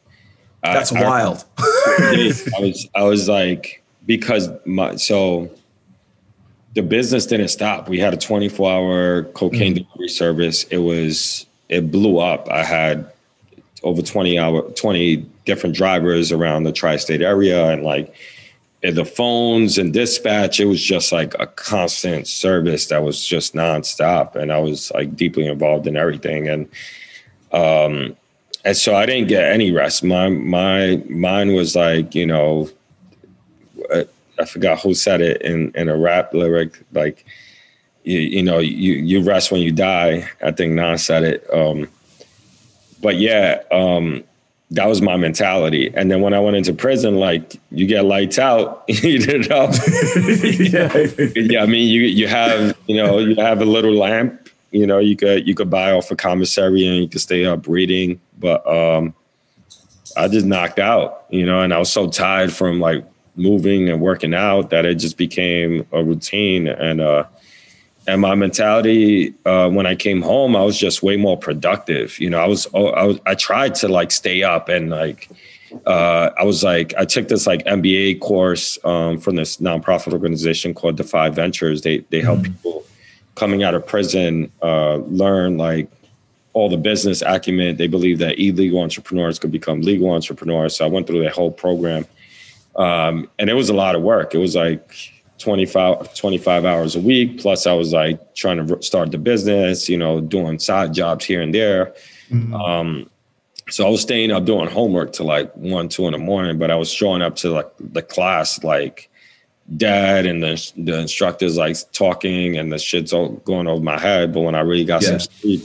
That's 0.63 0.91
I, 0.91 1.03
wild. 1.03 1.45
I, 1.57 2.33
I 2.57 2.61
was 2.61 2.89
I 2.95 3.03
was 3.03 3.29
like 3.29 3.83
because 4.05 4.49
my 4.65 4.95
so 4.95 5.49
the 6.75 6.81
business 6.81 7.25
didn't 7.25 7.47
stop. 7.49 7.89
We 7.89 7.99
had 7.99 8.13
a 8.13 8.17
24 8.17 8.71
hour 8.71 9.23
cocaine 9.23 9.73
mm. 9.73 9.85
delivery 9.85 10.09
service. 10.09 10.63
It 10.65 10.77
was 10.77 11.45
it 11.69 11.91
blew 11.91 12.19
up. 12.19 12.49
I 12.49 12.63
had 12.63 13.11
over 13.83 14.01
20 14.01 14.37
hour 14.37 14.61
20 14.71 15.17
different 15.45 15.75
drivers 15.75 16.31
around 16.31 16.63
the 16.63 16.71
tri-state 16.71 17.21
area 17.21 17.69
and 17.69 17.83
like 17.83 18.13
the 18.81 19.05
phones 19.05 19.77
and 19.77 19.93
dispatch 19.93 20.59
it 20.59 20.65
was 20.65 20.81
just 20.81 21.11
like 21.11 21.33
a 21.39 21.47
constant 21.47 22.27
service 22.27 22.87
that 22.87 23.03
was 23.03 23.25
just 23.25 23.53
nonstop 23.53 24.35
and 24.35 24.51
i 24.51 24.59
was 24.59 24.91
like 24.93 25.15
deeply 25.15 25.45
involved 25.45 25.87
in 25.87 25.95
everything 25.95 26.47
and 26.47 26.69
um 27.51 28.15
and 28.69 28.77
so 28.77 28.95
i 28.95 29.05
didn't 29.05 29.27
get 29.27 29.43
any 29.51 29.71
rest 29.71 30.03
my 30.03 30.29
my 30.29 30.95
mine 31.09 31.53
was 31.53 31.75
like 31.75 32.15
you 32.15 32.25
know 32.25 32.69
uh, 33.93 34.03
i 34.39 34.45
forgot 34.45 34.79
who 34.79 34.93
said 34.93 35.21
it 35.21 35.41
in 35.41 35.71
in 35.75 35.89
a 35.89 35.97
rap 35.97 36.33
lyric 36.33 36.81
like 36.93 37.25
you, 38.03 38.19
you 38.19 38.43
know 38.43 38.59
you 38.59 38.93
you 38.93 39.21
rest 39.21 39.51
when 39.51 39.61
you 39.61 39.71
die 39.71 40.27
i 40.41 40.51
think 40.51 40.73
nas 40.73 41.05
said 41.05 41.23
it 41.23 41.53
um 41.53 41.87
but 43.01 43.17
yeah, 43.17 43.61
um, 43.71 44.23
that 44.71 44.87
was 44.87 45.01
my 45.01 45.17
mentality. 45.17 45.91
And 45.95 46.11
then 46.11 46.21
when 46.21 46.33
I 46.33 46.39
went 46.39 46.55
into 46.55 46.73
prison, 46.73 47.15
like 47.15 47.59
you 47.71 47.87
get 47.87 48.05
lights 48.05 48.37
out, 48.37 48.83
you 48.87 49.39
know. 49.39 49.71
yeah. 50.43 51.07
yeah, 51.35 51.63
I 51.63 51.65
mean, 51.65 51.87
you 51.87 52.01
you 52.01 52.27
have 52.27 52.77
you 52.87 52.97
know 52.97 53.19
you 53.19 53.35
have 53.35 53.61
a 53.61 53.65
little 53.65 53.93
lamp. 53.93 54.48
You 54.71 54.85
know, 54.85 54.99
you 54.99 55.15
could 55.15 55.47
you 55.47 55.55
could 55.55 55.69
buy 55.69 55.91
off 55.91 56.11
a 56.11 56.15
commissary 56.15 56.85
and 56.87 56.97
you 56.97 57.07
could 57.07 57.21
stay 57.21 57.45
up 57.45 57.67
reading. 57.67 58.19
But 58.37 58.65
um, 58.67 59.13
I 60.15 60.27
just 60.27 60.45
knocked 60.45 60.79
out, 60.79 61.25
you 61.29 61.45
know, 61.45 61.61
and 61.61 61.73
I 61.73 61.79
was 61.79 61.91
so 61.91 62.09
tired 62.09 62.51
from 62.51 62.79
like 62.79 63.05
moving 63.35 63.89
and 63.89 64.01
working 64.01 64.33
out 64.33 64.69
that 64.69 64.85
it 64.85 64.95
just 64.95 65.17
became 65.17 65.87
a 65.91 66.03
routine. 66.03 66.67
And 66.67 67.01
uh, 67.01 67.23
and 68.07 68.21
my 68.21 68.35
mentality 68.35 69.33
uh, 69.45 69.69
when 69.69 69.85
I 69.85 69.95
came 69.95 70.21
home, 70.21 70.55
I 70.55 70.63
was 70.63 70.77
just 70.77 71.03
way 71.03 71.15
more 71.15 71.37
productive. 71.37 72.19
You 72.19 72.29
know, 72.29 72.39
I 72.39 72.47
was, 72.47 72.67
oh, 72.73 72.87
I 72.87 73.03
was, 73.03 73.19
I 73.25 73.35
tried 73.35 73.75
to 73.75 73.87
like 73.87 74.11
stay 74.11 74.43
up 74.43 74.67
and 74.67 74.89
like, 74.89 75.29
uh, 75.85 76.31
I 76.37 76.43
was 76.43 76.63
like, 76.63 76.93
I 76.97 77.05
took 77.05 77.27
this 77.27 77.45
like 77.45 77.63
MBA 77.65 78.19
course 78.19 78.79
um, 78.83 79.19
from 79.19 79.35
this 79.35 79.57
nonprofit 79.57 80.13
organization 80.13 80.73
called 80.73 80.97
Defy 80.97 81.29
Ventures. 81.29 81.83
They 81.83 81.99
they 82.09 82.21
help 82.21 82.39
mm-hmm. 82.39 82.53
people 82.53 82.83
coming 83.39 83.63
out 83.63 83.73
of 83.73 83.87
prison 83.87 84.51
uh, 84.61 84.97
learn 84.97 85.57
like 85.57 85.89
all 86.53 86.69
the 86.69 86.77
business 86.77 87.23
acumen. 87.25 87.77
They 87.77 87.87
believe 87.87 88.19
that 88.19 88.39
illegal 88.39 88.81
entrepreneurs 88.81 89.39
could 89.39 89.51
become 89.51 89.81
legal 89.81 90.11
entrepreneurs. 90.11 90.75
So 90.75 90.85
I 90.85 90.89
went 90.89 91.07
through 91.07 91.23
that 91.23 91.31
whole 91.31 91.51
program, 91.51 92.05
um, 92.75 93.29
and 93.39 93.49
it 93.49 93.53
was 93.53 93.69
a 93.69 93.73
lot 93.73 93.95
of 93.95 94.01
work. 94.01 94.35
It 94.35 94.39
was 94.39 94.55
like 94.55 94.93
25, 95.37 96.13
25 96.13 96.65
hours 96.65 96.95
a 96.95 96.99
week. 96.99 97.39
Plus, 97.39 97.65
I 97.65 97.73
was 97.73 97.93
like 97.93 98.35
trying 98.35 98.65
to 98.65 98.81
start 98.81 99.11
the 99.11 99.17
business, 99.17 99.87
you 99.87 99.97
know, 99.97 100.19
doing 100.19 100.59
side 100.59 100.93
jobs 100.93 101.23
here 101.23 101.41
and 101.41 101.53
there. 101.53 101.93
Mm-hmm. 102.29 102.53
Um, 102.53 103.09
so 103.69 103.85
I 103.85 103.89
was 103.89 104.01
staying 104.01 104.31
up 104.31 104.45
doing 104.45 104.67
homework 104.67 105.13
to 105.13 105.23
like 105.23 105.53
one, 105.55 105.89
two 105.89 106.07
in 106.07 106.11
the 106.11 106.17
morning, 106.17 106.57
but 106.57 106.71
I 106.71 106.75
was 106.75 106.91
showing 106.91 107.21
up 107.21 107.35
to 107.37 107.51
like 107.51 107.69
the 107.79 108.01
class 108.01 108.63
like 108.63 109.08
dead 109.77 110.25
and 110.25 110.41
the, 110.41 110.71
the 110.77 110.99
instructors 110.99 111.57
like 111.57 111.77
talking 111.91 112.57
and 112.57 112.71
the 112.71 112.79
shit's 112.79 113.13
all 113.13 113.29
going 113.29 113.67
over 113.67 113.81
my 113.81 113.99
head. 113.99 114.33
But 114.33 114.41
when 114.41 114.55
I 114.55 114.61
really 114.61 114.85
got 114.85 115.01
yeah. 115.01 115.09
some 115.09 115.19
sleep, 115.19 115.63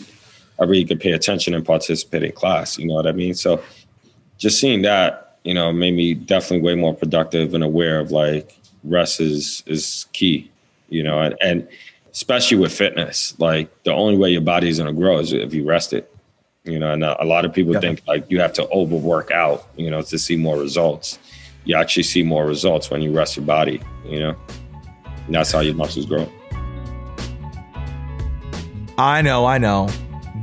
I 0.60 0.64
really 0.64 0.84
could 0.84 1.00
pay 1.00 1.12
attention 1.12 1.54
and 1.54 1.64
participate 1.64 2.22
in 2.22 2.32
class. 2.32 2.78
You 2.78 2.86
know 2.86 2.94
what 2.94 3.06
I 3.06 3.12
mean? 3.12 3.34
So 3.34 3.62
just 4.38 4.60
seeing 4.60 4.82
that 4.82 5.24
you 5.44 5.52
know, 5.52 5.72
made 5.72 5.94
me 5.94 6.14
definitely 6.14 6.60
way 6.60 6.74
more 6.74 6.94
productive 6.94 7.54
and 7.54 7.62
aware 7.62 8.00
of 8.00 8.10
like 8.10 8.58
rest 8.82 9.20
is 9.20 9.62
is 9.66 10.06
key, 10.12 10.50
you 10.88 11.02
know, 11.02 11.20
and, 11.20 11.36
and 11.40 11.68
especially 12.12 12.56
with 12.56 12.72
fitness, 12.72 13.38
like 13.38 13.70
the 13.84 13.92
only 13.92 14.16
way 14.16 14.30
your 14.30 14.40
body 14.40 14.68
is 14.68 14.78
gonna 14.78 14.92
grow 14.92 15.18
is 15.18 15.32
if 15.32 15.54
you 15.54 15.64
rest 15.64 15.92
it. 15.92 16.10
You 16.64 16.78
know, 16.78 16.94
and 16.94 17.04
a 17.04 17.24
lot 17.24 17.44
of 17.44 17.52
people 17.52 17.74
yeah. 17.74 17.80
think 17.80 18.02
like 18.08 18.24
you 18.30 18.40
have 18.40 18.54
to 18.54 18.66
overwork 18.70 19.30
out, 19.30 19.68
you 19.76 19.90
know, 19.90 20.00
to 20.00 20.18
see 20.18 20.34
more 20.34 20.56
results. 20.56 21.18
You 21.64 21.76
actually 21.76 22.02
see 22.02 22.22
more 22.22 22.46
results 22.46 22.90
when 22.90 23.02
you 23.02 23.12
rest 23.12 23.36
your 23.36 23.44
body, 23.44 23.80
you 24.04 24.20
know. 24.20 24.36
And 25.26 25.34
that's 25.34 25.52
how 25.52 25.60
your 25.60 25.74
muscles 25.74 26.06
grow. 26.06 26.30
I 28.96 29.22
know, 29.22 29.46
I 29.46 29.58
know 29.58 29.88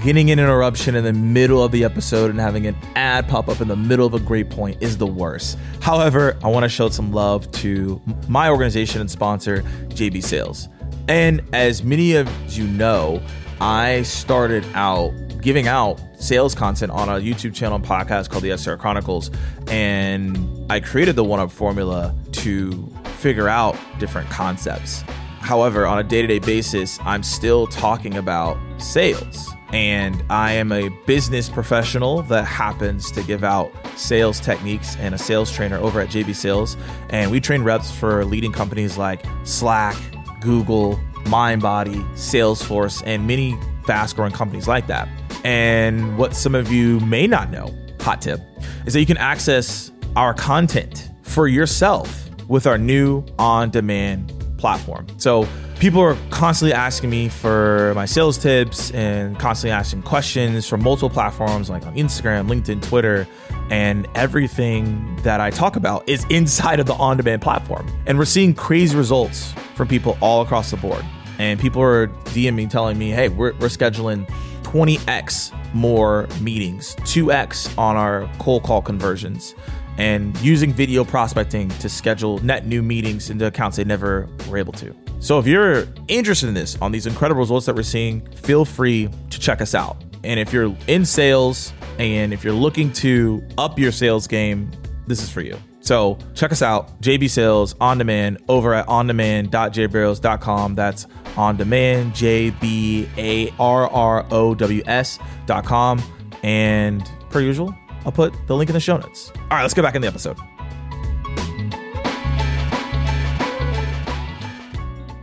getting 0.04 0.32
an 0.32 0.40
interruption 0.40 0.96
in 0.96 1.04
the 1.04 1.14
middle 1.14 1.64
of 1.64 1.72
the 1.72 1.84
episode 1.84 2.32
and 2.32 2.40
having 2.40 2.66
an 2.66 2.76
ad 2.96 3.28
pop 3.28 3.48
up 3.48 3.62
in 3.62 3.68
the 3.68 3.76
middle 3.76 4.06
of 4.06 4.14
a 4.14 4.20
great 4.20 4.50
point 4.50 4.82
is 4.82 4.98
the 4.98 5.06
worst. 5.06 5.58
However, 5.80 6.38
I 6.44 6.48
want 6.48 6.64
to 6.64 6.70
show 6.70 6.90
some 6.90 7.12
love 7.12 7.52
to 7.54 8.02
my 8.28 8.50
organization 8.50 9.02
and 9.02 9.12
sponsor, 9.12 9.62
JB 9.90 10.24
Sales. 10.24 10.70
And 11.08 11.42
as 11.54 11.84
many 11.84 12.16
of 12.16 12.30
you 12.50 12.66
know, 12.66 13.22
I 13.60 14.02
started 14.04 14.66
out 14.74 15.14
giving 15.42 15.68
out 15.68 16.00
sales 16.20 16.54
content 16.56 16.92
on 16.92 17.10
a 17.10 17.14
YouTube 17.14 17.54
channel 17.54 17.76
and 17.76 17.86
podcast 17.86 18.30
called 18.30 18.44
the 18.44 18.52
SR 18.52 18.78
Chronicles. 18.78 19.32
And 19.68 20.72
I 20.72 20.80
created 20.80 21.16
the 21.16 21.24
one 21.24 21.40
up 21.40 21.52
formula 21.52 22.16
to 22.34 22.88
figure 23.18 23.50
out 23.50 23.78
different 24.00 24.30
concepts. 24.30 25.04
However, 25.40 25.88
on 25.88 26.00
a 26.00 26.04
day 26.04 26.22
to 26.22 26.28
day 26.28 26.40
basis, 26.40 27.00
I'm 27.02 27.24
still 27.24 27.68
talking 27.68 28.18
about 28.18 28.58
sales 28.78 29.52
and 29.74 30.22
I 30.30 30.54
am 30.54 30.72
a 30.72 30.90
business 31.06 31.50
professional 31.50 32.24
that 32.24 32.44
happens 32.44 33.12
to 33.12 33.24
give 33.24 33.44
out 33.44 33.72
sales 33.96 34.40
techniques 34.40 34.98
and 34.98 35.16
a 35.16 35.18
sales 35.18 35.52
trainer 35.52 35.78
over 35.78 36.02
at 36.02 36.10
JB 36.10 36.36
Sales. 36.36 36.76
And 37.10 37.32
we 37.32 37.40
train 37.40 37.64
reps 37.64 37.90
for 37.90 38.26
leading 38.26 38.52
companies 38.52 38.98
like 38.98 39.24
Slack, 39.44 39.96
Google, 40.42 41.00
MindBody, 41.24 42.04
Salesforce, 42.14 43.02
and 43.06 43.26
many 43.26 43.58
fast 43.86 44.16
growing 44.16 44.34
companies 44.34 44.68
like 44.68 44.88
that. 44.88 45.08
And 45.44 46.18
what 46.18 46.36
some 46.36 46.56
of 46.56 46.72
you 46.72 47.00
may 47.02 47.28
not 47.28 47.52
know, 47.52 47.74
hot 48.00 48.22
tip, 48.22 48.40
is 48.86 48.94
that 48.94 49.00
you 49.00 49.06
can 49.06 49.18
access 49.18 49.92
our 50.16 50.34
content 50.34 51.10
for 51.24 51.48
yourself 51.48 52.30
with 52.48 52.68
our 52.68 52.78
new 52.78 53.24
on 53.40 53.70
demand 53.70 54.34
platform. 54.58 55.08
So 55.18 55.48
people 55.80 56.02
are 56.02 56.16
constantly 56.30 56.74
asking 56.74 57.10
me 57.10 57.30
for 57.30 57.94
my 57.96 58.06
sales 58.06 58.38
tips 58.38 58.92
and 58.92 59.40
constantly 59.40 59.72
asking 59.72 60.04
questions 60.04 60.68
from 60.68 60.84
multiple 60.84 61.10
platforms 61.10 61.70
like 61.70 61.86
on 61.88 61.96
Instagram, 61.96 62.48
LinkedIn, 62.48 62.84
Twitter, 62.84 63.28
and 63.72 64.08
everything 64.14 65.16
that 65.24 65.40
I 65.40 65.50
talk 65.50 65.76
about 65.76 66.08
is 66.08 66.26
inside 66.30 66.80
of 66.80 66.86
the 66.86 66.94
on 66.94 67.18
demand 67.18 67.42
platform. 67.42 67.88
And 68.06 68.20
we're 68.20 68.26
seeing 68.26 68.54
crazy 68.54 68.96
results 68.96 69.54
from 69.76 69.88
people 69.88 70.18
all 70.22 70.42
across 70.42 70.70
the 70.70 70.78
board. 70.78 71.04
And 71.40 71.60
people 71.60 71.82
are 71.82 72.08
DMing 72.08 72.70
telling 72.70 73.00
me, 73.00 73.10
hey, 73.10 73.30
we're, 73.30 73.54
we're 73.54 73.68
scheduling 73.68 74.30
20x 74.72 75.52
more 75.74 76.28
meetings, 76.40 76.96
2x 77.02 77.78
on 77.78 77.98
our 77.98 78.30
cold 78.40 78.64
call 78.64 78.82
conversions 78.82 79.54
and 79.98 80.40
using 80.40 80.72
video 80.72 81.04
prospecting 81.04 81.68
to 81.68 81.90
schedule 81.90 82.40
net 82.40 82.66
new 82.66 82.82
meetings 82.82 83.30
into 83.30 83.46
accounts 83.46 83.76
they 83.76 83.84
never 83.84 84.30
were 84.50 84.58
able 84.58 84.72
to. 84.72 84.96
So 85.20 85.40
if 85.40 85.46
you're 85.46 85.88
interested 86.08 86.48
in 86.48 86.54
this, 86.54 86.78
on 86.82 86.94
these 86.94 87.06
incredible 87.06 87.42
results 87.42 87.66
that 87.66 87.76
we're 87.76 87.84
seeing, 87.84 88.26
feel 88.32 88.64
free 88.64 89.10
to 89.30 89.40
check 89.40 89.60
us 89.60 89.76
out. 89.76 90.02
And 90.24 90.40
if 90.40 90.54
you're 90.54 90.74
in 90.88 91.06
sales 91.06 91.74
and 92.00 92.34
if 92.34 92.42
you're 92.44 92.54
looking 92.54 92.94
to 92.94 93.46
up 93.58 93.78
your 93.78 93.92
sales 93.92 94.26
game, 94.26 94.72
this 95.06 95.22
is 95.22 95.30
for 95.30 95.42
you. 95.42 95.58
So 95.82 96.18
check 96.36 96.52
us 96.52 96.62
out, 96.62 97.02
JB 97.02 97.30
Sales 97.30 97.76
on 97.82 97.98
demand 97.98 98.38
over 98.48 98.74
at 98.74 98.88
ondemand.jbarrows.com. 98.88 100.76
That's 100.76 101.08
on 101.36 101.58
demand, 101.58 102.16
J 102.16 102.52
B 102.52 103.10
A 103.18 103.52
R 103.60 103.90
R 103.90 104.26
O 104.32 104.56
W 104.56 104.84
S.com. 104.86 106.02
And 106.44 107.12
per 107.30 107.42
usual, 107.42 107.76
I'll 108.06 108.12
put 108.12 108.34
the 108.48 108.56
link 108.56 108.70
in 108.70 108.74
the 108.74 108.80
show 108.80 108.98
notes. 108.98 109.32
All 109.36 109.58
right, 109.58 109.64
let's 109.64 109.74
get 109.74 109.82
back 109.82 109.96
in 109.96 110.02
the 110.02 110.08
episode. 110.08 110.38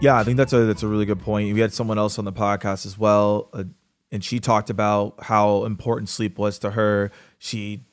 Yeah, 0.00 0.16
I 0.16 0.22
think 0.22 0.36
that's 0.36 0.52
a 0.52 0.64
that's 0.64 0.82
a 0.84 0.88
really 0.88 1.06
good 1.06 1.20
point. 1.20 1.52
We 1.54 1.60
had 1.60 1.72
someone 1.72 1.98
else 1.98 2.18
on 2.18 2.24
the 2.24 2.32
podcast 2.32 2.86
as 2.86 2.96
well, 2.96 3.48
uh, 3.52 3.64
and 4.12 4.22
she 4.22 4.38
talked 4.38 4.70
about 4.70 5.14
how 5.24 5.64
important 5.64 6.08
sleep 6.08 6.38
was 6.38 6.58
to 6.60 6.70
her. 6.70 7.10
She 7.38 7.87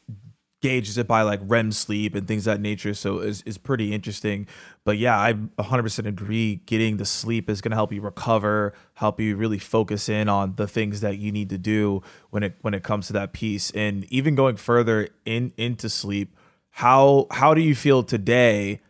gauges 0.66 0.97
it 0.97 1.07
by 1.07 1.22
like 1.22 1.39
REM 1.43 1.72
sleep 1.72 2.16
and 2.16 2.28
things 2.28 2.45
that 2.45 2.59
nature. 2.59 2.95
So 2.95 3.20
is 3.20 3.43
is 3.43 3.55
pretty 3.55 3.93
interesting. 3.93 4.47
But 4.84 4.97
yeah, 4.97 5.16
I 5.20 5.34
100% 5.34 6.07
agree. 6.07 6.55
Getting 6.66 6.97
the 6.97 7.05
sleep 7.05 7.51
is 7.51 7.61
going 7.61 7.70
to 7.70 7.76
help 7.76 7.93
you 7.93 8.01
recover, 8.01 8.74
help 8.95 9.20
you 9.20 9.36
really 9.36 9.59
focus 9.59 10.09
in 10.09 10.28
on 10.28 10.55
the 10.55 10.68
things 10.68 11.01
that 11.01 11.20
you 11.20 11.32
need 11.32 11.51
to 11.51 11.59
do 11.59 12.01
when 12.32 12.41
it 12.41 12.55
when 12.61 12.74
it 12.74 12.82
comes 12.82 13.05
to 13.07 13.13
that 13.13 13.32
piece. 13.32 13.70
And 13.72 14.11
even 14.11 14.34
going 14.34 14.55
further 14.55 15.09
in 15.24 15.53
into 15.55 15.88
sleep, 15.88 16.36
how 16.72 17.28
how 17.30 17.53
do 17.53 17.61
you 17.61 17.76
feel 17.76 18.01
today, 18.01 18.82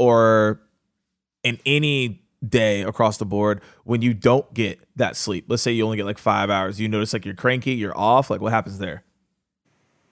or 0.00 0.60
in 1.44 1.60
any 1.64 2.24
day 2.46 2.82
across 2.82 3.18
the 3.18 3.24
board 3.24 3.60
when 3.84 4.02
you 4.02 4.14
don't 4.14 4.52
get 4.52 4.80
that 4.96 5.14
sleep? 5.14 5.44
Let's 5.46 5.62
say 5.62 5.70
you 5.70 5.84
only 5.84 5.96
get 5.96 6.06
like 6.06 6.18
five 6.18 6.50
hours. 6.50 6.80
You 6.80 6.88
notice 6.88 7.12
like 7.12 7.24
you're 7.24 7.34
cranky, 7.34 7.74
you're 7.74 7.96
off. 7.96 8.30
Like 8.30 8.40
what 8.40 8.52
happens 8.52 8.78
there? 8.78 9.04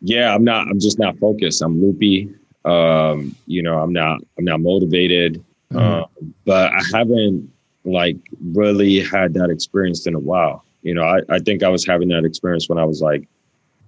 Yeah, 0.01 0.35
I'm 0.35 0.45
not. 0.45 0.69
I'm 0.69 0.81
just 0.81 0.99
not 0.99 1.19
focused. 1.19 1.63
I'm 1.63 1.81
loopy. 1.81 2.33
Um, 2.65 3.35
you 3.47 3.63
know, 3.63 3.81
I'm 3.81 3.93
not. 3.93 4.21
I'm 4.39 4.45
not 4.45 4.61
motivated. 4.61 5.45
Uh, 5.75 6.05
but 6.47 6.73
I 6.73 6.81
haven't 6.97 7.51
like 7.85 8.17
really 8.41 9.01
had 9.01 9.35
that 9.35 9.51
experience 9.51 10.07
in 10.07 10.15
a 10.15 10.19
while. 10.19 10.65
You 10.83 10.95
know, 10.95 11.03
I, 11.03 11.21
I 11.29 11.39
think 11.41 11.63
I 11.63 11.69
was 11.69 11.87
having 11.87 12.09
that 12.09 12.25
experience 12.25 12.69
when 12.69 12.79
I 12.79 12.85
was 12.85 13.03
like 13.03 13.29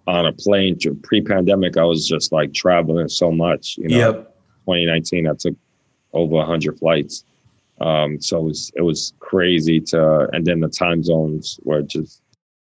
on 0.06 0.26
a 0.26 0.32
plane 0.32 0.78
pre-pandemic. 1.02 1.76
I 1.76 1.84
was 1.84 2.06
just 2.06 2.32
like 2.32 2.52
traveling 2.52 3.08
so 3.08 3.30
much. 3.30 3.78
You 3.78 3.88
know, 3.88 3.96
yep. 3.96 4.36
2019, 4.66 5.26
I 5.26 5.34
took 5.34 5.54
over 6.12 6.34
100 6.34 6.78
flights. 6.78 7.24
Um, 7.80 8.20
so 8.20 8.38
it 8.38 8.44
was 8.44 8.72
it 8.76 8.82
was 8.82 9.14
crazy 9.20 9.80
to, 9.80 10.28
and 10.32 10.44
then 10.44 10.60
the 10.60 10.68
time 10.68 11.02
zones 11.02 11.58
were 11.64 11.80
just 11.80 12.20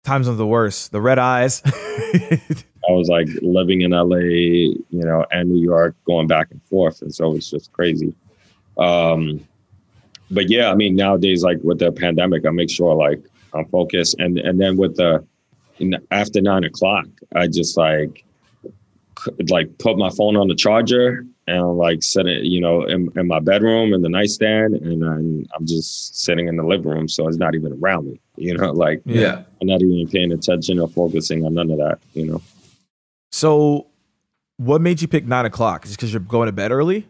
time 0.05 0.23
zones 0.23 0.37
the 0.37 0.47
worst. 0.47 0.93
The 0.93 1.01
red 1.01 1.19
eyes. 1.19 1.63
I 2.89 2.93
was 2.93 3.09
like 3.09 3.29
living 3.43 3.83
in 3.83 3.91
LA, 3.91 4.17
you 4.17 4.81
know, 4.91 5.25
and 5.31 5.51
New 5.51 5.61
York, 5.63 5.95
going 6.05 6.27
back 6.27 6.51
and 6.51 6.63
forth, 6.65 7.03
and 7.03 7.15
so 7.15 7.31
it 7.31 7.35
was 7.35 7.51
just 7.51 7.73
crazy. 7.73 8.15
Um, 8.79 9.47
but 10.31 10.49
yeah, 10.49 10.71
I 10.71 10.75
mean, 10.75 10.97
nowadays, 10.97 11.43
like 11.43 11.59
with 11.63 11.79
the 11.79 11.93
pandemic, 11.93 12.47
I 12.47 12.51
make 12.51 12.71
sure 12.71 12.95
like 12.95 13.23
I'm 13.55 13.67
focused, 13.67 14.17
and 14.19 14.39
and 14.39 14.61
then 14.61 14.77
with 14.77 14.97
the 14.97 15.25
after 16.11 16.41
nine 16.41 16.65
o'clock, 16.65 17.07
I 17.35 17.47
just 17.47 17.77
like 17.77 18.25
like 19.49 19.77
put 19.79 19.99
my 19.99 20.11
phone 20.11 20.37
on 20.37 20.49
the 20.49 20.55
charger 20.55 21.27
and 21.47 21.77
like 21.77 22.03
set 22.03 22.27
it, 22.27 22.45
you 22.45 22.61
know, 22.61 22.85
in, 22.85 23.11
in 23.17 23.27
my 23.27 23.41
bedroom 23.41 23.95
in 23.95 24.03
the 24.03 24.09
nightstand, 24.09 24.75
and 24.75 25.03
I'm, 25.03 25.47
I'm 25.55 25.67
just 25.67 26.21
sitting 26.21 26.47
in 26.47 26.57
the 26.57 26.63
living 26.63 26.91
room, 26.91 27.09
so 27.09 27.27
it's 27.27 27.39
not 27.39 27.55
even 27.55 27.73
around 27.73 28.07
me, 28.07 28.21
you 28.37 28.57
know, 28.57 28.71
like 28.85 29.03
yeah, 29.05 29.43
I'm 29.61 29.67
not 29.67 29.83
even 29.83 30.09
paying 30.09 30.33
attention 30.33 30.79
or 30.79 30.89
focusing 30.89 31.45
on 31.45 31.55
none 31.55 31.71
of 31.71 31.79
that, 31.79 31.99
you 32.15 32.27
know. 32.27 32.43
So, 33.31 33.89
what 34.57 34.81
made 34.81 35.01
you 35.01 35.09
pick 35.09 35.27
nine 35.27 35.45
o'clock? 35.47 35.85
Is 35.85 35.93
because 35.93 36.13
you're 36.13 36.21
going 36.21 36.47
to 36.47 36.53
bed 36.53 36.73
early? 36.73 37.07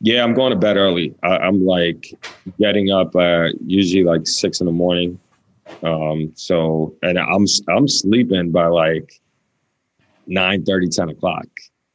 Yeah, 0.00 0.22
I'm 0.22 0.34
going 0.34 0.50
to 0.50 0.58
bed 0.58 0.76
early. 0.76 1.14
I, 1.22 1.46
am 1.46 1.64
like 1.64 2.14
getting 2.58 2.90
up 2.90 3.16
uh, 3.16 3.48
usually 3.66 4.04
like 4.04 4.26
six 4.26 4.60
in 4.60 4.66
the 4.66 4.72
morning. 4.72 5.18
Um, 5.82 6.32
so, 6.34 6.94
and 7.02 7.18
I'm 7.18 7.46
I'm 7.68 7.88
sleeping 7.88 8.50
by 8.50 8.66
like 8.66 9.20
9 10.26 10.64
30, 10.64 10.88
10 10.88 11.08
o'clock. 11.10 11.46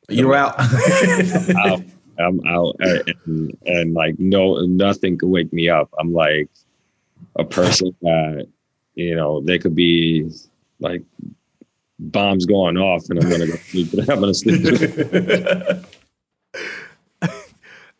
You're 0.09 0.35
out. 0.35 0.55
out. 1.55 1.81
I'm 2.19 2.45
out, 2.45 2.75
and, 2.79 3.57
and, 3.65 3.93
like 3.95 4.19
no, 4.19 4.59
nothing 4.65 5.17
could 5.17 5.29
wake 5.29 5.51
me 5.51 5.69
up. 5.69 5.89
I'm 5.97 6.13
like 6.13 6.47
a 7.37 7.43
person 7.43 7.95
that 8.01 8.47
you 8.95 9.15
know 9.15 9.41
they 9.41 9.57
could 9.57 9.73
be 9.73 10.29
like 10.79 11.01
bombs 11.99 12.45
going 12.45 12.77
off, 12.77 13.09
and 13.09 13.23
I'm 13.23 13.29
gonna 13.29 13.47
go 13.47 13.55
sleep. 13.55 13.89
I'm 14.09 14.19
gonna 14.19 14.33
sleep. 14.33 14.65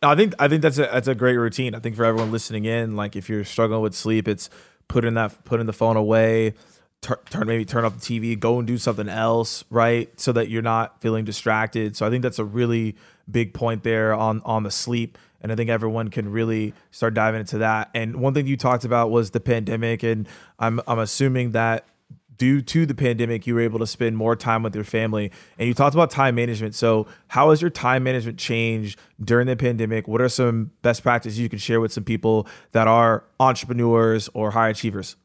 I 0.02 0.14
think 0.14 0.34
I 0.38 0.48
think 0.48 0.62
that's 0.62 0.78
a 0.78 0.82
that's 0.82 1.08
a 1.08 1.14
great 1.14 1.36
routine. 1.36 1.74
I 1.74 1.78
think 1.78 1.96
for 1.96 2.04
everyone 2.04 2.30
listening 2.30 2.64
in, 2.64 2.96
like 2.96 3.16
if 3.16 3.28
you're 3.28 3.44
struggling 3.44 3.80
with 3.80 3.94
sleep, 3.94 4.28
it's 4.28 4.50
putting 4.88 5.14
that 5.14 5.44
putting 5.44 5.66
the 5.66 5.72
phone 5.72 5.96
away, 5.96 6.54
turn 7.00 7.46
maybe 7.46 7.64
turn 7.64 7.84
off 7.84 7.98
the 7.98 8.20
TV, 8.20 8.38
go 8.38 8.58
and 8.58 8.66
do 8.66 8.78
something 8.78 9.08
else, 9.08 9.64
right? 9.70 10.08
So 10.20 10.32
that 10.32 10.48
you're 10.48 10.62
not 10.62 11.00
feeling 11.00 11.24
distracted. 11.24 11.96
So 11.96 12.06
I 12.06 12.10
think 12.10 12.22
that's 12.22 12.38
a 12.38 12.44
really 12.44 12.96
big 13.30 13.54
point 13.54 13.82
there 13.82 14.14
on 14.14 14.42
on 14.44 14.62
the 14.62 14.70
sleep. 14.70 15.18
And 15.40 15.52
I 15.52 15.56
think 15.56 15.68
everyone 15.68 16.08
can 16.08 16.32
really 16.32 16.72
start 16.90 17.12
diving 17.12 17.40
into 17.40 17.58
that. 17.58 17.90
And 17.94 18.16
one 18.16 18.32
thing 18.32 18.46
you 18.46 18.56
talked 18.56 18.86
about 18.86 19.10
was 19.10 19.32
the 19.32 19.40
pandemic, 19.40 20.02
and 20.02 20.26
I'm 20.58 20.80
I'm 20.86 20.98
assuming 20.98 21.52
that 21.52 21.84
due 22.36 22.60
to 22.62 22.86
the 22.86 22.94
pandemic, 22.94 23.46
you 23.46 23.54
were 23.54 23.60
able 23.60 23.78
to 23.78 23.86
spend 23.86 24.16
more 24.16 24.36
time 24.36 24.62
with 24.62 24.74
your 24.74 24.84
family. 24.84 25.30
And 25.58 25.68
you 25.68 25.74
talked 25.74 25.94
about 25.94 26.10
time 26.10 26.34
management. 26.34 26.74
So, 26.74 27.06
how 27.28 27.50
has 27.50 27.60
your 27.60 27.70
time 27.70 28.04
management 28.04 28.38
changed 28.38 28.98
during 29.22 29.46
the 29.46 29.56
pandemic? 29.56 30.08
What 30.08 30.20
are 30.20 30.28
some 30.28 30.70
best 30.82 31.02
practices 31.02 31.38
you 31.38 31.48
can 31.48 31.58
share 31.58 31.80
with 31.80 31.92
some 31.92 32.04
people 32.04 32.46
that 32.72 32.88
are 32.88 33.24
entrepreneurs 33.40 34.28
or 34.34 34.50
high 34.50 34.68
achievers? 34.68 35.16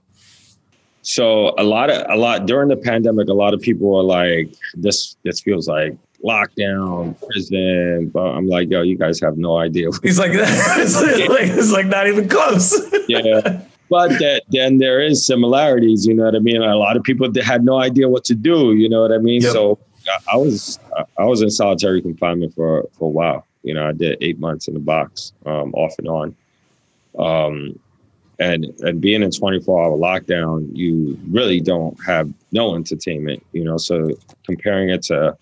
So 1.02 1.56
a 1.58 1.64
lot 1.64 1.90
of 1.90 2.06
a 2.10 2.18
lot 2.18 2.46
during 2.46 2.68
the 2.68 2.76
pandemic, 2.76 3.30
a 3.30 3.34
lot 3.34 3.54
of 3.54 3.62
people 3.62 3.90
were 3.90 4.04
like, 4.04 4.54
"This 4.76 5.16
this 5.24 5.40
feels 5.40 5.68
like 5.68 5.96
lockdown, 6.24 7.16
prison." 7.26 8.10
But 8.14 8.26
I'm 8.36 8.48
like, 8.48 8.70
"Yo, 8.70 8.82
you 8.82 8.98
guys 8.98 9.20
have 9.22 9.38
no 9.38 9.58
idea." 9.58 9.90
He's 10.04 10.20
like, 10.20 10.32
it's 10.34 11.02
like, 11.02 11.48
it's 11.50 11.72
like 11.72 11.86
not 11.86 12.08
even 12.08 12.28
close. 12.28 12.80
yeah, 13.08 13.62
but 13.90 14.10
that, 14.20 14.44
then 14.50 14.78
there 14.78 15.02
is 15.02 15.26
similarities. 15.26 16.06
You 16.06 16.14
know 16.14 16.26
what 16.26 16.36
I 16.36 16.40
mean? 16.40 16.62
A 16.62 16.76
lot 16.76 16.98
of 16.98 17.04
people 17.04 17.30
had 17.42 17.64
no 17.64 17.80
idea 17.80 18.08
what 18.08 18.24
to 18.26 18.36
do. 18.36 18.74
You 18.74 18.90
know 18.90 19.02
what 19.02 19.12
I 19.12 19.18
mean? 19.18 19.42
Yep. 19.42 19.52
So 19.52 19.80
I 20.32 20.38
was 20.38 20.80
I 21.18 21.24
was 21.26 21.42
in 21.42 21.50
solitary 21.50 22.02
confinement 22.02 22.54
for 22.54 22.88
for 22.98 23.06
a 23.06 23.12
while. 23.12 23.46
You 23.64 23.74
know, 23.74 23.88
I 23.88 23.92
did 23.92 24.18
eight 24.22 24.40
months 24.40 24.68
in 24.68 24.74
the 24.74 24.80
box, 24.80 25.34
um, 25.46 25.74
off 25.74 25.96
and 26.00 26.08
on. 26.08 26.36
Um, 27.18 27.80
and 28.40 28.66
and 28.80 29.02
being 29.02 29.22
in 29.22 29.32
24 29.32 29.84
hour 29.84 29.98
lockdown, 29.98 30.70
you 30.74 31.20
really 31.30 31.60
don't 31.60 31.98
have 32.06 32.32
no 32.52 32.76
entertainment. 32.76 33.46
You 33.52 33.66
know, 33.66 33.78
so 33.78 34.12
comparing 34.46 34.90
it 34.90 35.04
to 35.04 35.38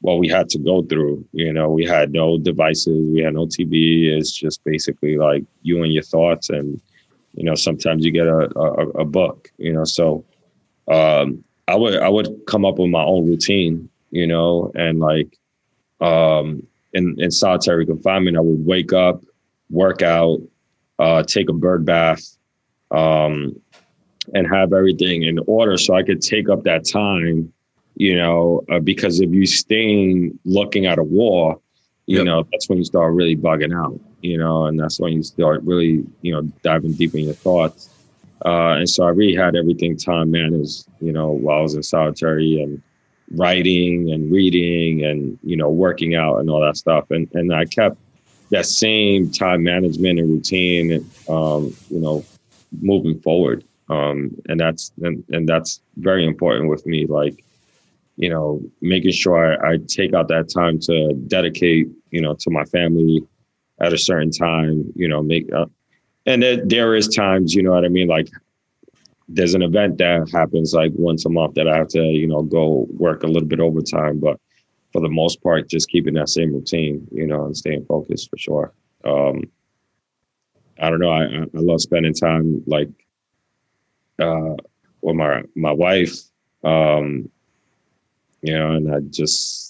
what 0.00 0.18
we 0.18 0.28
had 0.28 0.48
to 0.48 0.58
go 0.58 0.82
through, 0.82 1.24
you 1.32 1.52
know, 1.52 1.68
we 1.68 1.84
had 1.84 2.12
no 2.12 2.38
devices, 2.38 3.12
we 3.12 3.20
had 3.20 3.34
no 3.34 3.46
TV. 3.46 4.06
It's 4.06 4.30
just 4.32 4.62
basically 4.64 5.18
like 5.18 5.44
you 5.62 5.82
and 5.82 5.92
your 5.92 6.04
thoughts 6.04 6.50
and 6.50 6.80
you 7.38 7.44
know 7.44 7.54
sometimes 7.54 8.04
you 8.04 8.10
get 8.10 8.26
a, 8.26 8.50
a, 8.58 8.88
a 9.02 9.04
book 9.04 9.50
you 9.58 9.72
know 9.72 9.84
so 9.84 10.24
um, 10.88 11.42
i 11.68 11.76
would 11.76 11.96
i 12.00 12.08
would 12.08 12.28
come 12.46 12.64
up 12.64 12.78
with 12.78 12.90
my 12.90 13.02
own 13.02 13.28
routine 13.28 13.88
you 14.10 14.26
know 14.26 14.72
and 14.74 14.98
like 14.98 15.38
um, 16.00 16.66
in 16.92 17.14
in 17.18 17.30
solitary 17.30 17.86
confinement 17.86 18.36
i 18.36 18.40
would 18.40 18.66
wake 18.66 18.92
up 18.92 19.22
work 19.70 20.02
out 20.02 20.40
uh, 20.98 21.22
take 21.22 21.48
a 21.48 21.52
bird 21.52 21.84
bath 21.84 22.36
um, 22.90 23.54
and 24.34 24.48
have 24.48 24.72
everything 24.72 25.22
in 25.22 25.38
order 25.46 25.78
so 25.78 25.94
i 25.94 26.02
could 26.02 26.20
take 26.20 26.48
up 26.48 26.64
that 26.64 26.84
time 26.84 27.52
you 27.94 28.16
know 28.16 28.64
uh, 28.68 28.80
because 28.80 29.20
if 29.20 29.30
you 29.30 29.46
staying 29.46 30.36
looking 30.44 30.86
at 30.86 30.98
a 30.98 31.04
wall 31.04 31.62
you 32.06 32.16
yep. 32.16 32.26
know 32.26 32.44
that's 32.50 32.68
when 32.68 32.78
you 32.78 32.84
start 32.84 33.14
really 33.14 33.36
bugging 33.36 33.72
out 33.72 34.00
you 34.22 34.38
know, 34.38 34.66
and 34.66 34.78
that's 34.78 34.98
when 35.00 35.12
you 35.12 35.22
start 35.22 35.62
really, 35.62 36.04
you 36.22 36.32
know, 36.32 36.42
diving 36.62 36.92
deep 36.92 37.14
in 37.14 37.24
your 37.24 37.34
thoughts. 37.34 37.88
Uh, 38.44 38.78
and 38.78 38.88
so 38.88 39.04
I 39.04 39.10
really 39.10 39.34
had 39.34 39.56
everything 39.56 39.96
time 39.96 40.30
managed, 40.30 40.86
you 41.00 41.12
know, 41.12 41.30
while 41.30 41.58
I 41.58 41.62
was 41.62 41.74
in 41.74 41.82
solitary 41.82 42.62
and 42.62 42.80
writing 43.32 44.12
and 44.12 44.30
reading 44.30 45.04
and, 45.04 45.38
you 45.42 45.56
know, 45.56 45.68
working 45.68 46.14
out 46.14 46.38
and 46.38 46.48
all 46.48 46.60
that 46.60 46.76
stuff. 46.76 47.10
And, 47.10 47.28
and 47.34 47.52
I 47.52 47.64
kept 47.64 47.96
that 48.50 48.66
same 48.66 49.30
time 49.30 49.62
management 49.62 50.18
and 50.18 50.30
routine, 50.30 51.10
um, 51.28 51.74
you 51.90 52.00
know, 52.00 52.24
moving 52.80 53.20
forward. 53.20 53.64
Um, 53.90 54.36
and 54.48 54.60
that's, 54.60 54.92
and, 55.02 55.24
and 55.30 55.48
that's 55.48 55.80
very 55.96 56.26
important 56.26 56.68
with 56.68 56.86
me. 56.86 57.06
Like, 57.06 57.44
you 58.16 58.28
know, 58.28 58.62
making 58.80 59.12
sure 59.12 59.64
I, 59.64 59.74
I 59.74 59.76
take 59.86 60.14
out 60.14 60.28
that 60.28 60.48
time 60.48 60.78
to 60.80 61.12
dedicate, 61.26 61.88
you 62.10 62.20
know, 62.20 62.34
to 62.34 62.50
my 62.50 62.64
family, 62.64 63.26
at 63.80 63.92
a 63.92 63.98
certain 63.98 64.30
time, 64.30 64.92
you 64.96 65.08
know, 65.08 65.22
make 65.22 65.48
and 66.26 66.42
there, 66.42 66.64
there 66.64 66.94
is 66.94 67.08
times, 67.08 67.54
you 67.54 67.62
know 67.62 67.70
what 67.70 67.84
I 67.84 67.88
mean? 67.88 68.08
Like 68.08 68.28
there's 69.28 69.54
an 69.54 69.62
event 69.62 69.98
that 69.98 70.30
happens 70.32 70.72
like 70.74 70.92
once 70.94 71.24
a 71.26 71.30
month 71.30 71.54
that 71.54 71.68
I 71.68 71.76
have 71.76 71.88
to, 71.88 72.02
you 72.02 72.26
know, 72.26 72.42
go 72.42 72.86
work 72.90 73.22
a 73.22 73.26
little 73.26 73.48
bit 73.48 73.60
overtime, 73.60 74.18
but 74.18 74.40
for 74.92 75.02
the 75.02 75.08
most 75.08 75.42
part, 75.42 75.68
just 75.68 75.88
keeping 75.90 76.14
that 76.14 76.28
same 76.28 76.52
routine, 76.52 77.06
you 77.12 77.26
know, 77.26 77.44
and 77.44 77.56
staying 77.56 77.84
focused 77.86 78.30
for 78.30 78.38
sure. 78.38 78.72
Um, 79.04 79.44
I 80.80 80.88
don't 80.88 81.00
know. 81.00 81.10
I, 81.10 81.24
I 81.24 81.46
love 81.54 81.80
spending 81.80 82.14
time 82.14 82.62
like 82.66 82.88
uh, 84.18 84.54
with 85.02 85.16
my 85.16 85.42
my 85.54 85.72
wife, 85.72 86.16
um, 86.64 87.28
you 88.42 88.56
know, 88.56 88.72
and 88.72 88.94
I 88.94 89.00
just 89.00 89.67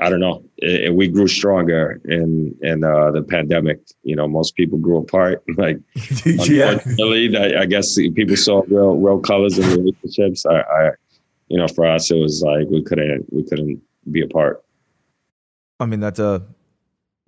I 0.00 0.10
don't 0.10 0.20
know. 0.20 0.44
It, 0.58 0.94
we 0.94 1.08
grew 1.08 1.28
stronger 1.28 2.00
in 2.04 2.56
in 2.62 2.84
uh, 2.84 3.10
the 3.10 3.22
pandemic. 3.22 3.80
You 4.02 4.16
know, 4.16 4.28
most 4.28 4.56
people 4.56 4.78
grew 4.78 4.98
apart. 4.98 5.42
Like, 5.56 5.78
yeah. 6.26 6.72
unfortunately, 6.72 7.36
I, 7.36 7.62
I, 7.62 7.66
guess 7.66 7.94
people 7.94 8.36
saw 8.36 8.62
real 8.66 8.96
real 8.96 9.20
colors 9.20 9.56
in 9.56 9.70
relationships. 9.70 10.44
I, 10.44 10.60
I, 10.60 10.90
you 11.48 11.58
know, 11.58 11.68
for 11.68 11.86
us, 11.86 12.10
it 12.10 12.16
was 12.16 12.42
like 12.42 12.66
we 12.68 12.82
couldn't 12.82 13.32
we 13.32 13.44
couldn't 13.44 13.80
be 14.10 14.22
apart. 14.22 14.64
I 15.78 15.86
mean, 15.86 16.00
that's 16.00 16.18
a 16.18 16.42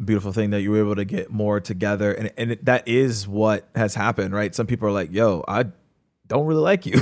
beautiful 0.04 0.32
thing 0.32 0.50
that 0.50 0.62
you 0.62 0.72
were 0.72 0.80
able 0.80 0.96
to 0.96 1.04
get 1.04 1.30
more 1.30 1.60
together, 1.60 2.12
and 2.12 2.32
and 2.36 2.52
it, 2.52 2.64
that 2.64 2.88
is 2.88 3.28
what 3.28 3.68
has 3.76 3.94
happened, 3.94 4.34
right? 4.34 4.54
Some 4.54 4.66
people 4.66 4.88
are 4.88 4.92
like, 4.92 5.12
"Yo, 5.12 5.44
I." 5.46 5.66
Don't 6.28 6.46
really 6.46 6.60
like 6.60 6.86
you. 6.86 6.94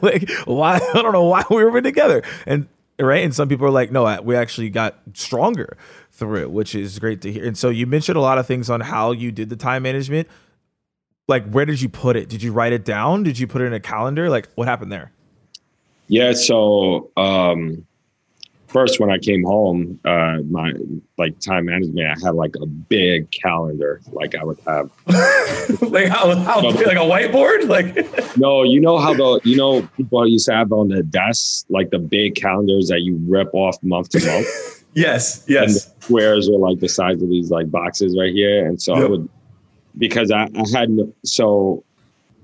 like, 0.00 0.30
why? 0.44 0.76
I 0.76 1.02
don't 1.02 1.12
know 1.12 1.24
why 1.24 1.42
we 1.50 1.64
were 1.64 1.82
together. 1.82 2.22
And 2.46 2.68
right? 3.06 3.24
And 3.24 3.34
some 3.34 3.48
people 3.48 3.66
are 3.66 3.70
like, 3.70 3.90
no, 3.90 4.20
we 4.22 4.36
actually 4.36 4.70
got 4.70 4.98
stronger 5.14 5.76
through 6.12 6.42
it, 6.42 6.50
which 6.50 6.74
is 6.74 6.98
great 6.98 7.20
to 7.22 7.32
hear. 7.32 7.46
And 7.46 7.56
so 7.56 7.68
you 7.68 7.86
mentioned 7.86 8.16
a 8.16 8.20
lot 8.20 8.38
of 8.38 8.46
things 8.46 8.70
on 8.70 8.80
how 8.80 9.12
you 9.12 9.32
did 9.32 9.48
the 9.48 9.56
time 9.56 9.82
management. 9.82 10.28
Like, 11.26 11.48
where 11.50 11.64
did 11.66 11.80
you 11.80 11.88
put 11.88 12.16
it? 12.16 12.28
Did 12.28 12.42
you 12.42 12.52
write 12.52 12.72
it 12.72 12.84
down? 12.84 13.22
Did 13.22 13.38
you 13.38 13.46
put 13.46 13.60
it 13.60 13.66
in 13.66 13.74
a 13.74 13.80
calendar? 13.80 14.30
Like, 14.30 14.48
what 14.54 14.66
happened 14.66 14.90
there? 14.90 15.12
Yeah. 16.06 16.32
So, 16.32 17.10
um, 17.16 17.86
first 18.68 19.00
when 19.00 19.10
I 19.10 19.18
came 19.18 19.42
home, 19.42 19.98
uh, 20.04 20.38
my 20.48 20.72
like 21.16 21.38
time 21.40 21.66
management, 21.66 22.06
I 22.06 22.26
had 22.26 22.34
like 22.34 22.54
a 22.60 22.66
big 22.66 23.30
calendar. 23.30 24.00
Like 24.12 24.34
I 24.34 24.44
would 24.44 24.58
have 24.66 24.90
like 25.82 26.08
how, 26.08 26.34
how 26.36 26.62
like 26.62 26.96
a 26.96 27.00
whiteboard? 27.00 27.68
Like 27.68 28.36
no, 28.36 28.62
you 28.62 28.80
know 28.80 28.98
how 28.98 29.14
the 29.14 29.40
you 29.44 29.56
know 29.56 29.82
people 29.96 30.26
used 30.28 30.46
to 30.46 30.54
have 30.54 30.72
on 30.72 30.88
the 30.88 31.02
desks 31.02 31.64
like 31.68 31.90
the 31.90 31.98
big 31.98 32.36
calendars 32.36 32.88
that 32.88 33.02
you 33.02 33.16
rip 33.26 33.52
off 33.52 33.82
month 33.82 34.10
to 34.10 34.24
month. 34.24 34.84
yes, 34.94 35.44
yes. 35.48 35.62
And 35.62 35.74
the 35.74 36.04
squares 36.04 36.48
are 36.48 36.58
like 36.58 36.78
the 36.78 36.88
size 36.88 37.20
of 37.22 37.28
these 37.28 37.50
like 37.50 37.70
boxes 37.70 38.16
right 38.18 38.32
here, 38.32 38.66
and 38.66 38.80
so 38.80 38.94
yep. 38.94 39.04
I 39.04 39.06
would 39.08 39.28
because 39.96 40.30
I, 40.30 40.44
I 40.44 40.78
had 40.78 40.90
so 41.24 41.82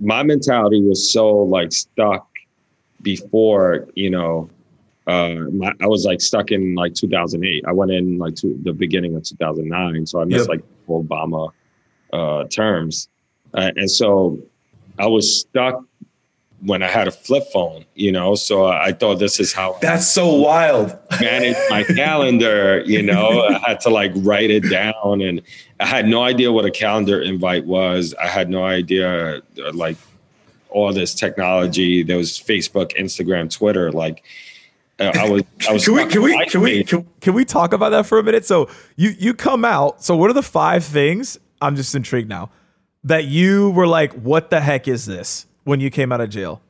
my 0.01 0.23
mentality 0.23 0.83
was 0.83 1.13
so 1.13 1.31
like 1.31 1.73
stuck 1.73 2.29
before 3.03 3.87
you 3.95 4.09
know 4.09 4.49
uh, 5.07 5.35
my, 5.53 5.73
I 5.81 5.87
was 5.87 6.05
like 6.05 6.21
stuck 6.21 6.51
in 6.51 6.75
like 6.75 6.95
2008. 6.95 7.65
I 7.67 7.73
went 7.73 7.91
in 7.91 8.19
like 8.19 8.37
to 8.37 8.59
the 8.63 8.73
beginning 8.73 9.15
of 9.17 9.23
2009, 9.23 10.07
so 10.07 10.21
I 10.21 10.25
missed 10.25 10.49
yep. 10.49 10.61
like 10.61 10.65
Obama 10.89 11.51
uh, 12.13 12.45
terms, 12.45 13.09
uh, 13.53 13.71
and 13.77 13.91
so 13.91 14.39
I 14.99 15.07
was 15.07 15.41
stuck 15.41 15.85
when 16.61 16.83
I 16.83 16.89
had 16.89 17.07
a 17.07 17.11
flip 17.11 17.45
phone. 17.53 17.85
You 17.95 18.13
know, 18.13 18.35
so 18.35 18.67
I 18.67 18.93
thought 18.93 19.17
this 19.17 19.41
is 19.41 19.53
how 19.53 19.77
that's 19.83 20.11
so 20.11 20.35
wild. 20.35 20.99
manage 21.21 21.57
my 21.69 21.85
calendar. 21.85 22.83
You 22.87 23.03
know, 23.03 23.47
I 23.47 23.59
had 23.59 23.81
to 23.81 23.91
like 23.91 24.13
write 24.17 24.51
it 24.51 24.71
down, 24.71 25.21
and 25.21 25.43
I 25.81 25.87
had 25.87 26.09
no 26.09 26.23
idea 26.23 26.51
what 26.51 26.65
a 26.65 26.71
calendar 26.71 27.21
invite 27.21 27.67
was. 27.67 28.15
I 28.15 28.27
had 28.27 28.49
no 28.49 28.65
idea 28.65 29.43
like 29.75 29.99
all 30.71 30.95
this 30.95 31.15
technology. 31.15 32.03
There 32.03 32.17
was 32.17 32.39
Facebook, 32.39 32.97
Instagram, 32.99 33.55
Twitter, 33.55 33.93
like 33.93 34.25
I 35.01 35.29
was. 35.29 35.43
I 35.69 35.73
was 35.73 35.85
can, 35.85 35.95
we, 35.95 36.07
can, 36.07 36.23
we, 36.23 36.47
can 36.47 36.61
we 36.61 36.85
can, 36.85 37.07
can 37.21 37.35
we 37.35 37.45
talk 37.45 37.73
about 37.73 37.91
that 37.91 38.07
for 38.07 38.19
a 38.19 38.23
minute? 38.23 38.45
So 38.45 38.69
you 38.97 39.11
you 39.19 39.35
come 39.35 39.65
out. 39.65 40.05
So 40.05 40.17
what 40.17 40.31
are 40.31 40.35
the 40.35 40.43
five 40.43 40.85
things? 40.85 41.39
I'm 41.61 41.77
just 41.77 41.95
intrigued 41.95 42.29
now 42.29 42.51
that 43.03 43.25
you 43.25 43.71
were 43.71 43.87
like, 43.87 44.13
"What 44.13 44.51
the 44.51 44.61
heck 44.61 44.87
is 44.89 45.07
this?" 45.07 45.47
When 45.65 45.81
you 45.81 45.91
came 45.91 46.13
out 46.13 46.21
of 46.21 46.29
jail. 46.29 46.61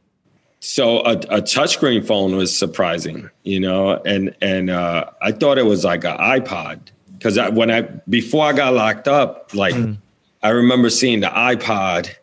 So 0.60 1.00
a, 1.00 1.12
a 1.12 1.42
touchscreen 1.42 2.06
phone 2.06 2.36
was 2.36 2.56
surprising, 2.56 3.28
you 3.42 3.60
know, 3.60 4.00
and 4.06 4.34
and 4.40 4.70
uh, 4.70 5.10
I 5.20 5.32
thought 5.32 5.58
it 5.58 5.66
was 5.66 5.84
like 5.84 6.04
an 6.04 6.16
iPod 6.16 6.80
because 7.12 7.38
when 7.52 7.70
I 7.70 7.82
before 8.08 8.46
I 8.46 8.52
got 8.52 8.72
locked 8.72 9.08
up, 9.08 9.54
like 9.54 9.74
mm. 9.74 9.98
I 10.42 10.48
remember 10.50 10.88
seeing 10.88 11.20
the 11.20 11.28
iPod 11.28 12.14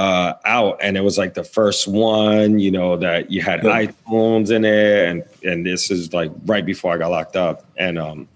uh, 0.00 0.34
out, 0.46 0.78
and 0.82 0.96
it 0.96 1.02
was 1.02 1.18
like 1.18 1.34
the 1.34 1.44
first 1.44 1.86
one, 1.86 2.58
you 2.58 2.70
know, 2.70 2.96
that 2.96 3.30
you 3.30 3.42
had 3.42 3.62
yeah. 3.62 3.84
iPhones 3.84 4.50
in 4.50 4.64
it, 4.64 5.06
and 5.06 5.22
and 5.44 5.66
this 5.66 5.90
is 5.90 6.14
like 6.14 6.32
right 6.46 6.64
before 6.64 6.94
I 6.94 6.96
got 6.96 7.10
locked 7.10 7.36
up, 7.36 7.66
and 7.76 7.98
um, 7.98 8.26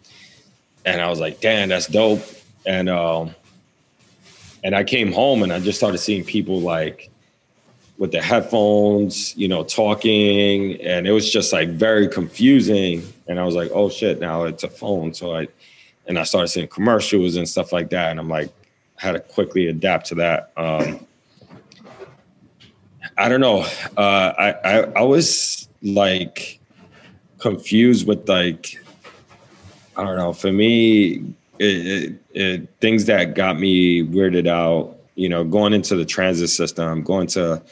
and 0.85 1.01
I 1.01 1.09
was 1.09 1.21
like, 1.21 1.41
damn, 1.41 1.71
that's 1.71 1.87
dope, 1.87 2.21
and 2.67 2.91
um, 2.91 3.35
and 4.63 4.77
I 4.77 4.85
came 4.85 5.11
home 5.11 5.43
and 5.43 5.51
I 5.55 5.59
just 5.59 5.79
started 5.79 5.97
seeing 5.97 6.23
people 6.23 6.61
like 6.61 7.11
with 7.97 8.13
the 8.13 8.21
headphones, 8.21 9.35
you 9.35 9.49
know, 9.49 9.65
talking, 9.65 10.79
and 10.83 11.07
it 11.07 11.13
was 11.13 11.33
just 11.33 11.51
like 11.51 11.71
very 11.71 12.09
confusing, 12.09 13.03
and 13.27 13.41
I 13.41 13.45
was 13.45 13.55
like, 13.55 13.71
oh 13.73 13.89
shit, 13.89 14.21
now 14.21 14.45
it's 14.45 14.65
a 14.65 14.69
phone, 14.69 15.15
so 15.15 15.35
I, 15.35 15.49
and 16.07 16.19
I 16.19 16.25
started 16.25 16.49
seeing 16.49 16.69
commercials 16.69 17.37
and 17.37 17.49
stuff 17.49 17.73
like 17.73 17.89
that, 17.89 18.11
and 18.11 18.21
I'm 18.21 18.29
like, 18.29 18.53
had 18.97 19.13
to 19.13 19.21
quickly 19.21 19.69
adapt 19.69 20.09
to 20.09 20.17
that. 20.17 20.53
Um, 20.59 21.07
I 23.17 23.29
don't 23.29 23.41
know. 23.41 23.61
Uh, 23.97 24.33
I, 24.39 24.53
I 24.65 24.79
I 24.97 25.03
was 25.03 25.69
like 25.83 26.59
confused 27.39 28.07
with 28.07 28.29
like 28.29 28.83
I 29.97 30.05
don't 30.05 30.17
know. 30.17 30.33
For 30.33 30.51
me, 30.51 31.35
it, 31.59 31.87
it, 31.87 32.15
it, 32.33 32.69
things 32.81 33.05
that 33.07 33.35
got 33.35 33.59
me 33.59 34.03
weirded 34.03 34.47
out. 34.49 34.97
You 35.15 35.29
know, 35.29 35.45
going 35.45 35.73
into 35.73 35.95
the 35.95 36.05
transit 36.05 36.51
system, 36.51 37.03
going 37.03 37.29
to 37.29 37.63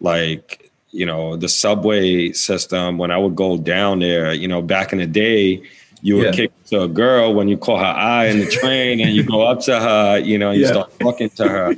like 0.00 0.70
you 0.90 1.06
know 1.06 1.36
the 1.36 1.48
subway 1.48 2.32
system. 2.32 2.98
When 2.98 3.10
I 3.10 3.16
would 3.16 3.34
go 3.34 3.56
down 3.56 4.00
there, 4.00 4.32
you 4.34 4.46
know, 4.46 4.60
back 4.60 4.92
in 4.92 4.98
the 4.98 5.06
day, 5.06 5.62
you 6.02 6.16
would 6.16 6.26
yeah. 6.26 6.32
kick 6.32 6.64
to 6.66 6.82
a 6.82 6.88
girl 6.88 7.32
when 7.32 7.48
you 7.48 7.56
call 7.56 7.78
her 7.78 7.84
eye 7.84 8.26
in 8.26 8.40
the 8.40 8.46
train, 8.60 9.00
and 9.00 9.10
you 9.14 9.24
go 9.24 9.42
up 9.42 9.60
to 9.60 9.80
her, 9.80 10.18
you 10.18 10.36
know, 10.36 10.50
you 10.50 10.62
yeah. 10.62 10.68
start 10.68 10.98
talking 11.00 11.30
to 11.30 11.48
her, 11.48 11.74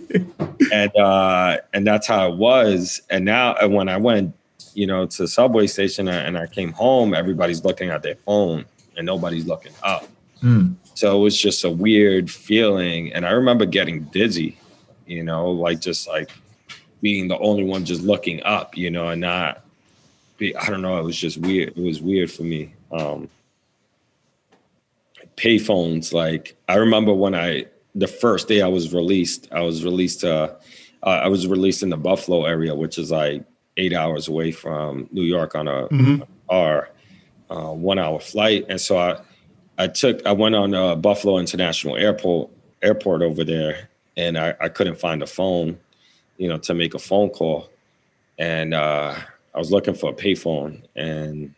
and 0.72 0.96
uh, 0.96 1.58
and 1.72 1.86
that's 1.86 2.06
how 2.06 2.30
it 2.30 2.36
was. 2.36 3.02
And 3.10 3.24
now, 3.24 3.54
when 3.68 3.88
I 3.88 3.98
went, 3.98 4.34
you 4.74 4.86
know, 4.86 5.06
to 5.06 5.22
the 5.22 5.28
subway 5.28 5.66
station 5.66 6.08
and 6.08 6.36
I 6.36 6.46
came 6.46 6.72
home, 6.72 7.14
everybody's 7.14 7.64
looking 7.64 7.90
at 7.90 8.02
their 8.02 8.16
phone 8.16 8.64
and 8.96 9.06
nobody's 9.06 9.46
looking 9.46 9.72
up. 9.82 10.08
Mm. 10.42 10.74
So 10.94 11.16
it 11.16 11.22
was 11.22 11.40
just 11.40 11.64
a 11.64 11.70
weird 11.70 12.30
feeling. 12.30 13.12
And 13.12 13.26
I 13.26 13.30
remember 13.30 13.66
getting 13.66 14.04
dizzy, 14.04 14.58
you 15.06 15.22
know, 15.22 15.50
like 15.50 15.80
just 15.80 16.06
like 16.06 16.30
being 17.00 17.28
the 17.28 17.38
only 17.38 17.64
one 17.64 17.84
just 17.84 18.02
looking 18.02 18.42
up, 18.42 18.76
you 18.76 18.90
know, 18.90 19.08
and 19.08 19.20
not 19.20 19.64
be, 20.38 20.54
I 20.56 20.66
don't 20.66 20.82
know, 20.82 20.98
it 20.98 21.04
was 21.04 21.16
just 21.16 21.38
weird. 21.38 21.76
It 21.76 21.82
was 21.82 22.00
weird 22.00 22.30
for 22.30 22.42
me. 22.42 22.74
Um, 22.92 23.28
payphones, 25.44 26.12
like 26.12 26.56
I 26.68 26.76
remember 26.76 27.12
when 27.12 27.34
I, 27.34 27.66
the 27.94 28.08
first 28.08 28.48
day 28.48 28.62
I 28.62 28.68
was 28.68 28.94
released, 28.94 29.48
I 29.52 29.60
was 29.60 29.84
released, 29.84 30.24
uh, 30.24 30.54
uh, 31.02 31.20
I 31.24 31.28
was 31.28 31.46
released 31.46 31.82
in 31.82 31.90
the 31.90 31.96
Buffalo 31.96 32.46
area, 32.46 32.74
which 32.74 32.98
is 32.98 33.10
like 33.10 33.44
eight 33.76 33.92
hours 33.92 34.28
away 34.28 34.52
from 34.52 35.08
New 35.12 35.22
York 35.22 35.54
on 35.54 35.68
a 35.68 35.88
mm-hmm. 35.88 36.22
R, 36.48 36.88
uh, 37.50 37.72
one 37.72 37.98
hour 37.98 38.20
flight. 38.20 38.64
And 38.68 38.80
so 38.80 38.96
I, 38.96 39.20
I 39.76 39.88
took 39.88 40.24
I 40.24 40.32
went 40.32 40.54
on 40.54 40.74
uh, 40.74 40.94
Buffalo 40.94 41.38
International 41.38 41.96
Airport 41.96 42.50
airport 42.82 43.22
over 43.22 43.44
there, 43.44 43.88
and 44.16 44.38
I, 44.38 44.54
I 44.60 44.68
couldn't 44.68 45.00
find 45.00 45.22
a 45.22 45.26
phone, 45.26 45.78
you 46.36 46.48
know, 46.48 46.58
to 46.58 46.74
make 46.74 46.94
a 46.94 46.98
phone 46.98 47.30
call, 47.30 47.70
and 48.38 48.72
uh, 48.72 49.16
I 49.54 49.58
was 49.58 49.72
looking 49.72 49.94
for 49.94 50.10
a 50.10 50.14
payphone, 50.14 50.82
and 50.94 51.54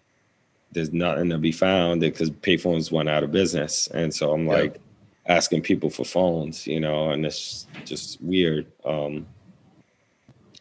there's 0.73 0.93
nothing 0.93 1.31
to 1.31 1.39
be 1.39 1.53
found 1.53 2.01
because 2.01 2.31
payphones 2.31 2.93
went 2.93 3.09
out 3.09 3.23
of 3.23 3.33
business, 3.33 3.89
and 3.89 4.13
so 4.13 4.33
I'm 4.33 4.47
like 4.47 4.75
yeah. 4.75 5.37
asking 5.37 5.63
people 5.63 5.91
for 5.91 6.05
phones, 6.05 6.67
you 6.67 6.81
know, 6.81 7.11
and 7.11 7.25
it's 7.25 7.67
just 7.85 8.21
weird. 8.21 8.67
Um, 8.85 9.27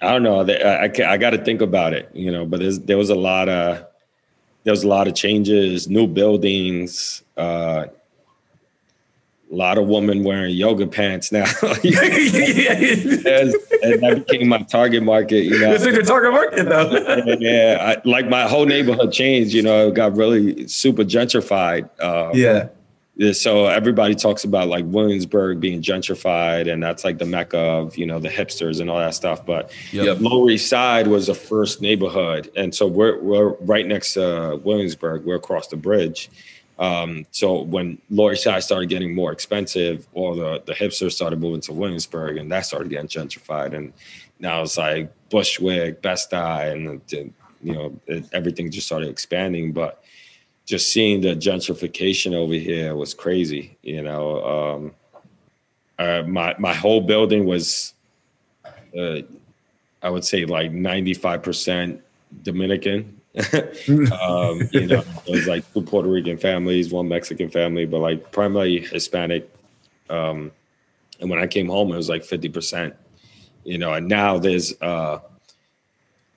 I 0.02 0.12
don't 0.12 0.24
know. 0.24 0.42
I, 0.42 0.86
I, 0.86 1.14
I 1.14 1.18
got 1.18 1.32
to 1.32 1.44
think 1.44 1.62
about 1.62 1.94
it, 1.94 2.10
you 2.14 2.32
know. 2.32 2.46
But 2.46 2.86
there 2.86 2.98
was 2.98 3.10
a 3.10 3.16
lot 3.16 3.50
of 3.50 3.86
there 4.64 4.72
was 4.72 4.84
a 4.84 4.88
lot 4.88 5.08
of 5.08 5.16
changes, 5.16 5.88
new 5.88 6.08
buildings, 6.08 7.24
uh, 7.38 7.86
a 9.52 9.56
lot 9.56 9.78
of 9.78 9.88
women 9.88 10.24
wearing 10.24 10.56
yoga 10.56 10.88
pants 10.88 11.32
now. 11.32 11.44
and, 11.44 11.84
and 11.84 11.94
that 14.02 14.24
became 14.28 14.48
my 14.48 14.64
target 14.64 15.04
market. 15.04 15.44
You 15.44 15.60
know, 15.60 15.72
this 15.72 15.86
is 15.86 15.94
your 15.94 16.04
target 16.04 16.32
market 16.32 16.68
though. 16.68 17.36
yeah, 17.40 17.96
I, 17.96 18.08
like 18.08 18.28
my 18.28 18.48
whole 18.48 18.66
neighborhood 18.66 19.12
changed. 19.12 19.54
You 19.54 19.62
know, 19.62 19.90
it 19.90 19.94
got 19.94 20.16
really 20.16 20.68
super 20.68 21.04
gentrified. 21.04 21.90
Uh, 22.00 22.32
yeah 22.34 22.70
so 23.32 23.68
everybody 23.68 24.14
talks 24.14 24.44
about 24.44 24.68
like 24.68 24.84
Williamsburg 24.88 25.60
being 25.60 25.82
gentrified, 25.82 26.72
and 26.72 26.84
that's 26.84 27.06
like 27.06 27.18
the 27.18 27.26
mecca 27.26 27.58
of 27.58 27.98
you 27.98 28.06
know 28.06 28.20
the 28.20 28.30
hipsters 28.30 28.82
and 28.82 28.90
all 28.90 29.00
that 29.00 29.16
stuff. 29.16 29.46
But 29.46 29.72
yep. 29.92 30.20
Lower 30.20 30.50
East 30.50 30.70
Side 30.70 31.08
was 31.08 31.28
the 31.28 31.34
first 31.34 31.82
neighborhood, 31.82 32.52
and 32.58 32.76
so 32.76 32.88
we're 32.88 33.22
we're 33.22 33.50
right 33.62 33.88
next 33.88 34.14
to 34.14 34.60
Williamsburg. 34.64 35.24
We're 35.24 35.36
across 35.36 35.68
the 35.68 35.78
bridge. 35.78 36.30
Um, 36.78 37.26
so 37.32 37.62
when 37.62 38.02
East 38.12 38.44
Side 38.44 38.64
started 38.64 38.90
getting 38.90 39.16
more 39.16 39.32
expensive, 39.32 40.08
all 40.14 40.36
the 40.36 40.62
the 40.66 40.74
hipsters 40.74 41.14
started 41.14 41.40
moving 41.40 41.62
to 41.62 41.74
Williamsburg, 41.74 42.38
and 42.38 42.52
that 42.52 42.66
started 42.66 42.90
getting 42.90 43.08
gentrified. 43.08 43.74
And 43.74 43.94
now 44.40 44.62
it's 44.62 44.78
like 44.78 45.12
Bushwick, 45.30 46.02
Bed-Stuy, 46.02 46.74
and 46.74 47.02
you 47.64 47.74
know 47.74 48.00
it, 48.08 48.26
everything 48.34 48.70
just 48.72 48.88
started 48.88 49.10
expanding. 49.10 49.72
But 49.72 50.04
just 50.66 50.92
seeing 50.92 51.22
the 51.22 51.36
gentrification 51.36 52.34
over 52.34 52.54
here 52.54 52.96
was 52.96 53.14
crazy. 53.14 53.78
You 53.82 54.02
know, 54.02 54.44
um, 54.44 54.92
uh, 55.98 56.24
my 56.24 56.56
my 56.60 56.74
whole 56.74 57.02
building 57.02 57.46
was, 57.46 57.94
uh, 58.98 59.22
I 60.02 60.10
would 60.10 60.26
say 60.26 60.44
like 60.46 60.72
ninety 60.72 61.14
five 61.14 61.42
percent 61.42 62.02
Dominican. 62.44 63.15
um, 64.22 64.62
you 64.72 64.88
know, 64.88 65.04
it 65.26 65.32
was 65.32 65.48
like 65.48 65.72
two 65.74 65.82
Puerto 65.82 66.10
Rican 66.10 66.38
families, 66.38 66.92
one 66.92 67.08
Mexican 67.08 67.50
family, 67.50 67.86
but 67.86 68.00
like 68.00 68.32
primarily 68.32 68.80
Hispanic. 68.80 69.50
Um, 70.10 70.52
and 71.20 71.30
when 71.30 71.40
I 71.40 71.48
came 71.48 71.68
home, 71.68 71.92
it 71.92 71.98
was 71.98 72.10
like 72.10 72.24
fifty 72.24 72.50
percent. 72.50 72.96
You 73.64 73.78
know, 73.78 73.94
and 73.94 74.08
now 74.08 74.38
there's 74.38 74.80
uh, 74.82 75.20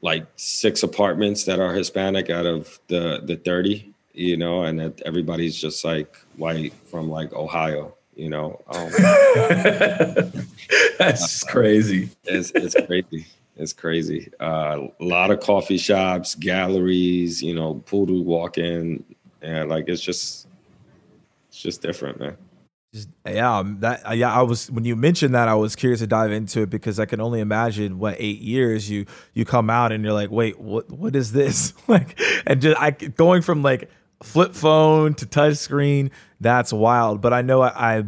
like 0.00 0.26
six 0.36 0.82
apartments 0.82 1.44
that 1.44 1.60
are 1.60 1.72
Hispanic 1.72 2.30
out 2.30 2.46
of 2.46 2.78
the 2.88 3.20
the 3.24 3.36
thirty 3.36 3.94
you 4.18 4.36
know, 4.36 4.64
and 4.64 4.78
that 4.80 5.00
everybody's 5.02 5.58
just 5.58 5.84
like 5.84 6.16
white 6.36 6.74
from 6.90 7.08
like 7.08 7.32
Ohio, 7.32 7.94
you 8.16 8.28
know. 8.28 8.60
Um, 8.68 8.90
That's 10.98 11.44
uh, 11.44 11.50
crazy. 11.50 12.10
It's 12.24 12.50
it's 12.50 12.74
crazy. 12.86 13.26
It's 13.58 13.72
crazy. 13.72 14.30
Uh, 14.40 14.86
a 15.00 15.04
lot 15.04 15.30
of 15.30 15.40
coffee 15.40 15.78
shops, 15.78 16.36
galleries, 16.36 17.42
you 17.42 17.54
know, 17.54 17.74
poodoo 17.86 18.22
walking, 18.22 19.04
and 19.42 19.68
like 19.68 19.88
it's 19.88 20.00
just 20.00 20.46
it's 21.48 21.60
just 21.60 21.82
different, 21.82 22.20
man. 22.20 22.36
Yeah, 23.26 23.58
um, 23.58 23.80
that 23.80 24.08
uh, 24.08 24.12
yeah. 24.12 24.32
I 24.32 24.42
was 24.42 24.70
when 24.70 24.84
you 24.84 24.96
mentioned 24.96 25.34
that, 25.34 25.48
I 25.48 25.54
was 25.54 25.76
curious 25.76 26.00
to 26.00 26.06
dive 26.06 26.32
into 26.32 26.62
it 26.62 26.70
because 26.70 26.98
I 26.98 27.04
can 27.04 27.20
only 27.20 27.40
imagine 27.40 27.98
what 27.98 28.16
eight 28.18 28.40
years 28.40 28.88
you 28.88 29.06
you 29.34 29.44
come 29.44 29.68
out 29.68 29.92
and 29.92 30.02
you're 30.04 30.14
like, 30.14 30.30
wait, 30.30 30.58
what 30.58 30.90
what 30.90 31.14
is 31.14 31.32
this 31.32 31.74
like? 31.88 32.18
And 32.46 32.62
just 32.62 32.80
I 32.80 32.92
going 32.92 33.42
from 33.42 33.62
like 33.62 33.90
flip 34.22 34.54
phone 34.54 35.14
to 35.14 35.26
touch 35.26 35.56
screen. 35.56 36.12
That's 36.40 36.72
wild. 36.72 37.20
But 37.20 37.32
I 37.34 37.42
know 37.42 37.60
I, 37.60 37.98
I 37.98 38.04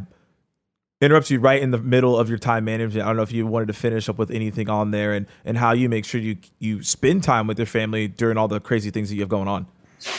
interrupt 1.01 1.31
you 1.31 1.41
right 1.41 1.63
in 1.63 1.71
the 1.71 1.79
middle 1.79 2.19
of 2.19 2.29
your 2.29 2.39
time 2.39 2.65
management. 2.65 3.05
I 3.05 3.09
don't 3.09 3.17
know 3.17 3.23
if 3.23 3.33
you 3.33 3.47
wanted 3.47 3.67
to 3.67 3.73
finish 3.73 4.09
up 4.09 4.19
with 4.19 4.31
anything 4.31 4.69
on 4.69 4.91
there 4.91 5.13
and, 5.13 5.27
and 5.45 5.57
how 5.57 5.73
you 5.73 5.89
make 5.89 6.05
sure 6.05 6.21
you 6.21 6.37
you 6.59 6.83
spend 6.83 7.25
time 7.25 7.47
with 7.47 7.59
your 7.59 7.67
family 7.67 8.09
during 8.09 8.37
all 8.37 8.49
the 8.49 8.61
crazy 8.61 8.91
things 8.91 9.09
that 9.09 9.15
you 9.15 9.23
have 9.23 9.29
going 9.29 9.49
on. 9.49 9.67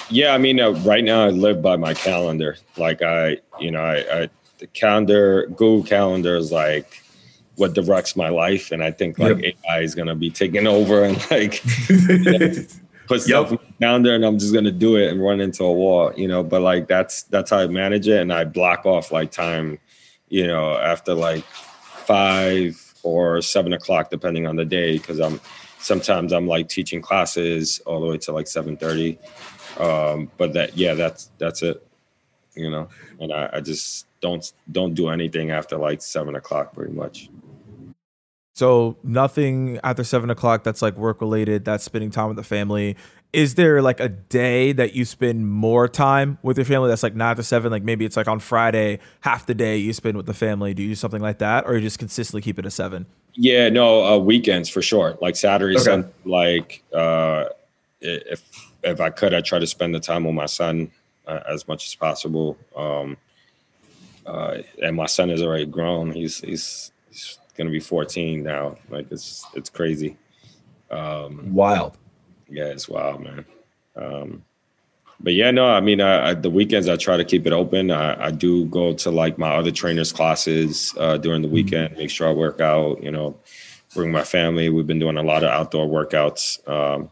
Yeah, 0.09 0.34
I 0.34 0.38
mean, 0.38 0.59
uh, 0.59 0.71
right 0.71 1.03
now 1.03 1.25
I 1.25 1.29
live 1.29 1.61
by 1.61 1.75
my 1.75 1.93
calendar. 1.93 2.57
Like 2.77 3.01
I, 3.01 3.38
you 3.59 3.71
know, 3.71 3.84
I, 3.84 4.23
I 4.23 4.29
the 4.59 4.67
calendar, 4.67 5.47
Google 5.47 5.84
Calendar 5.84 6.36
is 6.36 6.51
like 6.51 7.03
what 7.55 7.73
directs 7.73 8.15
my 8.15 8.29
life, 8.29 8.71
and 8.71 8.84
I 8.84 8.91
think 8.91 9.19
like 9.19 9.39
yep. 9.39 9.55
AI 9.69 9.82
is 9.82 9.95
gonna 9.95 10.15
be 10.15 10.29
taking 10.29 10.67
over 10.67 11.03
and 11.03 11.17
like 11.32 11.63
put 13.07 13.27
yep. 13.27 13.59
down 13.79 14.03
there 14.03 14.15
and 14.15 14.23
I'm 14.23 14.38
just 14.38 14.53
gonna 14.53 14.71
do 14.71 14.95
it 14.95 15.11
and 15.11 15.21
run 15.21 15.41
into 15.41 15.63
a 15.63 15.73
wall, 15.73 16.13
you 16.15 16.27
know. 16.27 16.43
But 16.43 16.61
like 16.61 16.88
that's 16.88 17.23
that's 17.23 17.49
how 17.49 17.59
I 17.59 17.67
manage 17.67 18.07
it, 18.07 18.21
and 18.21 18.32
I 18.32 18.45
block 18.45 18.86
off 18.86 19.11
like 19.11 19.32
time, 19.32 19.79
you 20.32 20.47
know, 20.47 20.77
after 20.77 21.13
like 21.13 21.43
five 21.43 22.93
or 23.03 23.41
seven 23.41 23.73
o'clock, 23.73 24.09
depending 24.09 24.47
on 24.47 24.55
the 24.55 24.65
day, 24.65 24.93
because 24.93 25.19
I'm 25.19 25.41
sometimes 25.77 26.32
I'm 26.32 26.47
like 26.47 26.69
teaching 26.69 27.01
classes 27.01 27.79
all 27.86 27.99
the 27.99 28.07
way 28.07 28.17
to 28.19 28.32
like 28.32 28.47
seven 28.47 28.77
thirty. 28.77 29.19
Um, 29.77 30.32
but 30.38 30.53
that 30.53 30.77
yeah, 30.77 30.93
that's 30.93 31.29
that's 31.38 31.61
it, 31.61 31.86
you 32.55 32.71
know. 32.71 32.88
And 33.19 33.34
I, 33.34 33.49
I 33.53 33.59
just 33.59 34.07
don't 34.21 34.51
don't 34.71 34.93
do 34.93 35.09
anything 35.09 35.51
after 35.51 35.77
like 35.77 36.01
seven 36.01 36.36
o'clock, 36.36 36.73
pretty 36.73 36.93
much. 36.93 37.29
So 38.55 38.95
nothing 39.03 39.79
after 39.84 40.05
seven 40.05 40.29
o'clock 40.29 40.63
that's 40.63 40.82
like 40.82 40.95
work 40.95 41.19
related. 41.19 41.65
That's 41.65 41.84
spending 41.84 42.09
time 42.09 42.29
with 42.29 42.38
the 42.38 42.43
family. 42.43 42.95
Is 43.34 43.55
there 43.55 43.82
like 43.82 43.99
a 44.01 44.09
day 44.09 44.73
that 44.73 44.93
you 44.93 45.05
spend 45.05 45.49
more 45.49 45.88
time 45.88 46.38
with 46.43 46.57
your 46.57 46.65
family? 46.65 46.89
That's 46.89 47.03
like 47.03 47.15
nine 47.15 47.38
to 47.38 47.43
seven. 47.43 47.71
Like 47.71 47.84
maybe 47.84 48.03
it's 48.03 48.17
like 48.17 48.27
on 48.27 48.39
Friday, 48.39 48.99
half 49.21 49.45
the 49.45 49.53
day 49.53 49.77
you 49.77 49.93
spend 49.93 50.17
with 50.17 50.25
the 50.25 50.34
family. 50.34 50.73
Do 50.73 50.84
you 50.84 50.89
do 50.89 50.95
something 50.95 51.21
like 51.21 51.39
that, 51.39 51.65
or 51.65 51.75
you 51.75 51.82
just 51.82 51.97
consistently 51.97 52.41
keep 52.41 52.59
it 52.59 52.65
a 52.65 52.71
seven? 52.71 53.05
Yeah, 53.36 53.69
no, 53.69 54.03
uh, 54.03 54.17
weekends 54.17 54.67
for 54.67 54.82
sure. 54.82 55.17
Like 55.21 55.38
Saturday, 55.38 55.75
okay. 55.75 55.84
Sunday, 55.84 56.09
like 56.25 56.84
uh, 56.93 57.45
if 58.01 58.43
if 58.84 58.99
I 58.99 59.09
could, 59.09 59.34
I 59.34 59.41
try 59.41 59.59
to 59.59 59.67
spend 59.67 59.95
the 59.95 59.99
time 59.99 60.25
with 60.25 60.36
my 60.36 60.47
son 60.47 60.91
uh, 61.25 61.39
as 61.47 61.67
much 61.67 61.86
as 61.86 61.95
possible. 61.95 62.57
Um, 62.75 63.17
uh, 64.25 64.57
and 64.82 64.95
my 64.95 65.05
son 65.05 65.29
is 65.29 65.41
already 65.41 65.65
grown. 65.65 66.11
He's 66.11 66.39
he's 66.39 66.91
going 67.55 67.67
to 67.67 67.71
be 67.71 67.79
14 67.79 68.43
now. 68.43 68.77
Like 68.89 69.11
it's 69.11 69.45
it's 69.55 69.69
crazy. 69.69 70.17
Um, 70.89 71.53
wild. 71.53 71.97
Yeah, 72.51 72.65
it's 72.65 72.89
wild, 72.89 73.21
man. 73.21 73.45
Um, 73.95 74.43
but 75.21 75.33
yeah, 75.33 75.51
no, 75.51 75.67
I 75.67 75.79
mean, 75.79 76.01
I, 76.01 76.29
I, 76.29 76.33
the 76.33 76.49
weekends 76.49 76.89
I 76.89 76.97
try 76.97 77.15
to 77.15 77.23
keep 77.23 77.47
it 77.47 77.53
open. 77.53 77.91
I, 77.91 78.25
I 78.25 78.31
do 78.31 78.65
go 78.65 78.93
to 78.93 79.11
like 79.11 79.37
my 79.37 79.55
other 79.55 79.71
trainers' 79.71 80.11
classes 80.11 80.93
uh, 80.97 81.17
during 81.17 81.41
the 81.41 81.47
mm-hmm. 81.47 81.55
weekend, 81.55 81.97
make 81.97 82.09
sure 82.09 82.27
I 82.27 82.33
work 82.33 82.59
out, 82.59 83.01
you 83.01 83.11
know, 83.11 83.37
bring 83.95 84.11
my 84.11 84.23
family. 84.23 84.69
We've 84.69 84.87
been 84.87 84.99
doing 84.99 85.17
a 85.17 85.23
lot 85.23 85.43
of 85.43 85.49
outdoor 85.49 85.87
workouts. 85.87 86.67
Um, 86.67 87.09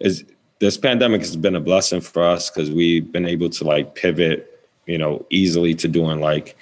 is 0.00 0.24
this 0.58 0.76
pandemic 0.76 1.20
has 1.20 1.36
been 1.36 1.54
a 1.54 1.60
blessing 1.60 2.00
for 2.00 2.24
us 2.24 2.50
because 2.50 2.70
we've 2.70 3.10
been 3.12 3.26
able 3.26 3.50
to 3.50 3.64
like 3.64 3.94
pivot, 3.94 4.66
you 4.86 4.98
know, 4.98 5.24
easily 5.30 5.74
to 5.74 5.88
doing 5.88 6.20
like 6.20 6.56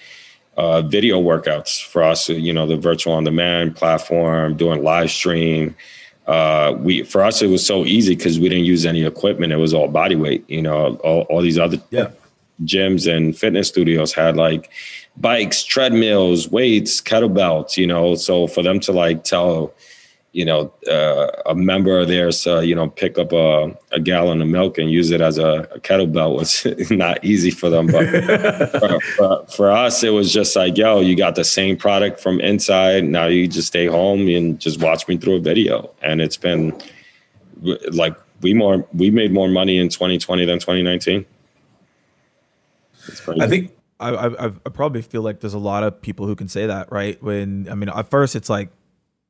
uh, 0.56 0.82
video 0.82 1.20
workouts 1.20 1.84
for 1.84 2.02
us. 2.02 2.28
You 2.28 2.52
know, 2.52 2.66
the 2.66 2.76
virtual 2.76 3.14
on 3.14 3.24
demand 3.24 3.76
platform, 3.76 4.56
doing 4.56 4.82
live 4.82 5.10
stream. 5.10 5.76
Uh, 6.27 6.77
we 6.79 7.03
for 7.03 7.23
us 7.23 7.43
it 7.43 7.49
was 7.49 7.66
so 7.66 7.85
easy 7.85 8.14
because 8.14 8.39
we 8.39 8.49
didn't 8.49 8.64
use 8.64 8.87
any 8.87 9.05
equipment. 9.05 9.53
It 9.53 9.57
was 9.57 9.75
all 9.75 9.89
body 9.89 10.16
weight. 10.16 10.45
You 10.49 10.62
know, 10.62 10.97
all, 10.97 11.23
all 11.23 11.43
these 11.43 11.59
other 11.59 11.79
yeah. 11.91 12.11
gyms 12.64 13.12
and 13.12 13.37
fitness 13.37 13.68
studios 13.68 14.12
had 14.12 14.37
like 14.37 14.70
bikes, 15.16 15.64
treadmills, 15.64 16.49
weights, 16.51 17.01
kettlebells. 17.01 17.77
You 17.77 17.87
know, 17.87 18.14
so 18.14 18.47
for 18.47 18.62
them 18.62 18.79
to 18.81 18.93
like 18.93 19.25
tell 19.25 19.75
you 20.33 20.47
know, 20.47 20.72
uh, 20.91 21.28
a 21.45 21.55
member 21.55 21.99
of 21.99 22.09
theirs, 22.09 22.47
uh, 22.47 22.61
you 22.61 22.74
know, 22.74 22.89
pick 22.89 23.18
up 23.18 23.33
a, 23.33 23.76
a, 23.93 24.01
gallon 24.01 24.41
of 24.41 24.49
milk 24.49 24.78
and 24.78 24.91
use 24.91 25.11
it 25.11 25.20
as 25.20 25.37
a, 25.37 25.68
a 25.74 25.80
kettlebell 25.80 26.35
was 26.35 26.66
not 26.91 27.22
easy 27.22 27.51
for 27.51 27.68
them. 27.68 27.87
But 27.87 28.09
for, 28.80 29.01
for, 29.01 29.47
for, 29.49 29.70
us, 29.70 30.03
it 30.03 30.11
was 30.11 30.33
just 30.33 30.57
like, 30.57 30.78
yo, 30.78 31.01
you 31.01 31.16
got 31.16 31.35
the 31.35 31.45
same 31.45 31.76
product 31.76 32.18
from 32.18 32.41
inside. 32.41 33.05
Now 33.05 33.26
you 33.26 33.47
just 33.47 33.68
stay 33.68 33.87
home 33.87 34.26
and 34.28 34.59
just 34.59 34.80
watch 34.80 35.07
me 35.07 35.18
through 35.18 35.37
a 35.37 35.41
video. 35.41 35.91
And 36.01 36.22
it's 36.22 36.39
been 36.39 36.80
like 37.93 38.16
we 38.41 38.55
more 38.55 38.87
we 38.95 39.11
made 39.11 39.33
more 39.33 39.49
money 39.49 39.78
in 39.78 39.91
2020 39.91 40.47
than 40.47 40.59
2019. 40.59 41.26
I 43.39 43.47
think 43.49 43.72
I, 44.01 44.11
I, 44.11 44.47
I 44.47 44.70
probably 44.70 45.03
feel 45.03 45.22
like 45.22 45.41
there's 45.41 45.55
a 45.55 45.59
lot 45.59 45.85
of 45.85 46.01
people 46.01 46.26
who 46.26 46.35
can 46.35 46.49
say 46.49 46.66
that, 46.66 46.91
right? 46.91 47.22
When 47.22 47.68
I 47.70 47.74
mean, 47.74 47.91
at 47.91 48.11
first 48.11 48.35
it's 48.35 48.49
like 48.49 48.70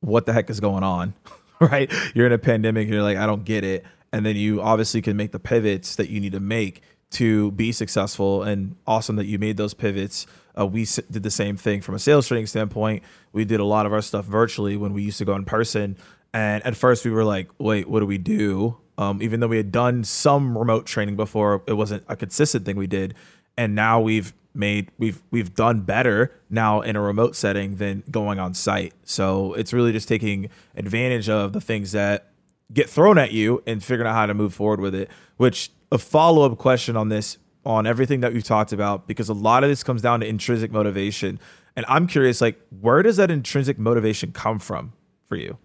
what 0.03 0.25
the 0.25 0.33
heck 0.33 0.49
is 0.49 0.59
going 0.59 0.83
on, 0.83 1.13
right? 1.59 1.91
You're 2.13 2.27
in 2.27 2.33
a 2.33 2.37
pandemic 2.37 2.85
and 2.85 2.93
you're 2.93 3.03
like, 3.03 3.17
I 3.17 3.25
don't 3.25 3.45
get 3.45 3.63
it. 3.63 3.85
And 4.11 4.25
then 4.25 4.35
you 4.35 4.61
obviously 4.61 5.01
can 5.01 5.17
make 5.17 5.31
the 5.31 5.39
pivots 5.39 5.95
that 5.95 6.09
you 6.09 6.19
need 6.19 6.33
to 6.33 6.39
make 6.39 6.81
to 7.11 7.51
be 7.51 7.71
successful. 7.71 8.43
And 8.43 8.75
awesome 8.85 9.15
that 9.15 9.25
you 9.25 9.39
made 9.39 9.57
those 9.57 9.73
pivots. 9.73 10.27
Uh, 10.57 10.67
we 10.67 10.85
did 11.09 11.23
the 11.23 11.31
same 11.31 11.57
thing 11.57 11.81
from 11.81 11.95
a 11.95 11.99
sales 11.99 12.27
training 12.27 12.47
standpoint. 12.47 13.03
We 13.31 13.45
did 13.45 13.59
a 13.59 13.63
lot 13.63 13.85
of 13.85 13.93
our 13.93 14.01
stuff 14.01 14.25
virtually 14.25 14.77
when 14.77 14.93
we 14.93 15.01
used 15.01 15.17
to 15.19 15.25
go 15.25 15.35
in 15.35 15.45
person. 15.45 15.97
And 16.33 16.63
at 16.65 16.75
first 16.75 17.05
we 17.05 17.11
were 17.11 17.23
like, 17.23 17.49
wait, 17.57 17.87
what 17.89 18.01
do 18.01 18.05
we 18.05 18.17
do? 18.17 18.77
Um, 18.97 19.21
even 19.21 19.39
though 19.39 19.47
we 19.47 19.57
had 19.57 19.71
done 19.71 20.03
some 20.03 20.55
remote 20.57 20.85
training 20.85 21.15
before, 21.15 21.63
it 21.67 21.73
wasn't 21.73 22.03
a 22.07 22.15
consistent 22.15 22.65
thing 22.65 22.75
we 22.75 22.87
did. 22.87 23.15
And 23.57 23.73
now 23.73 23.99
we've 24.01 24.33
made 24.53 24.91
we've 24.97 25.21
we've 25.31 25.53
done 25.55 25.81
better 25.81 26.31
now 26.49 26.81
in 26.81 26.95
a 26.95 27.01
remote 27.01 27.35
setting 27.35 27.77
than 27.77 28.03
going 28.09 28.39
on 28.39 28.53
site. 28.53 28.93
So 29.03 29.53
it's 29.53 29.73
really 29.73 29.91
just 29.91 30.07
taking 30.07 30.49
advantage 30.75 31.29
of 31.29 31.53
the 31.53 31.61
things 31.61 31.91
that 31.93 32.31
get 32.71 32.89
thrown 32.89 33.17
at 33.17 33.31
you 33.31 33.63
and 33.65 33.83
figuring 33.83 34.09
out 34.09 34.15
how 34.15 34.25
to 34.25 34.33
move 34.33 34.53
forward 34.53 34.79
with 34.79 34.95
it. 34.95 35.09
Which 35.37 35.71
a 35.91 35.97
follow 35.97 36.49
up 36.49 36.57
question 36.57 36.95
on 36.95 37.09
this 37.09 37.37
on 37.65 37.87
everything 37.87 38.19
that 38.21 38.33
we've 38.33 38.43
talked 38.43 38.73
about 38.73 39.07
because 39.07 39.29
a 39.29 39.33
lot 39.33 39.63
of 39.63 39.69
this 39.69 39.83
comes 39.83 40.01
down 40.01 40.19
to 40.19 40.25
intrinsic 40.27 40.71
motivation. 40.71 41.39
And 41.75 41.85
I'm 41.87 42.07
curious, 42.07 42.41
like, 42.41 42.59
where 42.81 43.01
does 43.01 43.17
that 43.17 43.31
intrinsic 43.31 43.79
motivation 43.79 44.31
come 44.31 44.59
from 44.59 44.93
for 45.27 45.35
you? 45.35 45.57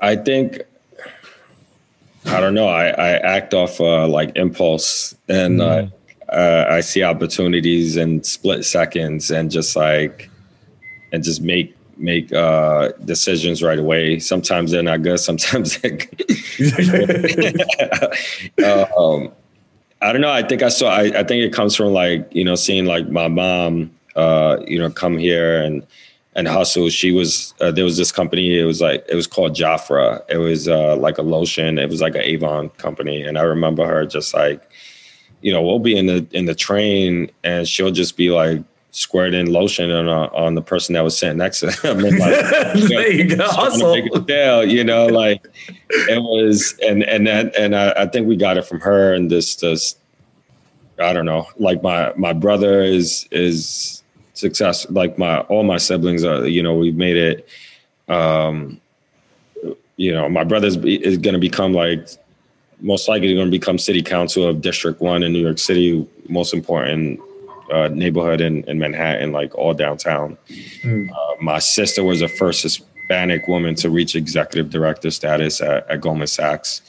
I 0.00 0.16
think 0.16 0.60
I 2.26 2.40
don't 2.40 2.54
know. 2.54 2.68
I, 2.68 2.88
I 2.88 3.08
act 3.18 3.54
off 3.54 3.80
uh, 3.80 4.06
like 4.06 4.32
impulse, 4.36 5.14
and 5.28 5.60
mm 5.60 5.86
uh, 5.86 5.90
I 6.32 6.80
see 6.80 7.02
opportunities 7.02 7.96
in 7.96 8.22
split 8.22 8.64
seconds 8.64 9.30
and 9.30 9.50
just 9.50 9.76
like 9.76 10.30
and 11.12 11.24
just 11.24 11.42
make 11.42 11.76
make 11.96 12.32
uh, 12.32 12.92
decisions 13.04 13.62
right 13.62 13.78
away. 13.78 14.18
Sometimes 14.18 14.70
they're 14.70 14.82
not 14.82 15.02
good. 15.02 15.20
Sometimes 15.20 15.78
they're 15.78 15.98
um, 18.96 19.30
I 20.02 20.12
don't 20.12 20.20
know. 20.20 20.30
I 20.30 20.42
think 20.42 20.62
I 20.62 20.68
saw. 20.68 20.88
I, 20.88 21.02
I, 21.02 21.24
think 21.24 21.44
it 21.44 21.52
comes 21.52 21.76
from 21.76 21.92
like 21.92 22.26
you 22.34 22.44
know 22.44 22.54
seeing 22.54 22.86
like 22.86 23.08
my 23.10 23.28
mom, 23.28 23.90
uh, 24.16 24.56
you 24.66 24.78
know, 24.78 24.90
come 24.90 25.18
here 25.18 25.62
and 25.62 25.86
and 26.34 26.48
hustle. 26.48 26.88
She 26.88 27.12
was 27.12 27.54
uh, 27.60 27.70
there 27.70 27.84
was 27.84 27.98
this 27.98 28.10
company. 28.10 28.58
It 28.58 28.64
was 28.64 28.80
like 28.80 29.04
it 29.08 29.14
was 29.14 29.26
called 29.26 29.54
Jafra. 29.54 30.22
It 30.28 30.38
was 30.38 30.68
uh, 30.68 30.96
like 30.96 31.18
a 31.18 31.22
lotion. 31.22 31.78
It 31.78 31.90
was 31.90 32.00
like 32.00 32.14
an 32.14 32.22
Avon 32.22 32.70
company, 32.70 33.22
and 33.22 33.36
I 33.36 33.42
remember 33.42 33.86
her 33.86 34.06
just 34.06 34.32
like 34.32 34.69
you 35.42 35.52
know, 35.52 35.62
we'll 35.62 35.78
be 35.78 35.96
in 35.96 36.06
the 36.06 36.26
in 36.32 36.46
the 36.46 36.54
train 36.54 37.30
and 37.44 37.66
she'll 37.66 37.90
just 37.90 38.16
be 38.16 38.30
like 38.30 38.62
squared 38.92 39.34
in 39.34 39.52
lotion 39.52 39.90
on 39.90 40.08
uh, 40.08 40.28
on 40.34 40.54
the 40.54 40.62
person 40.62 40.94
that 40.94 41.02
was 41.02 41.16
sitting 41.16 41.38
next 41.38 41.60
to 41.60 41.66
them. 41.66 42.00
Like, 42.18 42.18
there 42.88 43.12
you 43.12 43.36
go. 43.36 43.44
Awesome. 43.44 44.68
you 44.68 44.84
know, 44.84 45.06
like 45.06 45.46
it 45.88 46.22
was, 46.22 46.78
and 46.82 47.02
and 47.04 47.26
that, 47.26 47.56
and 47.56 47.74
I, 47.74 47.92
I 47.92 48.06
think 48.06 48.26
we 48.26 48.36
got 48.36 48.56
it 48.56 48.66
from 48.66 48.80
her. 48.80 49.14
And 49.14 49.30
this, 49.30 49.56
this, 49.56 49.96
I 50.98 51.12
don't 51.12 51.26
know. 51.26 51.46
Like 51.58 51.82
my 51.82 52.12
my 52.16 52.32
brother 52.32 52.82
is 52.82 53.26
is 53.30 54.02
success. 54.34 54.88
Like 54.90 55.18
my 55.18 55.40
all 55.42 55.62
my 55.62 55.78
siblings 55.78 56.24
are. 56.24 56.46
You 56.46 56.62
know, 56.62 56.74
we've 56.74 56.96
made 56.96 57.16
it. 57.16 57.48
Um, 58.08 58.80
you 59.96 60.12
know, 60.12 60.28
my 60.28 60.44
brother 60.44 60.66
is 60.66 60.76
going 61.18 61.34
to 61.34 61.38
become 61.38 61.74
like 61.74 62.08
most 62.80 63.08
likely 63.08 63.34
going 63.34 63.46
to 63.46 63.50
become 63.50 63.78
city 63.78 64.02
council 64.02 64.46
of 64.46 64.60
District 64.60 65.00
One 65.00 65.22
in 65.22 65.32
New 65.32 65.40
York 65.40 65.58
City, 65.58 66.06
most 66.28 66.54
important 66.54 67.20
uh, 67.72 67.88
neighborhood 67.88 68.40
in, 68.40 68.64
in 68.64 68.78
Manhattan, 68.78 69.32
like 69.32 69.54
all 69.54 69.74
downtown. 69.74 70.36
Mm. 70.82 71.10
Uh, 71.10 71.34
my 71.40 71.58
sister 71.58 72.02
was 72.02 72.20
the 72.20 72.28
first 72.28 72.62
Hispanic 72.62 73.46
woman 73.48 73.74
to 73.76 73.90
reach 73.90 74.14
executive 74.14 74.70
director 74.70 75.10
status 75.10 75.60
at, 75.60 75.88
at 75.88 76.00
Goldman 76.00 76.26
Sachs 76.26 76.82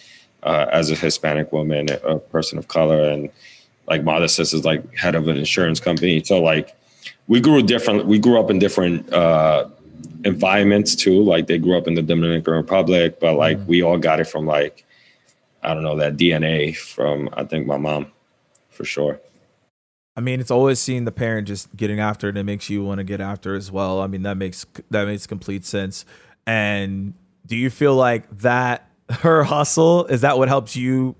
uh, 0.43 0.67
as 0.71 0.89
a 0.89 0.95
Hispanic 0.95 1.51
woman, 1.51 1.87
a 2.03 2.17
person 2.17 2.57
of 2.57 2.67
color, 2.67 3.01
and 3.09 3.29
like 3.87 4.03
my 4.03 4.15
other 4.15 4.27
sister's 4.27 4.65
like 4.65 4.95
head 4.95 5.15
of 5.15 5.27
an 5.27 5.37
insurance 5.37 5.79
company. 5.79 6.23
So 6.23 6.41
like 6.41 6.75
we 7.27 7.39
grew 7.41 7.61
different. 7.61 8.05
We 8.05 8.19
grew 8.19 8.39
up 8.39 8.49
in 8.49 8.59
different 8.59 9.11
uh, 9.13 9.67
environments 10.23 10.95
too. 10.95 11.23
Like 11.23 11.47
they 11.47 11.57
grew 11.57 11.77
up 11.77 11.87
in 11.87 11.93
the 11.93 12.01
Dominican 12.01 12.53
Republic, 12.53 13.19
but 13.19 13.35
like 13.35 13.57
mm. 13.57 13.65
we 13.67 13.83
all 13.83 13.97
got 13.97 14.19
it 14.19 14.25
from 14.25 14.45
like 14.45 14.85
I 15.63 15.73
don't 15.73 15.83
know 15.83 15.97
that 15.97 16.17
DNA 16.17 16.75
from 16.75 17.29
I 17.33 17.43
think 17.43 17.67
my 17.67 17.77
mom 17.77 18.11
for 18.69 18.85
sure. 18.85 19.19
I 20.15 20.21
mean, 20.21 20.39
it's 20.39 20.51
always 20.51 20.79
seeing 20.79 21.05
the 21.05 21.11
parent 21.11 21.47
just 21.47 21.75
getting 21.75 21.99
after 21.99 22.27
it. 22.27 22.31
And 22.31 22.39
it 22.39 22.43
makes 22.43 22.69
you 22.69 22.83
want 22.83 22.97
to 22.97 23.03
get 23.03 23.21
after 23.21 23.55
as 23.55 23.71
well. 23.71 24.01
I 24.01 24.07
mean, 24.07 24.23
that 24.23 24.37
makes 24.37 24.65
that 24.89 25.05
makes 25.05 25.25
complete 25.25 25.65
sense. 25.65 26.05
And 26.45 27.13
do 27.45 27.55
you 27.55 27.69
feel 27.69 27.95
like 27.95 28.29
that 28.39 28.89
her 29.09 29.43
hustle 29.43 30.05
is 30.07 30.21
that 30.21 30.37
what 30.37 30.47
helps 30.47 30.75
you 30.75 31.15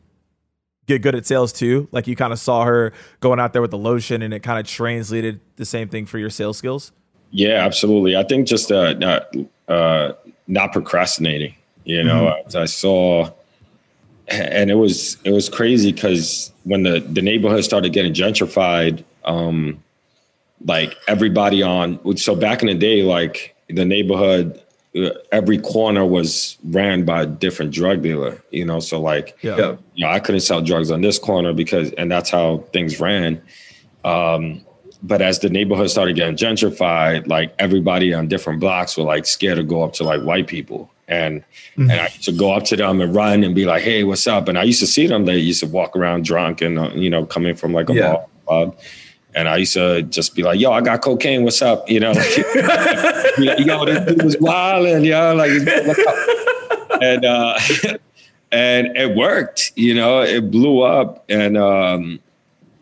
get 0.87 1.01
good 1.01 1.15
at 1.15 1.25
sales 1.25 1.53
too? 1.53 1.87
Like 1.91 2.07
you 2.07 2.15
kind 2.15 2.33
of 2.33 2.39
saw 2.39 2.65
her 2.65 2.91
going 3.19 3.39
out 3.39 3.53
there 3.53 3.61
with 3.61 3.71
the 3.71 3.77
lotion, 3.77 4.21
and 4.21 4.33
it 4.33 4.41
kind 4.41 4.59
of 4.59 4.65
translated 4.65 5.39
the 5.55 5.65
same 5.65 5.87
thing 5.87 6.05
for 6.05 6.17
your 6.17 6.29
sales 6.29 6.57
skills. 6.57 6.91
Yeah, 7.31 7.63
absolutely. 7.65 8.17
I 8.17 8.23
think 8.23 8.47
just 8.47 8.71
uh, 8.71 8.93
not 8.93 9.33
uh, 9.67 10.13
not 10.47 10.73
procrastinating. 10.73 11.55
You 11.85 12.03
know, 12.03 12.35
mm-hmm. 12.45 12.57
I 12.57 12.65
saw 12.65 13.31
and 14.32 14.71
it 14.71 14.75
was 14.75 15.17
it 15.23 15.32
was 15.32 15.49
crazy 15.49 15.91
because 15.91 16.51
when 16.63 16.84
the 16.84 16.99
the 16.99 17.21
neighborhood 17.21 17.63
started 17.63 17.93
getting 17.93 18.13
gentrified, 18.13 19.03
um, 19.25 19.84
like 20.65 20.95
everybody 21.07 21.61
on 21.61 22.17
so 22.17 22.36
back 22.36 22.61
in 22.61 22.67
the 22.67 22.75
day, 22.75 23.03
like 23.03 23.55
the 23.69 23.86
neighborhood, 23.86 24.61
uh, 24.95 25.09
every 25.32 25.57
corner 25.57 26.05
was 26.05 26.57
ran 26.65 27.05
by 27.05 27.23
a 27.23 27.25
different 27.25 27.73
drug 27.73 28.01
dealer. 28.01 28.41
You 28.51 28.65
know, 28.65 28.79
so 28.79 29.01
like 29.01 29.38
yeah. 29.41 29.75
you 29.95 30.05
know, 30.05 30.11
I 30.11 30.19
couldn't 30.19 30.41
sell 30.41 30.61
drugs 30.61 30.91
on 30.91 31.01
this 31.01 31.19
corner 31.19 31.53
because, 31.53 31.91
and 31.93 32.11
that's 32.11 32.29
how 32.29 32.59
things 32.73 32.99
ran. 32.99 33.41
Um, 34.03 34.61
but 35.03 35.21
as 35.21 35.39
the 35.39 35.49
neighborhood 35.49 35.89
started 35.89 36.15
getting 36.15 36.36
gentrified, 36.36 37.27
like 37.27 37.55
everybody 37.57 38.13
on 38.13 38.27
different 38.27 38.59
blocks 38.59 38.97
were 38.97 39.03
like 39.03 39.25
scared 39.25 39.57
to 39.57 39.63
go 39.63 39.84
up 39.84 39.93
to 39.93 40.03
like 40.03 40.21
white 40.21 40.47
people 40.47 40.91
and 41.12 41.41
mm-hmm. 41.41 41.91
and 41.91 41.99
I 41.99 42.05
used 42.05 42.24
to 42.24 42.32
go 42.32 42.53
up 42.53 42.64
to 42.66 42.78
them 42.78 43.01
and 43.01 43.14
run 43.14 43.43
and 43.43 43.53
be 43.53 43.66
like, 43.66 43.84
"Hey, 43.84 44.03
what's 44.03 44.26
up?" 44.26 44.47
And 44.47 44.57
I 44.57 44.64
used 44.64 44.80
to 44.80 44.88
see 44.88 45.05
them. 45.05 45.26
They 45.26 45.38
used 45.38 45.59
to 45.59 45.68
walk 45.68 45.95
around 45.95 46.24
drunk 46.26 46.62
and 46.62 46.80
uh, 46.80 46.89
you 46.95 47.09
know 47.09 47.26
coming 47.26 47.55
from 47.55 47.74
like 47.74 47.89
a 47.89 47.93
yeah. 47.93 48.24
club. 48.47 48.78
And 49.34 49.47
I 49.47 49.57
used 49.57 49.74
to 49.74 50.01
just 50.03 50.36
be 50.36 50.43
like, 50.43 50.59
"Yo, 50.59 50.72
I 50.72 50.82
got 50.82 51.01
cocaine. 51.01 51.43
What's 51.43 51.62
up?" 51.62 51.89
You 51.89 51.99
know, 51.99 52.12
like, 53.38 53.59
yo, 53.59 53.86
this 53.86 54.05
dude 54.07 54.24
was 54.24 54.38
wilding, 54.39 55.03
yo, 55.03 55.36
like, 55.36 55.51
and 57.01 57.26
uh, 57.26 57.59
and 58.51 58.97
it 58.97 59.16
worked. 59.16 59.74
You 59.76 59.93
know, 59.93 60.22
it 60.22 60.49
blew 60.49 60.82
up, 60.82 61.26
and 61.30 61.57
um, 61.57 62.20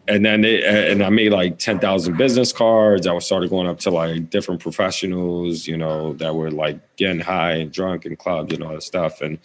and 0.10 0.26
then 0.26 0.44
it, 0.44 0.64
and 0.64 1.04
I 1.04 1.10
made 1.10 1.32
like 1.32 1.60
ten 1.60 1.80
thousand 1.80 2.18
business 2.18 2.52
cards. 2.52 3.06
I 3.06 3.14
was 3.14 3.26
started 3.26 3.52
going 3.52 3.68
up 3.68 3.80
to 3.82 3.92
like 3.92 4.30
different 4.30 4.60
professionals, 4.60 5.68
you 5.68 5.78
know, 5.78 6.14
that 6.14 6.36
were 6.36 6.50
like 6.50 6.80
getting 6.98 7.20
high 7.20 7.54
and 7.54 7.72
drunk 7.72 8.06
in 8.06 8.16
clubs 8.16 8.54
and 8.54 8.64
all 8.64 8.74
that 8.74 8.84
stuff. 8.84 9.22
And 9.22 9.38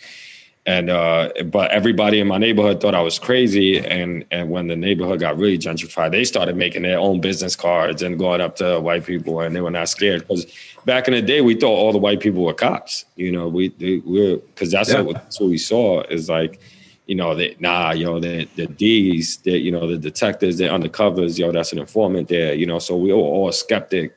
and 0.67 0.89
uh, 0.89 1.31
but 1.45 1.71
everybody 1.71 2.19
in 2.21 2.27
my 2.27 2.39
neighborhood 2.39 2.81
thought 2.81 2.95
I 2.95 3.03
was 3.03 3.19
crazy. 3.19 3.79
And 3.79 4.25
and 4.31 4.51
when 4.51 4.69
the 4.69 4.77
neighborhood 4.77 5.21
got 5.21 5.37
really 5.37 5.59
gentrified, 5.59 6.13
they 6.13 6.25
started 6.25 6.57
making 6.57 6.83
their 6.83 6.99
own 6.99 7.21
business 7.21 7.55
cards 7.55 8.01
and 8.01 8.19
going 8.19 8.41
up 8.41 8.57
to 8.57 8.81
white 8.81 9.05
people, 9.05 9.41
and 9.41 9.55
they 9.55 9.61
were 9.61 9.71
not 9.71 9.91
scared 9.91 10.27
because 10.27 10.47
back 10.87 11.07
in 11.07 11.13
the 11.13 11.23
day 11.23 11.43
we 11.43 11.55
thought 11.55 11.77
all 11.77 11.93
the 11.93 11.99
white 11.99 12.21
people 12.21 12.43
were 12.43 12.55
cops. 12.55 13.05
You 13.17 13.33
know, 13.33 13.49
we 13.49 13.69
they, 13.69 13.99
we 13.99 14.37
because 14.37 14.71
that's, 14.71 14.91
yeah. 14.91 15.03
what, 15.03 15.17
that's 15.17 15.39
what 15.39 15.51
we 15.51 15.59
saw 15.59 16.03
is 16.05 16.31
like. 16.31 16.59
You 17.07 17.15
know, 17.17 17.35
that 17.35 17.61
nah, 17.61 17.93
you 17.93 18.05
know 18.05 18.19
the 18.19 18.49
the 18.57 18.67
D's, 18.67 19.37
that 19.39 19.59
you 19.59 19.71
know, 19.71 19.87
the 19.87 19.99
detectives, 19.99 20.59
the 20.59 20.65
undercovers, 20.65 21.39
yo, 21.39 21.53
that's 21.53 21.73
an 21.73 21.79
informant 21.79 22.29
there, 22.29 22.55
you 22.55 22.65
know. 22.65 22.79
So 22.79 22.97
we 22.97 23.13
were 23.13 23.19
all 23.19 23.53
skeptic, 23.53 24.17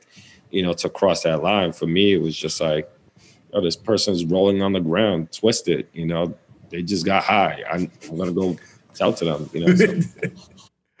you 0.50 0.62
know, 0.62 0.72
to 0.74 0.88
cross 0.88 1.22
that 1.24 1.42
line. 1.42 1.72
For 1.72 1.86
me, 1.86 2.14
it 2.14 2.22
was 2.22 2.36
just 2.36 2.60
like, 2.60 2.90
oh, 3.52 3.60
this 3.60 3.76
person's 3.76 4.24
rolling 4.24 4.62
on 4.62 4.72
the 4.72 4.80
ground, 4.80 5.32
twisted. 5.32 5.86
You 5.92 6.06
know, 6.06 6.34
they 6.70 6.82
just 6.82 7.04
got 7.04 7.24
high. 7.24 7.62
I'm, 7.70 7.90
I'm 8.08 8.16
gonna 8.16 8.32
go 8.32 8.56
tell 8.94 9.12
to 9.12 9.24
them. 9.24 9.50
You 9.52 9.66
know. 9.66 9.74
So. 9.74 10.00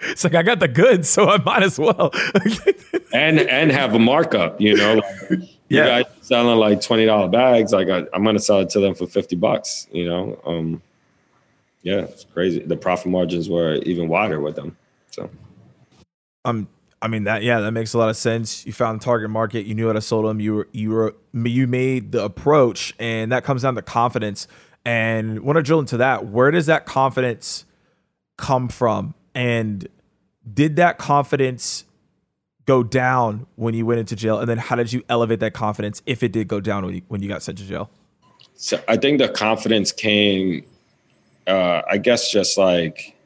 it's 0.00 0.24
like 0.24 0.34
I 0.34 0.42
got 0.42 0.60
the 0.60 0.68
goods, 0.68 1.08
so 1.08 1.28
I 1.28 1.38
might 1.38 1.62
as 1.62 1.78
well. 1.78 2.10
and 3.12 3.40
and 3.40 3.70
have 3.72 3.94
a 3.94 3.98
markup. 3.98 4.60
You 4.60 4.76
know, 4.76 4.94
like, 4.94 5.40
yeah. 5.68 5.98
You 5.98 6.04
guys 6.04 6.04
selling 6.22 6.58
like 6.58 6.80
twenty 6.80 7.06
dollar 7.06 7.28
bags. 7.28 7.72
Like 7.72 7.88
I, 7.88 8.04
am 8.12 8.24
gonna 8.24 8.38
sell 8.38 8.60
it 8.60 8.70
to 8.70 8.80
them 8.80 8.94
for 8.94 9.06
fifty 9.06 9.36
bucks. 9.36 9.88
You 9.92 10.06
know. 10.06 10.40
Um, 10.44 10.82
yeah, 11.88 12.00
it's 12.00 12.24
crazy. 12.24 12.60
The 12.60 12.76
profit 12.76 13.10
margins 13.10 13.48
were 13.48 13.76
even 13.76 14.08
wider 14.08 14.40
with 14.40 14.56
them. 14.56 14.76
So. 15.10 15.30
Um, 16.44 16.68
I 17.00 17.08
mean 17.08 17.24
that 17.24 17.42
yeah, 17.42 17.60
that 17.60 17.72
makes 17.72 17.94
a 17.94 17.98
lot 17.98 18.10
of 18.10 18.16
sense. 18.16 18.66
You 18.66 18.72
found 18.72 19.00
the 19.00 19.04
target 19.04 19.30
market, 19.30 19.64
you 19.64 19.74
knew 19.74 19.86
how 19.86 19.94
to 19.94 20.00
sell 20.00 20.22
them, 20.22 20.38
you 20.38 20.54
were 20.54 20.68
you 20.72 20.90
were 20.90 21.16
you 21.32 21.66
made 21.66 22.12
the 22.12 22.22
approach, 22.22 22.94
and 22.98 23.32
that 23.32 23.44
comes 23.44 23.62
down 23.62 23.74
to 23.76 23.82
confidence. 23.82 24.46
And 24.84 25.40
want 25.40 25.56
to 25.56 25.62
drill 25.62 25.80
into 25.80 25.96
that. 25.98 26.26
Where 26.26 26.50
does 26.50 26.66
that 26.66 26.86
confidence 26.86 27.64
come 28.36 28.68
from? 28.68 29.14
And 29.34 29.86
did 30.52 30.76
that 30.76 30.98
confidence 30.98 31.84
go 32.64 32.82
down 32.82 33.46
when 33.56 33.74
you 33.74 33.84
went 33.84 34.00
into 34.00 34.16
jail? 34.16 34.38
And 34.40 34.48
then 34.48 34.58
how 34.58 34.76
did 34.76 34.92
you 34.92 35.02
elevate 35.08 35.40
that 35.40 35.52
confidence 35.52 36.00
if 36.06 36.22
it 36.22 36.32
did 36.32 36.48
go 36.48 36.60
down 36.60 36.84
when 36.86 36.94
you, 36.96 37.02
when 37.08 37.22
you 37.22 37.28
got 37.28 37.42
sent 37.42 37.58
to 37.58 37.64
jail? 37.64 37.90
So 38.54 38.80
I 38.88 38.96
think 38.96 39.18
the 39.18 39.28
confidence 39.28 39.92
came, 39.92 40.64
uh, 41.48 41.82
I 41.88 41.98
guess, 41.98 42.30
just 42.30 42.58
like 42.58 43.16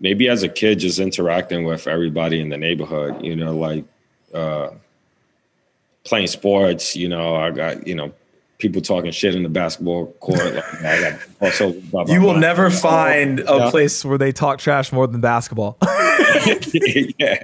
maybe 0.00 0.28
as 0.28 0.42
a 0.42 0.48
kid, 0.48 0.80
just 0.80 0.98
interacting 0.98 1.64
with 1.64 1.86
everybody 1.86 2.40
in 2.40 2.48
the 2.48 2.58
neighborhood, 2.58 3.22
you 3.22 3.36
know, 3.36 3.56
like 3.56 3.84
uh, 4.34 4.70
playing 6.04 6.26
sports, 6.26 6.96
you 6.96 7.08
know, 7.08 7.36
I 7.36 7.50
got, 7.50 7.86
you 7.86 7.94
know, 7.94 8.12
people 8.58 8.82
talking 8.82 9.12
shit 9.12 9.34
in 9.34 9.42
the 9.42 9.48
basketball 9.48 10.06
court. 10.20 10.54
Like, 10.54 10.84
I 10.84 11.00
got 11.00 11.20
also, 11.40 11.72
you 12.12 12.20
will 12.20 12.36
never 12.36 12.70
find 12.70 13.40
a 13.40 13.56
yeah. 13.56 13.70
place 13.70 14.04
where 14.04 14.18
they 14.18 14.32
talk 14.32 14.58
trash 14.58 14.92
more 14.92 15.06
than 15.06 15.20
basketball. 15.20 15.78
yeah. 17.18 17.42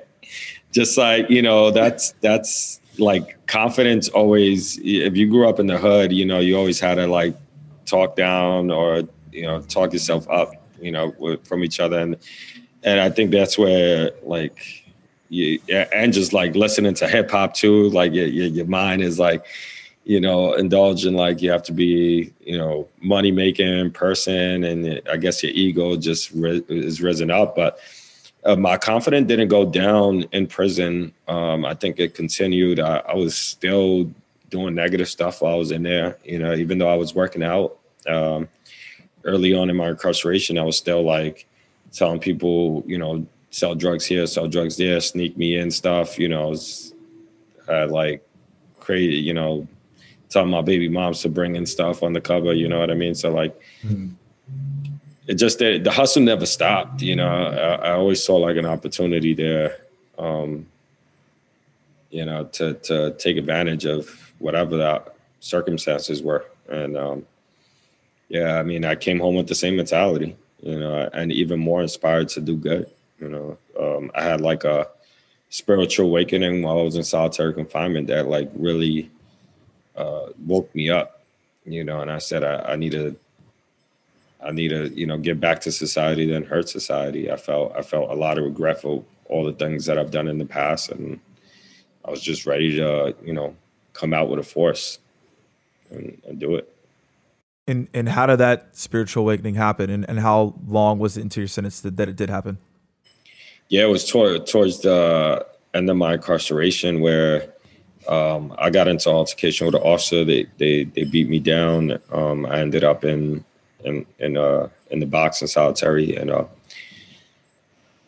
Just 0.73 0.99
like, 0.99 1.31
you 1.31 1.43
know, 1.43 1.71
that's, 1.71 2.13
that's 2.21 2.81
like 2.99 3.47
confidence 3.47 4.09
always, 4.09 4.79
if 4.83 5.17
you 5.17 5.29
grew 5.31 5.49
up 5.49 5.61
in 5.61 5.67
the 5.67 5.79
hood, 5.79 6.13
you 6.13 6.25
know, 6.25 6.41
you 6.41 6.57
always 6.57 6.81
had 6.81 6.97
to 6.97 7.07
like 7.07 7.37
talk 7.87 8.17
down 8.17 8.71
or, 8.71 9.05
you 9.33 9.43
know, 9.43 9.61
talk 9.63 9.93
yourself 9.93 10.29
up 10.29 10.53
you 10.81 10.93
know, 10.93 11.39
from 11.45 11.65
each 11.65 11.81
other. 11.81 11.99
And 11.99 12.17
and 12.83 13.01
I 13.01 13.11
think 13.11 13.31
that's 13.31 13.59
where 13.59 14.13
like 14.23 14.85
you 15.29 15.61
and 15.71 16.13
just 16.13 16.33
like 16.33 16.55
listening 16.55 16.95
to 16.95 17.09
hip 17.09 17.31
hop 17.31 17.55
too, 17.55 17.91
like 17.91 18.13
your, 18.13 18.27
your, 18.27 18.47
your 18.47 18.67
mind 18.67 19.03
is 19.03 19.19
like, 19.19 19.45
you 20.05 20.21
know, 20.21 20.55
indulging 20.55 21.15
like 21.15 21.43
you 21.43 21.51
have 21.51 21.63
to 21.65 21.73
be, 21.73 22.33
you 22.41 22.57
know, 22.57 22.89
money 23.01 23.31
making 23.31 23.91
person, 23.91 24.65
and 24.65 25.03
I 25.11 25.17
guess 25.17 25.43
your 25.43 25.53
ego 25.53 25.97
just 25.97 26.31
ri- 26.33 26.65
is 26.69 27.03
risen 27.03 27.31
up. 27.31 27.57
But 27.57 27.79
uh, 28.45 28.57
my 28.57 28.79
confidence 28.79 29.29
didn't 29.29 29.49
go 29.49 29.65
down 29.67 30.23
in 30.33 30.47
prison. 30.47 31.13
Um, 31.27 31.65
I 31.65 31.75
think 31.75 31.99
it 31.99 32.15
continued. 32.15 32.81
I, 32.81 32.99
I, 32.99 33.15
was 33.15 33.37
still 33.37 34.11
doing 34.49 34.75
negative 34.77 35.09
stuff 35.09 35.43
while 35.43 35.55
I 35.55 35.59
was 35.59 35.73
in 35.73 35.83
there. 35.83 36.17
You 36.25 36.39
know, 36.39 36.55
even 36.55 36.79
though 36.79 36.89
I 36.89 36.97
was 36.97 37.15
working 37.15 37.43
out. 37.43 37.77
Um, 38.07 38.49
early 39.29 39.55
on 39.55 39.71
in 39.71 39.77
my 39.77 39.91
incarceration, 39.91 40.59
I 40.59 40.63
was 40.63 40.77
still 40.77 41.03
like 41.03 41.47
telling 41.93 42.19
people, 42.19 42.83
you 42.87 42.99
know, 42.99 43.27
sell 43.51 43.75
drugs 43.75 44.05
here, 44.05 44.27
sell 44.27 44.49
drugs 44.49 44.77
there, 44.77 45.01
sneak 45.01 45.37
me 45.37 45.57
in 45.57 45.71
stuff. 45.71 46.19
You 46.19 46.29
know, 46.29 46.43
I 46.43 46.47
was, 46.47 46.95
had 47.69 47.91
like 47.91 48.27
crazy, 48.81 49.17
you 49.17 49.35
know, 49.35 49.69
telling 50.31 50.51
my 50.51 50.63
baby 50.63 50.89
moms 50.89 51.21
to 51.23 51.29
bring 51.29 51.57
in 51.57 51.67
stuff 51.67 52.03
on 52.03 52.13
the 52.13 52.21
cover. 52.21 52.53
You 52.53 52.69
know 52.69 52.81
what 52.81 52.91
I 52.91 52.95
mean? 52.95 53.15
So 53.15 53.31
like, 53.31 53.59
mm-hmm. 53.83 54.09
it 55.27 55.35
just 55.35 55.59
the, 55.59 55.79
the, 55.79 55.91
hustle 55.91 56.23
never 56.23 56.47
stopped. 56.47 57.03
You 57.03 57.17
know, 57.17 57.29
I, 57.29 57.89
I, 57.89 57.93
always 57.93 58.23
saw 58.23 58.37
like 58.37 58.57
an 58.57 58.67
opportunity 58.67 59.35
there. 59.35 59.77
Um, 60.19 60.67
you 62.11 62.25
know, 62.25 62.45
to 62.45 62.75
to 62.75 63.15
take 63.19 63.37
advantage 63.37 63.85
of 63.85 64.33
whatever 64.39 64.77
the 64.79 65.03
circumstances 65.41 66.23
were, 66.23 66.47
and 66.69 66.97
um, 66.97 67.27
yeah, 68.29 68.59
I 68.59 68.63
mean, 68.63 68.85
I 68.85 68.95
came 68.95 69.21
home 69.21 69.37
with 69.37 69.49
the 69.49 69.55
same 69.55 69.77
mentality, 69.77 70.37
you 70.61 70.79
know, 70.79 71.09
and 71.13 71.33
even 71.33 71.59
more 71.59 71.81
inspired 71.81 72.29
to 72.31 72.41
do 72.41 72.57
good. 72.57 72.91
You 73.21 73.29
know, 73.29 73.59
um, 73.79 74.11
I 74.15 74.23
had 74.23 74.41
like 74.41 74.65
a 74.65 74.87
spiritual 75.51 76.07
awakening 76.07 76.63
while 76.63 76.79
I 76.79 76.83
was 76.83 76.97
in 76.97 77.05
solitary 77.05 77.55
confinement 77.55 78.07
that 78.09 78.29
like 78.29 78.51
really 78.55 79.11
uh, 79.97 80.27
woke 80.47 80.73
me 80.75 80.91
up, 80.91 81.23
you 81.65 81.85
know, 81.85 82.01
and 82.01 82.11
I 82.11 82.19
said 82.19 82.45
I, 82.45 82.73
I 82.73 82.77
need 82.77 82.93
to, 82.93 83.17
I 84.45 84.53
need 84.53 84.69
to, 84.69 84.89
you 84.89 85.07
know, 85.07 85.19
get 85.19 85.41
back 85.41 85.61
to 85.63 85.73
society 85.73 86.27
than 86.27 86.45
hurt 86.45 86.69
society. 86.69 87.31
I 87.33 87.37
felt 87.37 87.75
I 87.77 87.83
felt 87.83 88.11
a 88.11 88.15
lot 88.15 88.39
of 88.39 88.45
regret 88.45 88.83
for 88.83 89.03
all 89.25 89.45
the 89.45 89.53
things 89.53 89.87
that 89.87 89.99
I've 89.99 90.11
done 90.11 90.29
in 90.29 90.39
the 90.39 90.47
past, 90.47 90.91
and 90.91 91.19
I 92.05 92.11
was 92.11 92.23
just 92.23 92.47
ready 92.47 92.77
to, 92.77 93.17
you 93.25 93.33
know, 93.33 93.57
come 93.95 94.15
out 94.15 94.29
with 94.29 94.39
a 94.39 94.45
force 94.45 94.99
and, 95.91 96.21
and 96.29 96.39
do 96.39 96.55
it. 96.57 96.73
And 97.69 97.87
and 97.93 98.09
how 98.09 98.27
did 98.27 98.39
that 98.39 98.75
spiritual 98.75 99.23
awakening 99.23 99.55
happen? 99.55 99.91
And, 99.91 100.09
and 100.09 100.19
how 100.19 100.55
long 100.67 100.99
was 100.99 101.17
it 101.17 101.21
into 101.21 101.41
your 101.41 101.49
sentence 101.49 101.81
that, 101.83 101.97
that 101.99 102.09
it 102.09 102.17
did 102.17 102.31
happen? 102.31 102.59
Yeah, 103.69 103.83
it 103.83 103.91
was 103.91 104.09
toward, 104.09 104.47
towards 104.47 104.81
the 104.81 105.47
end 105.75 105.91
of 105.91 105.97
my 105.99 106.15
incarceration 106.15 107.01
where 107.01 107.53
um, 108.09 108.55
I 108.59 108.71
got 108.71 108.89
into 108.89 109.11
altercation 109.11 109.67
with 109.67 109.75
an 109.75 109.83
officer. 109.83 110.25
They 110.25 110.47
they 110.57 110.85
they 110.85 111.05
beat 111.05 111.29
me 111.29 111.39
down. 111.39 111.99
Um, 112.11 112.47
I 112.47 112.61
ended 112.61 112.85
up 112.85 113.05
in 113.05 113.45
in 113.85 114.07
in 114.19 114.39
uh 114.39 114.69
in 114.91 115.01
the 115.01 115.07
box 115.07 115.43
in 115.43 115.49
solitary, 115.49 116.17
and 116.17 116.31
uh, 116.31 116.45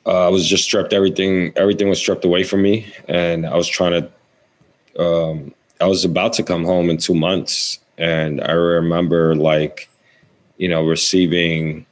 uh, 0.07 0.27
I 0.27 0.29
was 0.29 0.49
just 0.49 0.65
stripped. 0.65 0.95
Everything 0.95 1.53
everything 1.57 1.91
was 1.91 1.99
stripped 1.99 2.25
away 2.25 2.45
from 2.45 2.63
me, 2.63 2.91
and 3.09 3.47
I 3.47 3.57
was 3.57 3.69
trying 3.69 4.03
to. 4.03 4.11
Um, 5.03 5.55
I 5.81 5.87
was 5.87 6.05
about 6.05 6.35
to 6.35 6.43
come 6.43 6.65
home 6.65 6.91
in 6.91 6.99
two 6.99 7.15
months, 7.15 7.79
and 7.97 8.41
I 8.43 8.53
remember 8.53 9.35
like, 9.35 9.89
you 10.59 10.69
know, 10.69 10.85
receiving 10.85 11.87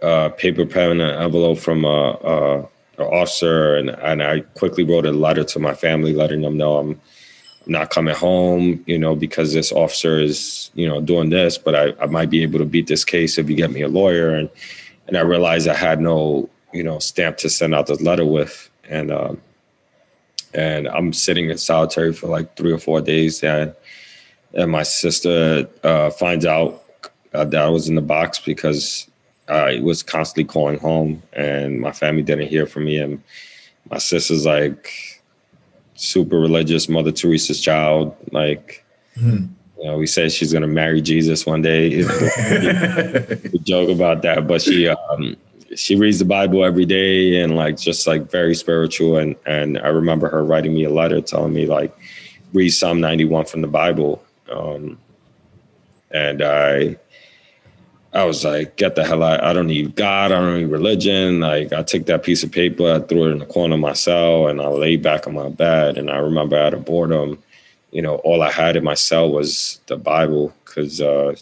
a 0.00 0.30
paper 0.30 0.64
pen 0.64 1.00
and 1.00 1.22
envelope 1.22 1.58
from 1.58 1.84
a, 1.84 1.88
a, 1.88 2.68
a, 2.98 3.04
officer, 3.04 3.76
and 3.76 3.90
and 3.90 4.22
I 4.22 4.40
quickly 4.40 4.84
wrote 4.84 5.06
a 5.06 5.12
letter 5.12 5.44
to 5.44 5.58
my 5.58 5.74
family, 5.74 6.14
letting 6.14 6.42
them 6.42 6.56
know 6.56 6.78
I'm 6.78 7.00
not 7.66 7.90
coming 7.90 8.14
home, 8.14 8.82
you 8.86 8.98
know, 8.98 9.14
because 9.14 9.52
this 9.52 9.72
officer 9.72 10.18
is, 10.18 10.70
you 10.74 10.88
know, 10.88 11.00
doing 11.00 11.30
this, 11.30 11.58
but 11.58 11.74
I, 11.74 11.92
I 12.00 12.06
might 12.06 12.30
be 12.30 12.42
able 12.42 12.58
to 12.58 12.64
beat 12.64 12.86
this 12.86 13.04
case 13.04 13.38
if 13.38 13.48
you 13.48 13.56
get 13.56 13.70
me 13.70 13.82
a 13.82 13.88
lawyer. 13.88 14.34
And 14.34 14.50
and 15.08 15.16
I 15.16 15.20
realized 15.20 15.66
I 15.66 15.74
had 15.74 16.00
no, 16.00 16.48
you 16.72 16.82
know, 16.84 17.00
stamp 17.00 17.38
to 17.38 17.50
send 17.50 17.74
out 17.74 17.88
this 17.88 18.00
letter 18.00 18.24
with, 18.24 18.70
and 18.88 19.10
um, 19.10 19.40
and 20.54 20.88
I'm 20.88 21.12
sitting 21.12 21.50
in 21.50 21.58
solitary 21.58 22.12
for 22.12 22.28
like 22.28 22.56
three 22.56 22.72
or 22.72 22.78
four 22.78 23.00
days, 23.00 23.42
and 23.42 23.74
and 24.54 24.70
my 24.70 24.82
sister 24.82 25.68
uh, 25.82 26.10
finds 26.10 26.44
out 26.44 26.82
uh, 27.32 27.44
that 27.44 27.62
I 27.62 27.68
was 27.68 27.88
in 27.88 27.94
the 27.94 28.02
box 28.02 28.38
because 28.38 29.08
I 29.48 29.80
was 29.80 30.02
constantly 30.02 30.44
calling 30.44 30.78
home, 30.78 31.22
and 31.32 31.80
my 31.80 31.92
family 31.92 32.22
didn't 32.22 32.48
hear 32.48 32.66
from 32.66 32.84
me. 32.84 32.98
And 32.98 33.22
my 33.90 33.98
sister's 33.98 34.46
like 34.46 35.22
super 35.94 36.38
religious, 36.38 36.88
Mother 36.88 37.12
Teresa's 37.12 37.60
child. 37.60 38.14
Like, 38.30 38.84
mm. 39.16 39.48
you 39.78 39.84
know, 39.84 39.98
we 39.98 40.06
said 40.06 40.32
she's 40.32 40.52
gonna 40.52 40.66
marry 40.66 41.00
Jesus 41.00 41.46
one 41.46 41.62
day. 41.62 41.88
we 43.52 43.58
joke 43.60 43.90
about 43.90 44.22
that, 44.22 44.46
but 44.46 44.62
she 44.62 44.88
um, 44.88 45.36
she 45.76 45.96
reads 45.96 46.18
the 46.18 46.24
Bible 46.24 46.64
every 46.64 46.84
day 46.84 47.40
and 47.40 47.56
like 47.56 47.76
just 47.76 48.06
like 48.06 48.30
very 48.30 48.54
spiritual. 48.54 49.16
And 49.16 49.36
and 49.46 49.78
I 49.78 49.88
remember 49.88 50.28
her 50.28 50.44
writing 50.44 50.74
me 50.74 50.84
a 50.84 50.90
letter 50.90 51.20
telling 51.20 51.52
me 51.52 51.66
like 51.66 51.96
read 52.52 52.70
Psalm 52.70 53.00
91 53.00 53.46
from 53.46 53.62
the 53.62 53.68
Bible 53.68 54.24
um, 54.52 54.98
and 56.10 56.42
I, 56.42 56.96
I 58.12 58.24
was 58.24 58.44
like, 58.44 58.76
get 58.76 58.94
the 58.94 59.04
hell 59.04 59.22
out. 59.22 59.42
I 59.42 59.52
don't 59.52 59.68
need 59.68 59.96
God. 59.96 60.32
I 60.32 60.40
don't 60.40 60.58
need 60.58 60.66
religion. 60.66 61.40
Like 61.40 61.72
I 61.72 61.82
took 61.82 62.06
that 62.06 62.22
piece 62.22 62.42
of 62.42 62.52
paper, 62.52 62.92
I 62.92 63.00
threw 63.00 63.28
it 63.28 63.32
in 63.32 63.38
the 63.38 63.46
corner 63.46 63.74
of 63.74 63.80
my 63.80 63.94
cell 63.94 64.48
and 64.48 64.60
I 64.60 64.68
lay 64.68 64.96
back 64.96 65.26
on 65.26 65.34
my 65.34 65.48
bed. 65.48 65.96
And 65.96 66.10
I 66.10 66.18
remember 66.18 66.56
out 66.56 66.74
of 66.74 66.84
boredom, 66.84 67.42
you 67.90 68.02
know, 68.02 68.16
all 68.16 68.42
I 68.42 68.50
had 68.50 68.76
in 68.76 68.84
my 68.84 68.94
cell 68.94 69.30
was 69.30 69.80
the 69.86 69.96
Bible 69.96 70.52
because 70.64 71.00
uh, 71.00 71.34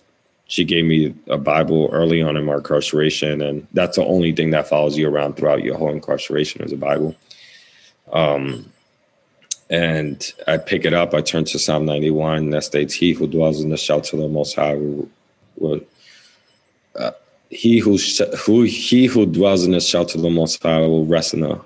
she 0.51 0.65
gave 0.65 0.85
me 0.85 1.15
a 1.29 1.39
Bible 1.39 1.89
early 1.93 2.21
on 2.21 2.37
in 2.37 2.45
my 2.45 2.57
incarceration, 2.57 3.41
and 3.41 3.69
that's 3.73 3.95
the 3.97 4.05
only 4.05 4.33
thing 4.33 4.51
that 4.51 4.69
follows 4.69 4.99
you 4.99 5.09
around 5.09 5.37
throughout 5.37 5.63
your 5.63 5.79
whole 5.79 5.93
incarceration 5.93 6.61
is 6.63 6.73
a 6.73 6.77
Bible. 6.77 7.15
Um, 8.13 8.73
and 9.71 10.33
I 10.49 10.57
pick 10.57 10.85
it 10.85 10.93
up. 10.93 11.15
I 11.15 11.21
turn 11.21 11.45
to 11.45 11.59
Psalm 11.61 11.85
91 11.87 12.51
that 12.51 12.65
states, 12.65 12.93
"He 12.93 13.13
who 13.13 13.29
dwells 13.29 13.63
in 13.63 13.71
the 13.71 13.77
shelter 13.77 14.17
of 14.17 14.23
the 14.23 14.29
Most 14.29 14.57
High 14.57 14.75
will, 14.75 15.09
will 15.57 15.81
uh, 16.97 17.13
he 17.51 17.79
who 17.79 17.97
who 18.45 18.63
he 18.63 19.07
who 19.07 19.27
dwells 19.27 19.65
in 19.65 19.71
the 19.71 19.81
shelter 19.81 20.19
of 20.19 20.23
the 20.23 20.31
Most 20.31 20.61
High 20.61 20.81
will 20.81 21.07
rest 21.07 21.33
in 21.33 21.43
the 21.43 21.61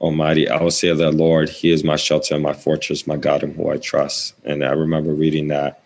Almighty. 0.00 0.48
I 0.48 0.60
will 0.60 0.72
say 0.72 0.92
the 0.92 1.12
Lord, 1.12 1.48
He 1.48 1.70
is 1.70 1.84
my 1.84 1.94
shelter 1.94 2.34
and 2.34 2.42
my 2.42 2.52
fortress, 2.52 3.06
my 3.06 3.16
God 3.16 3.44
in 3.44 3.54
who 3.54 3.70
I 3.70 3.76
trust. 3.76 4.34
And 4.44 4.64
I 4.64 4.72
remember 4.72 5.14
reading 5.14 5.46
that, 5.48 5.83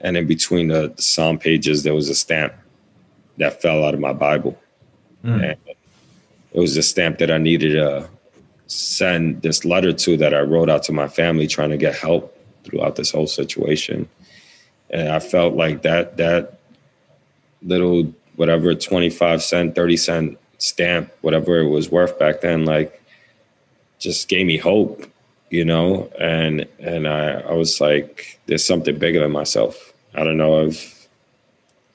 and 0.00 0.16
in 0.16 0.26
between 0.26 0.68
the, 0.68 0.92
the 0.94 1.02
Psalm 1.02 1.38
pages, 1.38 1.82
there 1.82 1.94
was 1.94 2.08
a 2.08 2.14
stamp 2.14 2.54
that 3.38 3.60
fell 3.60 3.84
out 3.84 3.94
of 3.94 4.00
my 4.00 4.12
Bible, 4.12 4.58
mm. 5.24 5.50
and 5.50 5.58
it 6.52 6.58
was 6.58 6.76
a 6.76 6.82
stamp 6.82 7.18
that 7.18 7.30
I 7.30 7.38
needed 7.38 7.74
to 7.74 8.08
send 8.66 9.42
this 9.42 9.64
letter 9.64 9.92
to 9.92 10.16
that 10.16 10.34
I 10.34 10.40
wrote 10.40 10.70
out 10.70 10.82
to 10.84 10.92
my 10.92 11.08
family, 11.08 11.46
trying 11.46 11.70
to 11.70 11.76
get 11.76 11.94
help 11.94 12.36
throughout 12.64 12.96
this 12.96 13.10
whole 13.10 13.26
situation. 13.26 14.08
And 14.90 15.08
I 15.08 15.18
felt 15.18 15.54
like 15.54 15.82
that 15.82 16.16
that 16.16 16.58
little 17.62 18.12
whatever 18.36 18.74
25 18.74 19.42
cent 19.42 19.74
30 19.74 19.96
cent 19.96 20.38
stamp 20.58 21.12
whatever 21.20 21.60
it 21.60 21.68
was 21.68 21.90
worth 21.90 22.18
back 22.18 22.40
then 22.40 22.64
like 22.64 23.02
just 23.98 24.28
gave 24.28 24.46
me 24.46 24.56
hope 24.56 25.04
you 25.50 25.64
know 25.64 26.10
and 26.18 26.66
and 26.78 27.06
i 27.06 27.32
i 27.32 27.52
was 27.52 27.80
like 27.80 28.40
there's 28.46 28.64
something 28.64 28.98
bigger 28.98 29.20
than 29.20 29.30
myself 29.30 29.89
i 30.14 30.24
don't 30.24 30.36
know 30.36 30.66
if 30.66 31.08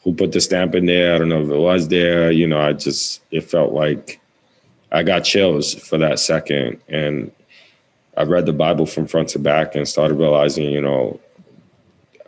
who 0.03 0.13
put 0.13 0.31
the 0.31 0.41
stamp 0.41 0.75
in 0.75 0.85
there 0.85 1.15
i 1.15 1.17
don't 1.17 1.29
know 1.29 1.41
if 1.41 1.49
it 1.49 1.57
was 1.57 1.87
there 1.87 2.31
you 2.31 2.47
know 2.47 2.59
i 2.59 2.73
just 2.73 3.21
it 3.31 3.41
felt 3.41 3.73
like 3.73 4.19
i 4.91 5.03
got 5.03 5.23
chills 5.23 5.73
for 5.73 5.97
that 5.97 6.19
second 6.19 6.79
and 6.87 7.31
i 8.17 8.23
read 8.23 8.45
the 8.45 8.53
bible 8.53 8.85
from 8.85 9.07
front 9.07 9.29
to 9.29 9.39
back 9.39 9.75
and 9.75 9.87
started 9.87 10.15
realizing 10.15 10.69
you 10.69 10.81
know 10.81 11.19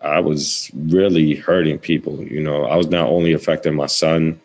I 0.01 0.19
was 0.19 0.71
really 0.73 1.35
hurting 1.35 1.79
people. 1.79 2.23
You 2.23 2.41
know, 2.41 2.65
I 2.65 2.75
was 2.75 2.87
not 2.87 3.09
only 3.09 3.33
affecting 3.33 3.75
my 3.75 3.87
son, 3.87 4.39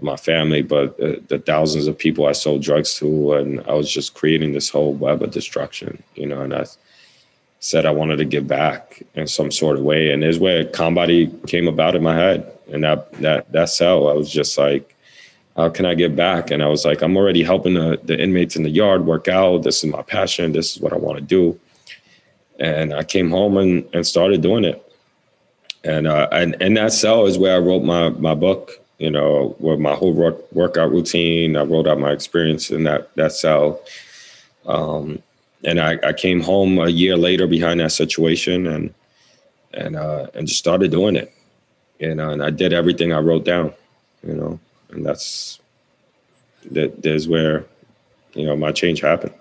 my 0.00 0.16
family, 0.16 0.62
but 0.62 0.96
the, 0.98 1.22
the 1.28 1.38
thousands 1.38 1.86
of 1.86 1.96
people 1.96 2.26
I 2.26 2.32
sold 2.32 2.62
drugs 2.62 2.94
to, 2.98 3.34
and 3.34 3.60
I 3.62 3.72
was 3.72 3.90
just 3.90 4.14
creating 4.14 4.52
this 4.52 4.68
whole 4.68 4.92
web 4.92 5.22
of 5.22 5.30
destruction. 5.30 6.02
You 6.14 6.26
know, 6.26 6.42
and 6.42 6.54
I 6.54 6.66
said 7.66 7.86
I 7.86 7.90
wanted 7.90 8.16
to 8.16 8.24
give 8.24 8.46
back 8.46 9.02
in 9.14 9.26
some 9.26 9.50
sort 9.50 9.76
of 9.76 9.84
way, 9.84 10.10
and 10.10 10.22
there's 10.22 10.38
where 10.38 10.64
ConBody 10.64 11.46
came 11.48 11.68
about 11.68 11.96
in 11.96 12.02
my 12.02 12.14
head, 12.14 12.50
and 12.72 12.84
that 12.84 13.12
that 13.14 13.50
that 13.52 13.68
cell, 13.68 14.08
I 14.08 14.12
was 14.12 14.30
just 14.30 14.58
like. 14.58 14.92
How 15.56 15.70
can 15.70 15.86
I 15.86 15.94
give 15.94 16.14
back? 16.14 16.50
And 16.50 16.62
I 16.62 16.66
was 16.66 16.84
like, 16.84 17.00
I'm 17.00 17.16
already 17.16 17.42
helping 17.42 17.72
the, 17.72 17.98
the 18.04 18.22
inmates 18.22 18.56
in 18.56 18.62
the 18.62 18.68
yard 18.68 19.06
work 19.06 19.26
out. 19.26 19.62
This 19.62 19.82
is 19.82 19.90
my 19.90 20.02
passion. 20.02 20.52
This 20.52 20.76
is 20.76 20.82
what 20.82 20.92
I 20.92 20.96
want 20.96 21.16
to 21.16 21.24
do 21.24 21.58
and 22.58 22.94
I 22.94 23.04
came 23.04 23.30
home 23.30 23.56
and, 23.56 23.86
and 23.92 24.06
started 24.06 24.40
doing 24.40 24.64
it. 24.64 24.82
And 25.84 26.06
uh, 26.06 26.28
and 26.32 26.60
and 26.60 26.76
that 26.76 26.92
cell 26.92 27.26
is 27.26 27.38
where 27.38 27.54
I 27.54 27.58
wrote 27.58 27.84
my 27.84 28.10
my 28.10 28.34
book. 28.34 28.72
You 28.98 29.10
know, 29.10 29.54
with 29.58 29.78
my 29.78 29.94
whole 29.94 30.14
work, 30.14 30.50
workout 30.52 30.90
routine. 30.90 31.54
I 31.54 31.64
wrote 31.64 31.86
out 31.86 32.00
my 32.00 32.12
experience 32.12 32.70
in 32.70 32.84
that 32.84 33.14
that 33.16 33.32
cell. 33.32 33.80
Um, 34.64 35.22
and 35.66 35.80
I, 35.80 35.98
I 36.02 36.12
came 36.12 36.40
home 36.40 36.78
a 36.78 36.88
year 36.88 37.16
later 37.16 37.46
behind 37.46 37.80
that 37.80 37.92
situation 37.92 38.66
and 38.66 38.94
and 39.74 39.96
uh, 39.96 40.28
and 40.32 40.46
just 40.46 40.60
started 40.60 40.90
doing 40.90 41.16
it. 41.16 41.34
You 41.98 42.14
know, 42.14 42.30
and 42.30 42.42
I 42.42 42.50
did 42.50 42.72
everything 42.72 43.12
I 43.12 43.18
wrote 43.18 43.44
down. 43.44 43.74
You 44.26 44.34
know, 44.34 44.60
and 44.90 45.04
that's 45.04 45.60
that. 46.70 47.02
There's 47.02 47.28
where 47.28 47.66
you 48.32 48.46
know 48.46 48.56
my 48.56 48.72
change 48.72 49.00
happened. 49.00 49.34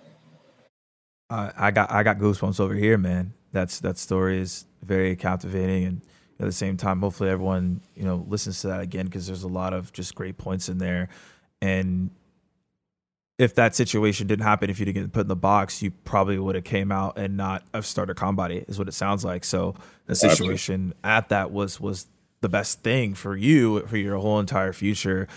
Uh, 1.29 1.51
I 1.55 1.71
got 1.71 1.91
I 1.91 2.03
got 2.03 2.17
goosebumps 2.17 2.59
over 2.59 2.73
here, 2.73 2.97
man. 2.97 3.33
That's 3.51 3.79
that 3.81 3.97
story 3.97 4.39
is 4.39 4.65
very 4.81 5.15
captivating, 5.15 5.85
and 5.85 6.01
at 6.39 6.45
the 6.45 6.51
same 6.51 6.75
time, 6.75 7.01
hopefully 7.01 7.29
everyone 7.29 7.81
you 7.95 8.03
know 8.03 8.25
listens 8.27 8.61
to 8.61 8.67
that 8.67 8.81
again 8.81 9.05
because 9.05 9.27
there's 9.27 9.43
a 9.43 9.47
lot 9.47 9.73
of 9.73 9.93
just 9.93 10.15
great 10.15 10.37
points 10.37 10.69
in 10.69 10.79
there. 10.79 11.09
And 11.61 12.09
if 13.37 13.55
that 13.55 13.75
situation 13.75 14.27
didn't 14.27 14.45
happen, 14.45 14.69
if 14.69 14.79
you 14.79 14.85
didn't 14.85 15.03
get 15.03 15.11
put 15.11 15.21
in 15.21 15.27
the 15.27 15.35
box, 15.35 15.81
you 15.81 15.91
probably 15.91 16.39
would 16.39 16.55
have 16.55 16.63
came 16.63 16.91
out 16.91 17.17
and 17.17 17.35
not 17.35 17.63
have 17.73 17.85
started 17.85 18.15
ConBody, 18.15 18.67
is 18.69 18.79
what 18.79 18.87
it 18.87 18.93
sounds 18.93 19.25
like. 19.25 19.43
So 19.43 19.75
the 20.05 20.15
situation 20.15 20.93
at 21.03 21.29
that 21.29 21.51
was 21.51 21.79
was 21.79 22.07
the 22.41 22.49
best 22.49 22.81
thing 22.81 23.13
for 23.13 23.35
you 23.35 23.81
for 23.87 23.97
your 23.97 24.17
whole 24.17 24.39
entire 24.39 24.71
future. 24.71 25.27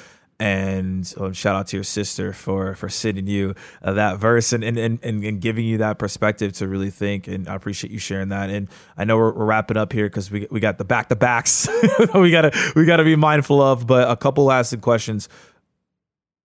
And 0.41 1.13
um, 1.19 1.33
shout 1.33 1.57
out 1.57 1.67
to 1.69 1.77
your 1.77 1.83
sister 1.83 2.33
for 2.33 2.77
for 2.77 2.89
sending 2.89 3.27
you 3.27 3.57
uh, 3.83 3.95
that 3.95 4.19
verse 4.19 4.53
and, 4.53 4.63
and 4.63 4.79
and 4.79 5.03
and 5.03 5.41
giving 5.41 5.65
you 5.65 5.79
that 5.79 5.99
perspective 5.99 6.53
to 6.55 6.69
really 6.69 6.91
think. 6.91 7.27
And 7.27 7.49
I 7.49 7.57
appreciate 7.57 7.93
you 7.93 7.99
sharing 7.99 8.29
that. 8.29 8.49
And 8.49 8.69
I 8.97 9.05
know 9.05 9.17
we're, 9.17 9.33
we're 9.33 9.47
wrapping 9.47 9.77
up 9.77 9.93
here 9.93 10.07
because 10.07 10.31
we 10.31 10.47
we 10.53 10.61
got 10.61 10.79
the 10.79 10.85
back 10.85 11.09
to 11.09 11.17
backs 11.17 11.69
we 12.15 12.31
gotta 12.31 12.57
we 12.77 12.85
gotta 12.85 13.03
be 13.03 13.17
mindful 13.17 13.61
of. 13.61 13.89
But 13.89 14.09
a 14.09 14.15
couple 14.15 14.45
lasting 14.45 14.81
questions 14.81 15.29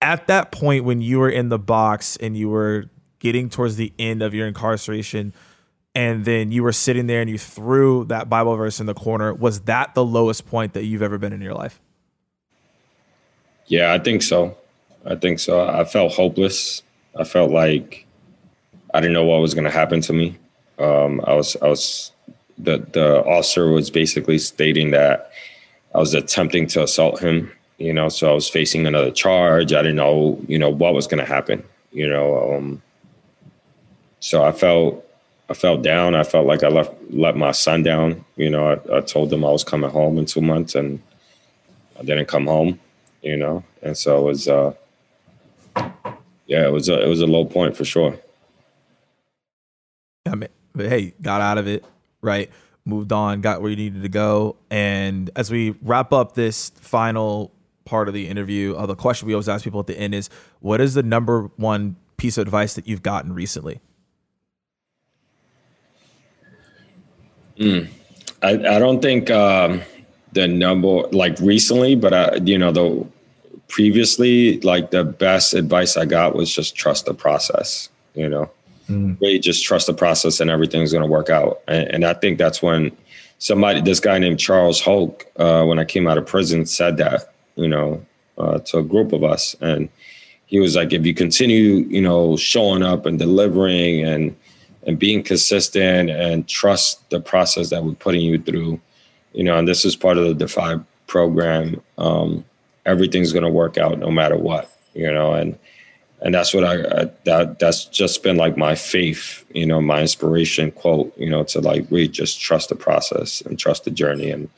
at 0.04 0.28
that 0.28 0.52
point 0.52 0.84
when 0.84 1.02
you 1.02 1.20
were 1.20 1.30
in 1.30 1.50
the 1.50 1.58
box 1.58 2.16
and 2.18 2.38
you 2.38 2.50
were 2.50 2.86
getting 3.20 3.50
towards 3.50 3.78
the 3.78 3.92
end 3.98 4.22
of 4.22 4.34
your 4.34 4.48
incarceration 4.48 5.34
and 5.96 6.26
then 6.26 6.52
you 6.52 6.62
were 6.62 6.72
sitting 6.74 7.08
there 7.08 7.22
and 7.22 7.30
you 7.30 7.38
threw 7.38 8.04
that 8.06 8.30
Bible 8.30 8.56
verse 8.56 8.80
in 8.80 8.86
the 8.86 8.94
corner 8.94 9.34
was 9.34 9.62
that 9.62 9.96
the 9.96 10.04
lowest 10.04 10.46
point 10.46 10.74
that 10.74 10.84
you've 10.84 11.02
ever 11.02 11.18
been 11.18 11.34
in 11.34 11.42
your 11.42 11.54
life 11.54 11.80
yeah, 13.68 13.94
I 13.94 14.00
think 14.00 14.22
so. 14.22 14.58
I 15.06 15.16
think 15.16 15.40
so. 15.40 15.68
I 15.68 15.84
felt 15.84 16.14
hopeless. 16.14 16.84
I 17.18 17.24
felt 17.24 17.52
like 17.52 18.06
I 18.94 19.00
didn't 19.00 19.14
know 19.14 19.26
what 19.26 19.42
was 19.42 19.54
going 19.54 19.66
to 19.66 19.72
happen 19.72 20.02
to 20.02 20.14
me. 20.14 20.38
Um, 20.80 21.22
I 21.26 21.34
was, 21.34 21.56
I 21.62 21.68
was, 21.68 22.12
the 22.58 22.86
the 22.94 23.24
officer 23.26 23.70
was 23.70 23.90
basically 23.90 24.38
stating 24.38 24.92
that 24.92 25.32
I 25.96 25.98
was 25.98 26.14
attempting 26.14 26.68
to 26.68 26.84
assault 26.84 27.20
him. 27.20 27.52
You 27.78 27.94
know, 27.94 28.10
so 28.10 28.32
I 28.32 28.34
was 28.34 28.48
facing 28.48 28.86
another 28.86 29.12
charge. 29.12 29.74
I 29.74 29.82
didn't 29.82 29.98
know, 29.98 30.40
you 30.48 30.60
know, 30.60 30.70
what 30.70 30.94
was 30.94 31.08
going 31.08 31.24
to 31.26 31.32
happen. 31.32 31.64
You 31.92 32.08
know, 32.08 32.56
um, 32.56 32.82
so 34.20 34.44
I 34.44 34.52
felt, 34.52 35.06
I 35.50 35.54
felt 35.54 35.82
down. 35.82 36.16
I 36.16 36.24
felt 36.24 36.48
like 36.48 36.64
I 36.64 36.70
left 36.70 36.94
let 37.10 37.36
my 37.36 37.52
son 37.52 37.84
down. 37.84 38.24
You 38.38 38.50
know, 38.50 38.72
I, 38.72 38.98
I 38.98 39.02
told 39.02 39.34
him 39.34 39.44
I 39.44 39.52
was 39.52 39.64
coming 39.64 39.90
home 39.90 40.18
in 40.18 40.26
two 40.26 40.42
months, 40.42 40.76
and 40.76 41.02
I 42.00 42.04
didn't 42.04 42.28
come 42.28 42.48
home 42.48 42.80
you 43.24 43.38
know, 43.38 43.64
and 43.82 43.98
so 43.98 44.20
it 44.20 44.24
was, 44.24 44.48
uh, 44.48 44.74
yeah, 46.46 46.68
it 46.68 46.72
was 46.72 46.90
a, 46.90 47.02
it 47.02 47.08
was 47.08 47.22
a 47.22 47.26
low 47.26 47.46
point 47.46 47.76
for 47.76 47.86
sure. 47.86 48.20
I 50.28 50.36
mean, 50.36 50.50
hey, 50.76 51.14
got 51.22 51.42
out 51.42 51.58
of 51.58 51.68
it, 51.68 51.84
right? 52.22 52.52
Moved 52.86 53.14
on, 53.14 53.40
got 53.40 53.62
where 53.62 53.70
you 53.72 53.78
needed 53.78 54.04
to 54.04 54.10
go, 54.10 54.58
and 54.70 55.32
as 55.38 55.50
we 55.50 55.72
wrap 55.82 56.12
up 56.12 56.36
this 56.36 56.70
final 56.76 57.52
part 57.86 58.08
of 58.08 58.14
the 58.14 58.28
interview, 58.28 58.76
uh, 58.76 58.86
the 58.86 58.96
question 58.96 59.28
we 59.28 59.34
always 59.34 59.50
ask 59.50 59.64
people 59.64 59.80
at 59.80 59.88
the 59.88 59.98
end 59.98 60.16
is, 60.16 60.30
what 60.60 60.82
is 60.82 60.94
the 60.94 61.04
number 61.04 61.50
one 61.58 61.96
piece 62.18 62.38
of 62.38 62.44
advice 62.44 62.74
that 62.76 62.88
you've 62.88 63.04
gotten 63.04 63.34
recently? 63.34 63.82
Mm. 67.58 67.88
I, 68.42 68.52
I 68.52 68.80
don't 68.80 69.02
think 69.02 69.30
um, 69.30 69.82
the 70.34 70.48
number 70.48 71.04
like 71.12 71.40
recently, 71.40 71.96
but 71.96 72.14
I, 72.14 72.36
you 72.38 72.58
know, 72.58 72.72
the 72.72 73.08
previously, 73.68 74.60
like 74.62 74.92
the 74.92 75.04
best 75.04 75.54
advice 75.54 75.98
I 75.98 76.06
got 76.06 76.36
was 76.36 76.54
just 76.54 76.76
trust 76.76 77.06
the 77.06 77.14
process, 77.14 77.90
you 78.16 78.30
know, 78.30 78.50
mm. 78.90 79.20
really 79.22 79.40
just 79.40 79.64
trust 79.64 79.88
the 79.88 79.94
process 79.94 80.40
and 80.40 80.50
everything's 80.50 80.92
going 80.92 81.04
to 81.04 81.10
work 81.10 81.30
out. 81.30 81.62
And, 81.68 81.88
and, 81.90 82.06
I 82.06 82.14
think 82.14 82.38
that's 82.38 82.62
when 82.62 82.96
somebody, 83.40 83.82
this 83.82 84.00
guy 84.00 84.20
named 84.20 84.40
Charles 84.40 84.82
Hulk, 84.82 85.26
uh, 85.38 85.64
when 85.66 85.80
I 85.80 85.86
came 85.86 86.08
out 86.08 86.18
of 86.18 86.26
prison, 86.26 86.66
said 86.66 86.98
that, 86.98 87.33
you 87.56 87.68
know, 87.68 88.06
uh, 88.38 88.60
to 88.60 88.80
a 88.80 88.84
group 88.84 89.14
of 89.14 89.24
us. 89.24 89.56
And 89.62 89.90
he 90.46 90.60
was 90.60 90.76
like, 90.76 90.94
if 90.94 91.06
you 91.06 91.14
continue, 91.14 91.86
you 91.90 92.02
know, 92.02 92.38
showing 92.38 92.84
up 92.84 93.06
and 93.06 93.18
delivering 93.18 94.04
and, 94.06 94.36
and 94.86 95.00
being 95.00 95.24
consistent 95.24 96.10
and 96.10 96.48
trust 96.48 97.10
the 97.10 97.20
process 97.20 97.70
that 97.70 97.84
we're 97.84 97.94
putting 97.94 98.22
you 98.22 98.38
through, 98.38 98.80
you 99.34 99.44
know, 99.44 99.58
and 99.58 99.68
this 99.68 99.86
is 99.86 99.96
part 99.96 100.18
of 100.18 100.26
the 100.26 100.34
Defy 100.34 100.78
program. 101.08 101.82
Um, 101.98 102.44
everything's 102.86 103.32
going 103.32 103.46
to 103.46 103.50
work 103.50 103.78
out 103.78 103.98
no 103.98 104.12
matter 104.12 104.38
what, 104.38 104.70
you 104.94 105.12
know, 105.12 105.34
and 105.34 105.58
and 106.22 106.34
that's 106.34 106.54
what 106.54 106.64
I, 106.64 107.02
I, 107.02 107.12
that 107.26 107.60
that's 107.60 107.86
just 107.86 108.24
been 108.24 108.38
like 108.38 108.56
my 108.58 108.76
faith, 108.76 109.44
you 109.54 109.66
know, 109.66 109.82
my 109.82 110.02
inspiration 110.02 110.72
quote, 110.72 111.14
you 111.18 111.30
know, 111.30 111.44
to 111.44 111.60
like 111.60 111.86
really 111.90 112.08
just 112.08 112.40
trust 112.40 112.70
the 112.70 112.76
process 112.76 113.42
and 113.42 113.60
trust 113.60 113.84
the 113.84 113.92
journey, 113.92 114.32
and 114.32 114.50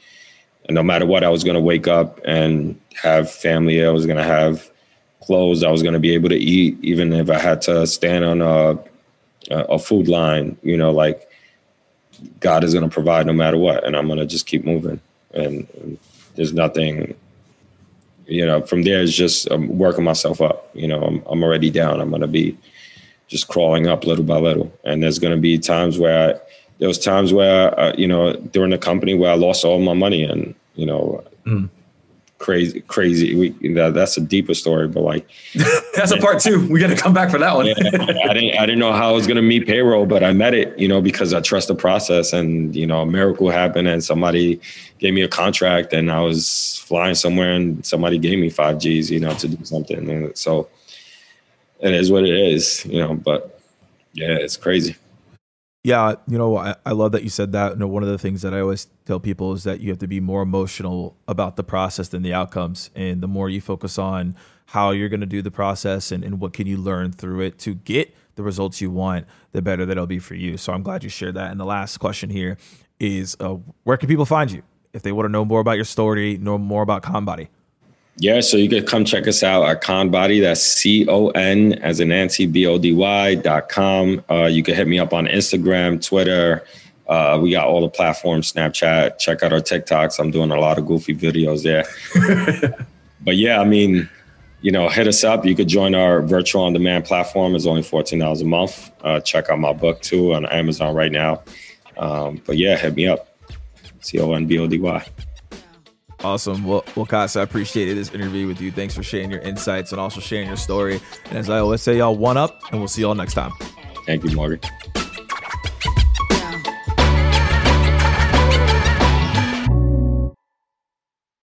and 0.66 0.76
no 0.76 0.84
matter 0.84 1.06
what, 1.06 1.24
I 1.24 1.30
was 1.30 1.44
going 1.44 1.56
to 1.56 1.62
wake 1.62 1.88
up 1.88 2.20
and 2.26 2.80
have 2.96 3.32
family, 3.32 3.86
I 3.86 3.90
was 3.90 4.06
going 4.06 4.18
to 4.18 4.24
have 4.24 4.70
clothes, 5.22 5.64
I 5.64 5.72
was 5.72 5.82
going 5.82 5.94
to 5.94 6.00
be 6.00 6.14
able 6.14 6.30
to 6.30 6.38
eat, 6.38 6.78
even 6.82 7.14
if 7.14 7.30
I 7.30 7.40
had 7.40 7.62
to 7.64 7.86
stand 7.88 8.26
on 8.26 8.42
a 8.42 8.80
a 9.52 9.78
food 9.78 10.08
line, 10.08 10.58
you 10.64 10.76
know, 10.76 10.92
like 10.92 11.30
God 12.40 12.64
is 12.64 12.74
going 12.74 12.88
to 12.88 12.94
provide 12.94 13.28
no 13.28 13.34
matter 13.34 13.58
what, 13.58 13.84
and 13.84 13.96
I'm 13.96 14.08
going 14.08 14.20
to 14.20 14.26
just 14.26 14.48
keep 14.48 14.66
moving. 14.66 15.00
And, 15.34 15.68
there's 16.36 16.54
nothing. 16.54 17.16
You 18.28 18.46
know, 18.46 18.62
from 18.62 18.84
there, 18.84 19.02
it's 19.02 19.14
just 19.14 19.50
um, 19.52 19.78
working 19.78 20.04
myself 20.04 20.42
up. 20.42 20.70
You 20.74 20.88
know, 20.88 21.02
I'm 21.02 21.24
I'm 21.28 21.44
already 21.44 21.70
down. 21.70 22.02
I'm 22.02 22.12
gonna 22.12 22.28
be 22.28 22.58
just 23.28 23.48
crawling 23.48 23.88
up 23.88 24.06
little 24.06 24.26
by 24.26 24.38
little, 24.38 24.70
and 24.84 25.02
there's 25.02 25.20
gonna 25.20 25.38
be 25.38 25.58
times 25.58 25.98
where 25.98 26.36
I, 26.36 26.40
there 26.80 26.88
was 26.88 27.00
times 27.00 27.34
where 27.34 27.78
uh, 27.80 27.94
you 27.98 28.08
know 28.08 28.34
during 28.34 28.72
the 28.72 28.78
company 28.78 29.14
where 29.14 29.32
I 29.32 29.36
lost 29.36 29.66
all 29.66 29.80
my 29.80 29.94
money, 29.94 30.24
and 30.24 30.56
you 30.76 30.86
know. 30.86 31.24
Mm 31.46 31.70
crazy, 32.46 32.82
crazy. 32.82 33.36
We 33.36 33.74
that, 33.74 33.96
that's 33.96 34.18
a 34.18 34.22
deeper 34.22 34.54
story, 34.54 34.88
but 34.88 35.02
like 35.02 35.28
that's 35.96 36.12
a 36.12 36.18
part 36.18 36.40
two. 36.40 36.68
We 36.68 36.80
got 36.80 36.90
to 36.90 36.96
come 36.96 37.14
back 37.14 37.32
for 37.32 37.40
that 37.40 37.56
one. 37.56 37.66
yeah, 37.66 37.74
I 37.76 38.34
didn't, 38.34 38.60
I 38.60 38.66
didn't 38.66 38.80
know 38.80 38.94
how 38.94 39.10
I 39.10 39.12
was 39.14 39.26
gonna 39.26 39.42
meet 39.42 39.66
payroll, 39.66 40.06
but 40.06 40.24
I 40.24 40.32
met 40.34 40.54
it, 40.54 40.78
you 40.78 40.88
know, 40.88 41.02
because 41.02 41.34
I 41.34 41.42
trust 41.42 41.68
the 41.68 41.76
process, 41.76 42.34
and 42.34 42.76
you 42.76 42.86
know, 42.86 43.02
a 43.02 43.06
miracle 43.06 43.50
happened, 43.50 43.88
and 43.88 44.04
somebody 44.04 44.60
gave 45.00 45.14
me 45.14 45.22
a 45.22 45.28
contract, 45.28 45.94
and 45.94 46.12
I 46.12 46.20
was 46.20 46.78
flying 46.86 47.16
somewhere, 47.16 47.52
and 47.52 47.84
somebody 47.86 48.20
gave 48.20 48.38
me 48.38 48.50
five 48.50 48.78
G's, 48.78 49.10
you 49.10 49.20
know, 49.20 49.34
to 49.36 49.48
do 49.48 49.66
something, 49.66 50.10
and 50.10 50.38
so 50.38 50.70
it 51.80 51.94
is 51.94 52.12
what 52.12 52.24
it 52.26 52.36
is, 52.36 52.86
you 52.86 53.00
know. 53.00 53.16
But 53.16 53.60
yeah, 54.14 54.36
it's 54.40 54.58
crazy. 54.58 54.96
Yeah, 55.86 56.16
you 56.28 56.40
know, 56.40 56.58
I, 56.58 56.74
I 56.84 56.94
love 56.94 57.12
that 57.12 57.22
you 57.22 57.30
said 57.30 57.52
that. 57.52 57.74
You 57.74 57.78
know, 57.78 57.88
one 57.88 58.02
of 58.02 58.10
the 58.10 58.18
things 58.18 58.42
that 58.42 58.56
I 58.56 58.60
always 58.60 58.88
tell 59.06 59.20
people 59.20 59.54
is 59.54 59.66
that 59.66 59.82
you 59.82 59.92
have 59.92 60.00
to 60.00 60.08
be 60.08 60.20
more 60.20 60.42
emotional 60.42 61.16
about 61.28 61.58
the 61.58 61.64
process 61.64 62.08
than 62.08 62.24
the 62.24 62.34
outcomes. 62.34 62.90
And 62.96 63.22
the 63.22 63.28
more 63.28 63.52
you 63.52 63.62
focus 63.62 64.00
on 64.00 64.36
how 64.66 64.90
you're 64.90 65.10
going 65.10 65.20
to 65.20 65.28
do 65.28 65.44
the 65.44 65.52
process 65.52 66.12
and, 66.12 66.24
and 66.24 66.40
what 66.40 66.54
can 66.54 66.66
you 66.66 66.78
learn 66.78 67.12
through 67.12 67.42
it 67.42 67.60
to 67.60 67.76
get 67.76 68.16
the 68.34 68.42
results 68.42 68.82
you 68.82 68.90
want, 68.90 69.28
the 69.52 69.62
better 69.62 69.86
that 69.86 69.92
it'll 69.92 70.08
be 70.08 70.18
for 70.18 70.34
you. 70.34 70.58
So 70.58 70.74
I'm 70.74 70.82
glad 70.82 71.04
you 71.04 71.10
shared 71.10 71.36
that. 71.36 71.52
And 71.52 71.60
the 71.60 71.66
last 71.66 72.00
question 72.00 72.32
here 72.32 72.58
is 73.00 73.38
uh, 73.40 73.58
where 73.84 73.98
can 73.98 74.10
people 74.10 74.26
find 74.26 74.52
you 74.52 74.64
if 74.92 75.04
they 75.04 75.12
want 75.12 75.26
to 75.28 75.32
know 75.32 75.46
more 75.46 75.60
about 75.60 75.74
your 75.74 75.86
story, 75.86 76.36
know 76.40 76.58
more 76.58 76.82
about 76.82 77.04
Conbody? 77.04 77.50
Yeah, 78.18 78.40
so 78.40 78.56
you 78.56 78.70
can 78.70 78.86
come 78.86 79.04
check 79.04 79.28
us 79.28 79.44
out 79.44 79.64
at 79.64 79.84
Conbody. 79.84 80.42
That's 80.42 80.62
C 80.62 81.06
O 81.08 81.30
N 81.30 81.74
as 81.74 82.00
in 82.00 82.10
Nancy 82.10 82.46
B 82.46 82.66
O 82.66 82.78
D 82.78 82.94
Y 82.94 83.36
dot 83.36 83.68
com. 83.68 84.24
Uh, 84.30 84.46
you 84.46 84.64
can 84.64 84.74
hit 84.74 84.88
me 84.88 85.00
up 85.00 85.14
on 85.14 85.26
Instagram, 85.26 86.06
Twitter. 86.06 86.66
Uh, 87.08 87.38
we 87.42 87.52
got 87.52 87.68
all 87.68 87.82
the 87.82 87.90
platforms, 87.90 88.52
Snapchat. 88.52 89.20
Check 89.20 89.44
out 89.44 89.52
our 89.52 89.60
TikToks. 89.60 90.20
I'm 90.20 90.32
doing 90.32 90.52
a 90.52 90.60
lot 90.60 90.78
of 90.80 90.86
goofy 90.86 91.14
videos 91.14 91.64
there. 91.64 91.86
but 93.22 93.36
yeah, 93.36 93.60
I 93.60 93.66
mean, 93.66 94.10
you 94.62 94.72
know, 94.72 94.90
hit 94.90 95.08
us 95.08 95.24
up. 95.24 95.46
You 95.46 95.56
could 95.56 95.68
join 95.68 95.94
our 95.94 96.22
virtual 96.22 96.64
on 96.64 96.74
demand 96.74 97.06
platform. 97.06 97.54
It's 97.54 97.68
only 97.68 97.84
$14 97.84 98.42
a 98.42 98.46
month. 98.46 98.92
Uh, 99.02 99.20
check 99.20 99.50
out 99.50 99.60
my 99.60 99.74
book 99.74 100.02
too 100.02 100.34
on 100.34 100.46
Amazon 100.48 100.96
right 100.96 101.12
now. 101.12 101.44
Um, 101.98 102.42
but 102.46 102.58
yeah, 102.58 102.76
hit 102.78 102.96
me 102.96 103.08
up. 103.08 103.28
C 104.00 104.20
O 104.20 104.32
N 104.34 104.48
B 104.48 104.58
O 104.58 104.68
D 104.68 104.80
Y. 104.80 105.06
Awesome. 106.26 106.64
Well, 106.64 106.84
well, 106.96 107.06
Coss, 107.06 107.36
I 107.36 107.44
appreciated 107.44 107.98
this 107.98 108.12
interview 108.12 108.48
with 108.48 108.60
you. 108.60 108.72
Thanks 108.72 108.96
for 108.96 109.04
sharing 109.04 109.30
your 109.30 109.42
insights 109.42 109.92
and 109.92 110.02
also 110.02 110.20
sharing 110.20 110.48
your 110.48 110.58
story. 110.58 111.00
And 111.26 111.38
as 111.38 111.52
I 111.52 111.60
always 111.60 111.84
say, 111.84 112.00
y'all, 112.00 112.18
one 112.18 112.36
up, 112.36 112.64
and 112.72 112.82
we'll 112.82 112.88
see 112.88 113.04
y'all 113.04 113.14
next 113.14 113.36
time. 113.36 113.52
Thank 114.08 114.24
you, 114.24 114.36
Morgan. 114.36 114.60